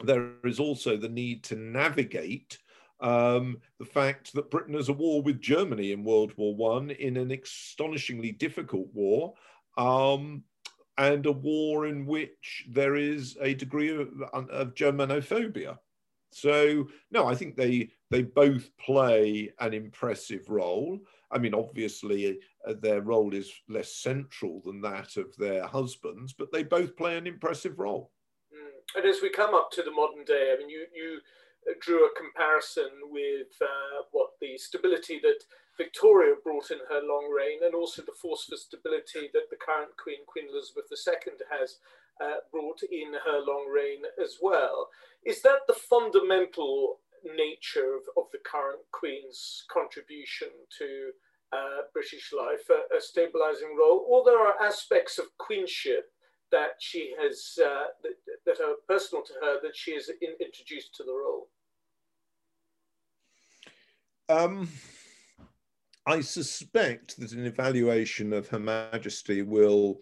there 0.04 0.32
is 0.44 0.60
also 0.60 0.98
the 0.98 1.10
need 1.10 1.44
to 1.46 1.56
navigate 1.56 2.58
um, 3.02 3.58
the 3.80 3.86
fact 3.86 4.34
that 4.34 4.52
Britain 4.52 4.76
has 4.76 4.89
a 4.89 4.93
war 4.93 5.22
with 5.22 5.41
Germany 5.41 5.91
in 5.91 6.04
World 6.04 6.34
War 6.38 6.56
One 6.56 6.91
in 6.91 7.18
an 7.18 7.32
astonishingly 7.32 8.32
difficult 8.32 8.88
war, 8.93 9.34
um, 9.78 10.43
and 10.97 11.26
a 11.26 11.32
war 11.32 11.88
in 11.88 12.06
which 12.06 12.66
there 12.70 12.95
is 12.95 13.38
a 13.41 13.54
degree 13.54 13.89
of, 13.89 14.10
of 14.34 14.76
Germanophobia. 14.76 15.78
So 16.32 16.88
no, 17.12 17.28
I 17.28 17.36
think 17.36 17.56
they 17.56 17.89
they 18.10 18.24
both 18.24 18.70
play 18.78 19.52
an 19.60 19.74
impressive 19.74 20.49
role. 20.49 20.99
I 21.32 21.38
mean, 21.38 21.54
obviously, 21.54 22.39
uh, 22.68 22.74
their 22.82 23.02
role 23.02 23.34
is 23.34 23.52
less 23.68 23.95
central 23.95 24.62
than 24.66 24.82
that 24.82 25.18
of 25.18 25.36
their 25.38 25.66
husbands, 25.66 26.34
but 26.34 26.52
they 26.52 26.64
both 26.64 26.95
play 26.95 27.18
an 27.18 27.28
impressive 27.28 27.80
role. 27.80 28.12
Mm. 28.54 28.97
And 28.97 29.06
as 29.06 29.22
we 29.22 29.30
come 29.30 29.56
up 29.56 29.72
to 29.72 29.82
the 29.82 29.91
modern 29.91 30.24
day, 30.26 30.54
I 30.54 30.58
mean, 30.58 30.70
you 30.70 30.86
you 30.93 31.20
drew 31.80 32.05
a 32.05 32.16
comparison 32.16 32.89
with 33.09 33.53
uh, 33.62 34.03
what 34.12 34.32
the 34.41 34.57
stability 34.57 35.20
that 35.22 35.43
Victoria 35.78 36.36
brought 36.43 36.72
in 36.72 36.80
her 36.89 37.01
long 37.01 37.32
reign 37.32 37.59
and 37.64 37.74
also 37.74 38.01
the 38.01 38.12
force 38.12 38.45
for 38.45 38.55
stability 38.55 39.30
that 39.34 39.49
the 39.49 39.57
current 39.57 39.91
Queen, 39.97 40.26
Queen 40.28 40.45
Elizabeth 40.51 40.86
II, 40.91 41.34
has 41.49 41.78
uh, 42.22 42.41
brought 42.51 42.82
in 42.84 43.14
her 43.26 43.39
long 43.39 43.70
reign 43.74 44.03
as 44.22 44.38
well. 44.41 44.89
Is 45.26 45.41
that 45.41 45.66
the 45.68 45.74
fundamental 45.74 46.99
nature 47.24 47.95
of, 47.95 48.03
of 48.18 48.32
the 48.32 48.39
current 48.43 48.82
Queen's 48.91 49.66
contribution 49.72 50.49
to 50.78 51.12
uh, 51.53 51.89
British 51.93 52.32
life, 52.32 52.70
a, 52.70 52.95
a 52.95 53.01
stabilizing 53.01 53.76
role, 53.78 54.05
or 54.07 54.24
there 54.24 54.39
are 54.39 54.62
aspects 54.62 55.18
of 55.18 55.26
queenship 55.38 56.12
that 56.52 56.72
she 56.80 57.14
has 57.20 57.58
uh, 57.64 57.86
that, 58.04 58.14
that, 58.45 58.64
are 58.64 58.76
personal 58.88 59.24
to 59.24 59.34
her 59.41 59.60
that 59.62 59.76
she 59.76 59.93
has 59.93 60.10
in, 60.10 60.36
introduced 60.39 60.95
to 60.95 61.04
the 61.04 61.12
role? 61.12 61.47
Um, 64.30 64.70
I 66.06 66.22
suspect 66.22 67.20
that 67.20 67.34
an 67.34 67.45
evaluation 67.45 68.34
of 68.34 68.47
Her 68.47 68.60
Majesty 68.60 69.41
will 69.41 70.02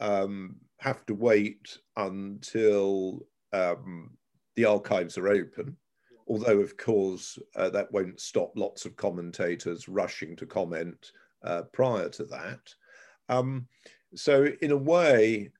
um, 0.00 0.56
have 0.78 1.06
to 1.06 1.14
wait 1.14 1.78
until 1.96 3.26
um, 3.52 4.10
the 4.56 4.64
archives 4.64 5.16
are 5.16 5.28
open. 5.28 5.76
Although, 6.28 6.60
of 6.60 6.76
course, 6.76 7.38
uh, 7.56 7.70
that 7.70 7.90
won't 7.90 8.20
stop 8.20 8.52
lots 8.54 8.84
of 8.84 8.96
commentators 8.96 9.88
rushing 9.88 10.36
to 10.36 10.44
comment 10.44 11.12
uh, 11.42 11.62
prior 11.72 12.08
to 12.10 12.24
that. 12.24 12.74
Um, 13.28 13.66
so, 14.14 14.48
in 14.60 14.70
a 14.70 14.76
way, 14.76 15.50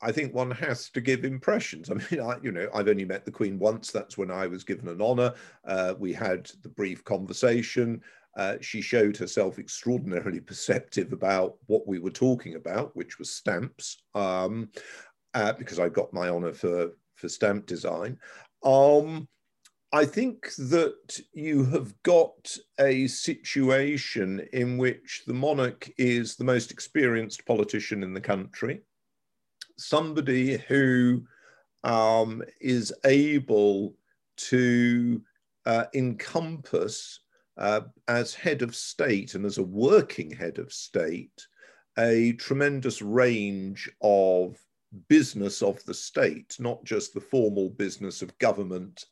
I 0.00 0.12
think 0.12 0.32
one 0.32 0.50
has 0.52 0.90
to 0.90 1.00
give 1.00 1.24
impressions. 1.24 1.90
I 1.90 1.94
mean, 2.10 2.20
I, 2.20 2.36
you 2.42 2.52
know, 2.52 2.68
I've 2.74 2.88
only 2.88 3.04
met 3.04 3.24
the 3.24 3.30
Queen 3.30 3.58
once. 3.58 3.90
That's 3.90 4.16
when 4.16 4.30
I 4.30 4.46
was 4.46 4.64
given 4.64 4.88
an 4.88 5.02
honour. 5.02 5.34
Uh, 5.64 5.94
we 5.98 6.12
had 6.12 6.50
the 6.62 6.68
brief 6.68 7.04
conversation. 7.04 8.00
Uh, 8.36 8.56
she 8.60 8.80
showed 8.80 9.16
herself 9.16 9.58
extraordinarily 9.58 10.40
perceptive 10.52 11.12
about 11.12 11.56
what 11.66 11.86
we 11.86 11.98
were 11.98 12.10
talking 12.10 12.54
about, 12.54 12.94
which 12.96 13.18
was 13.18 13.30
stamps, 13.30 14.02
um, 14.14 14.68
uh, 15.34 15.52
because 15.52 15.78
I 15.78 15.88
got 15.88 16.12
my 16.12 16.28
honour 16.28 16.52
for 16.52 16.92
for 17.16 17.28
stamp 17.28 17.66
design. 17.66 18.16
Um, 18.62 19.28
I 19.92 20.04
think 20.04 20.54
that 20.56 21.18
you 21.32 21.64
have 21.64 21.94
got 22.02 22.56
a 22.78 23.08
situation 23.08 24.46
in 24.52 24.78
which 24.78 25.22
the 25.26 25.34
monarch 25.34 25.90
is 25.96 26.36
the 26.36 26.44
most 26.44 26.70
experienced 26.70 27.44
politician 27.44 28.04
in 28.04 28.12
the 28.12 28.20
country 28.20 28.82
somebody 29.78 30.58
who 30.58 31.24
um, 31.84 32.42
is 32.60 32.92
able 33.04 33.94
to 34.36 35.22
uh, 35.66 35.84
encompass 35.94 37.20
uh, 37.56 37.80
as 38.06 38.34
head 38.34 38.62
of 38.62 38.74
state 38.74 39.34
and 39.34 39.44
as 39.44 39.58
a 39.58 39.62
working 39.62 40.30
head 40.30 40.58
of 40.58 40.72
state 40.72 41.46
a 41.98 42.32
tremendous 42.34 43.02
range 43.02 43.90
of 44.02 44.56
business 45.08 45.62
of 45.62 45.84
the 45.84 45.94
state, 45.94 46.56
not 46.58 46.82
just 46.84 47.12
the 47.12 47.20
formal 47.20 47.70
business 47.70 48.22
of 48.22 48.38
government 48.38 49.04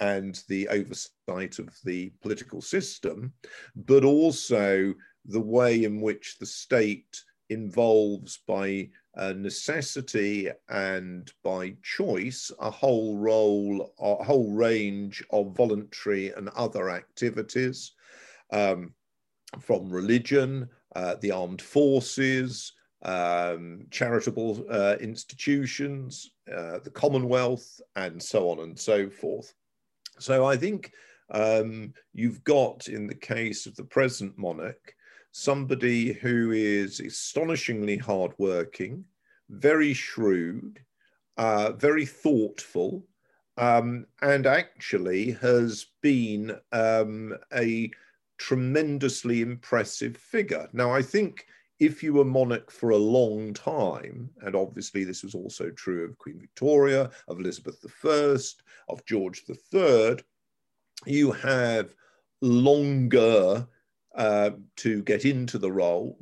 and 0.00 0.42
the 0.48 0.66
oversight 0.68 1.58
of 1.58 1.68
the 1.84 2.12
political 2.20 2.60
system, 2.60 3.32
but 3.76 4.04
also 4.04 4.92
the 5.26 5.40
way 5.40 5.84
in 5.84 6.00
which 6.00 6.36
the 6.38 6.46
state 6.46 7.22
involves 7.48 8.40
by 8.48 8.88
uh, 9.16 9.32
necessity 9.32 10.48
and 10.68 11.32
by 11.42 11.74
choice 11.82 12.50
a 12.60 12.70
whole 12.70 13.16
role, 13.18 13.92
a 13.98 14.24
whole 14.24 14.50
range 14.50 15.22
of 15.30 15.54
voluntary 15.56 16.30
and 16.30 16.48
other 16.50 16.90
activities 16.90 17.92
um, 18.52 18.94
from 19.60 19.90
religion, 19.90 20.68
uh, 20.96 21.16
the 21.20 21.30
armed 21.30 21.60
forces, 21.60 22.72
um, 23.02 23.86
charitable 23.90 24.64
uh, 24.70 24.96
institutions, 25.00 26.32
uh, 26.54 26.78
the 26.84 26.90
Commonwealth, 26.90 27.80
and 27.96 28.22
so 28.22 28.48
on 28.50 28.60
and 28.60 28.78
so 28.78 29.10
forth. 29.10 29.52
So 30.18 30.46
I 30.46 30.56
think 30.56 30.92
um, 31.30 31.92
you've 32.12 32.44
got, 32.44 32.88
in 32.88 33.06
the 33.06 33.14
case 33.14 33.66
of 33.66 33.74
the 33.76 33.84
present 33.84 34.38
monarch, 34.38 34.94
somebody 35.32 36.12
who 36.12 36.52
is 36.52 37.00
astonishingly 37.00 37.96
hardworking, 37.96 39.04
very 39.48 39.94
shrewd, 39.94 40.78
uh, 41.38 41.72
very 41.72 42.06
thoughtful, 42.06 43.04
um, 43.56 44.06
and 44.20 44.46
actually 44.46 45.32
has 45.32 45.86
been 46.02 46.54
um, 46.72 47.36
a 47.54 47.90
tremendously 48.38 49.40
impressive 49.40 50.16
figure. 50.16 50.68
Now, 50.72 50.92
I 50.92 51.02
think 51.02 51.46
if 51.80 52.02
you 52.02 52.12
were 52.14 52.24
monarch 52.24 52.70
for 52.70 52.90
a 52.90 52.96
long 52.96 53.54
time, 53.54 54.30
and 54.42 54.54
obviously 54.54 55.04
this 55.04 55.22
was 55.22 55.34
also 55.34 55.70
true 55.70 56.04
of 56.04 56.18
Queen 56.18 56.38
Victoria, 56.38 57.10
of 57.26 57.40
Elizabeth 57.40 57.84
I, 58.04 58.36
of 58.88 59.04
George 59.06 59.42
III, 59.48 60.18
you 61.06 61.32
have 61.32 61.94
longer 62.40 63.66
uh, 64.14 64.50
to 64.76 65.02
get 65.02 65.24
into 65.24 65.58
the 65.58 65.72
role 65.72 66.18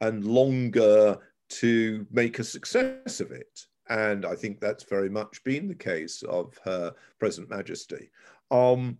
and 0.00 0.24
longer 0.24 1.18
to 1.48 2.06
make 2.10 2.38
a 2.38 2.44
success 2.44 3.20
of 3.20 3.30
it. 3.30 3.66
And 3.88 4.24
I 4.24 4.34
think 4.34 4.60
that's 4.60 4.84
very 4.84 5.10
much 5.10 5.42
been 5.44 5.68
the 5.68 5.74
case 5.74 6.22
of 6.22 6.58
Her 6.64 6.94
Present 7.18 7.50
Majesty. 7.50 8.10
Um, 8.50 8.98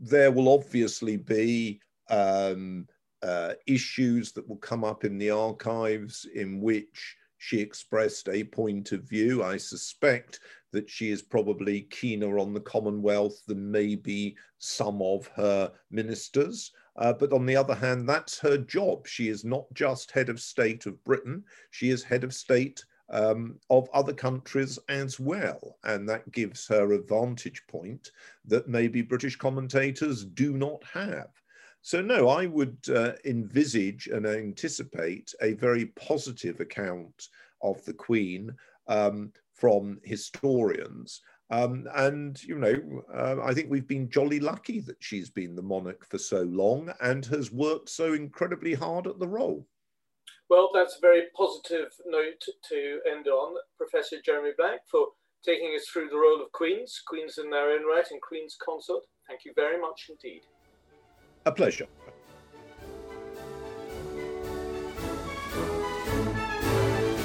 there 0.00 0.32
will 0.32 0.48
obviously 0.48 1.16
be 1.16 1.80
um, 2.10 2.86
uh, 3.22 3.54
issues 3.66 4.32
that 4.32 4.48
will 4.48 4.56
come 4.56 4.84
up 4.84 5.04
in 5.04 5.18
the 5.18 5.30
archives 5.30 6.26
in 6.34 6.60
which 6.60 7.16
she 7.38 7.60
expressed 7.60 8.28
a 8.28 8.44
point 8.44 8.92
of 8.92 9.02
view. 9.02 9.42
I 9.42 9.56
suspect 9.56 10.40
that 10.72 10.90
she 10.90 11.10
is 11.10 11.22
probably 11.22 11.82
keener 11.82 12.38
on 12.38 12.52
the 12.52 12.60
Commonwealth 12.60 13.44
than 13.46 13.70
maybe 13.70 14.36
some 14.58 15.00
of 15.00 15.26
her 15.28 15.70
ministers. 15.90 16.72
Uh, 16.96 17.12
but 17.12 17.32
on 17.32 17.46
the 17.46 17.56
other 17.56 17.74
hand, 17.74 18.08
that's 18.08 18.38
her 18.40 18.58
job. 18.58 19.06
She 19.06 19.28
is 19.28 19.44
not 19.44 19.66
just 19.74 20.10
head 20.10 20.28
of 20.28 20.40
state 20.40 20.86
of 20.86 21.02
Britain, 21.04 21.44
she 21.70 21.90
is 21.90 22.02
head 22.02 22.24
of 22.24 22.34
state 22.34 22.84
um, 23.10 23.58
of 23.70 23.88
other 23.92 24.12
countries 24.12 24.78
as 24.88 25.20
well. 25.20 25.76
And 25.84 26.08
that 26.08 26.30
gives 26.32 26.66
her 26.68 26.92
a 26.92 27.02
vantage 27.02 27.62
point 27.68 28.10
that 28.46 28.68
maybe 28.68 29.02
British 29.02 29.36
commentators 29.36 30.24
do 30.24 30.54
not 30.54 30.82
have. 30.92 31.28
So, 31.82 32.00
no, 32.00 32.28
I 32.28 32.46
would 32.46 32.78
uh, 32.94 33.12
envisage 33.24 34.06
and 34.06 34.26
anticipate 34.26 35.34
a 35.42 35.54
very 35.54 35.86
positive 35.86 36.60
account 36.60 37.28
of 37.60 37.84
the 37.84 37.92
Queen 37.92 38.54
um, 38.88 39.32
from 39.62 40.00
historians. 40.02 41.20
Um, 41.50 41.86
and, 41.94 42.42
you 42.42 42.58
know, 42.58 42.74
uh, 43.14 43.36
I 43.44 43.54
think 43.54 43.70
we've 43.70 43.86
been 43.86 44.10
jolly 44.10 44.40
lucky 44.40 44.80
that 44.80 44.96
she's 44.98 45.30
been 45.30 45.54
the 45.54 45.62
monarch 45.62 46.04
for 46.10 46.18
so 46.18 46.40
long 46.40 46.92
and 47.00 47.24
has 47.26 47.52
worked 47.52 47.88
so 47.88 48.12
incredibly 48.12 48.74
hard 48.74 49.06
at 49.06 49.20
the 49.20 49.28
role. 49.28 49.64
Well, 50.50 50.70
that's 50.74 50.96
a 50.96 51.00
very 51.00 51.26
positive 51.36 51.92
note 52.06 52.42
to 52.70 52.98
end 53.08 53.28
on. 53.28 53.54
Professor 53.78 54.16
Jeremy 54.24 54.50
Black 54.58 54.80
for 54.90 55.06
taking 55.44 55.76
us 55.76 55.86
through 55.92 56.08
the 56.08 56.16
role 56.16 56.42
of 56.42 56.50
Queens, 56.50 57.00
Queens 57.06 57.38
in 57.38 57.48
their 57.48 57.70
own 57.70 57.86
right, 57.86 58.10
and 58.10 58.20
Queen's 58.20 58.56
Consort. 58.64 59.04
Thank 59.28 59.44
you 59.44 59.52
very 59.54 59.80
much 59.80 60.10
indeed. 60.10 60.42
A 61.46 61.52
pleasure. 61.52 61.86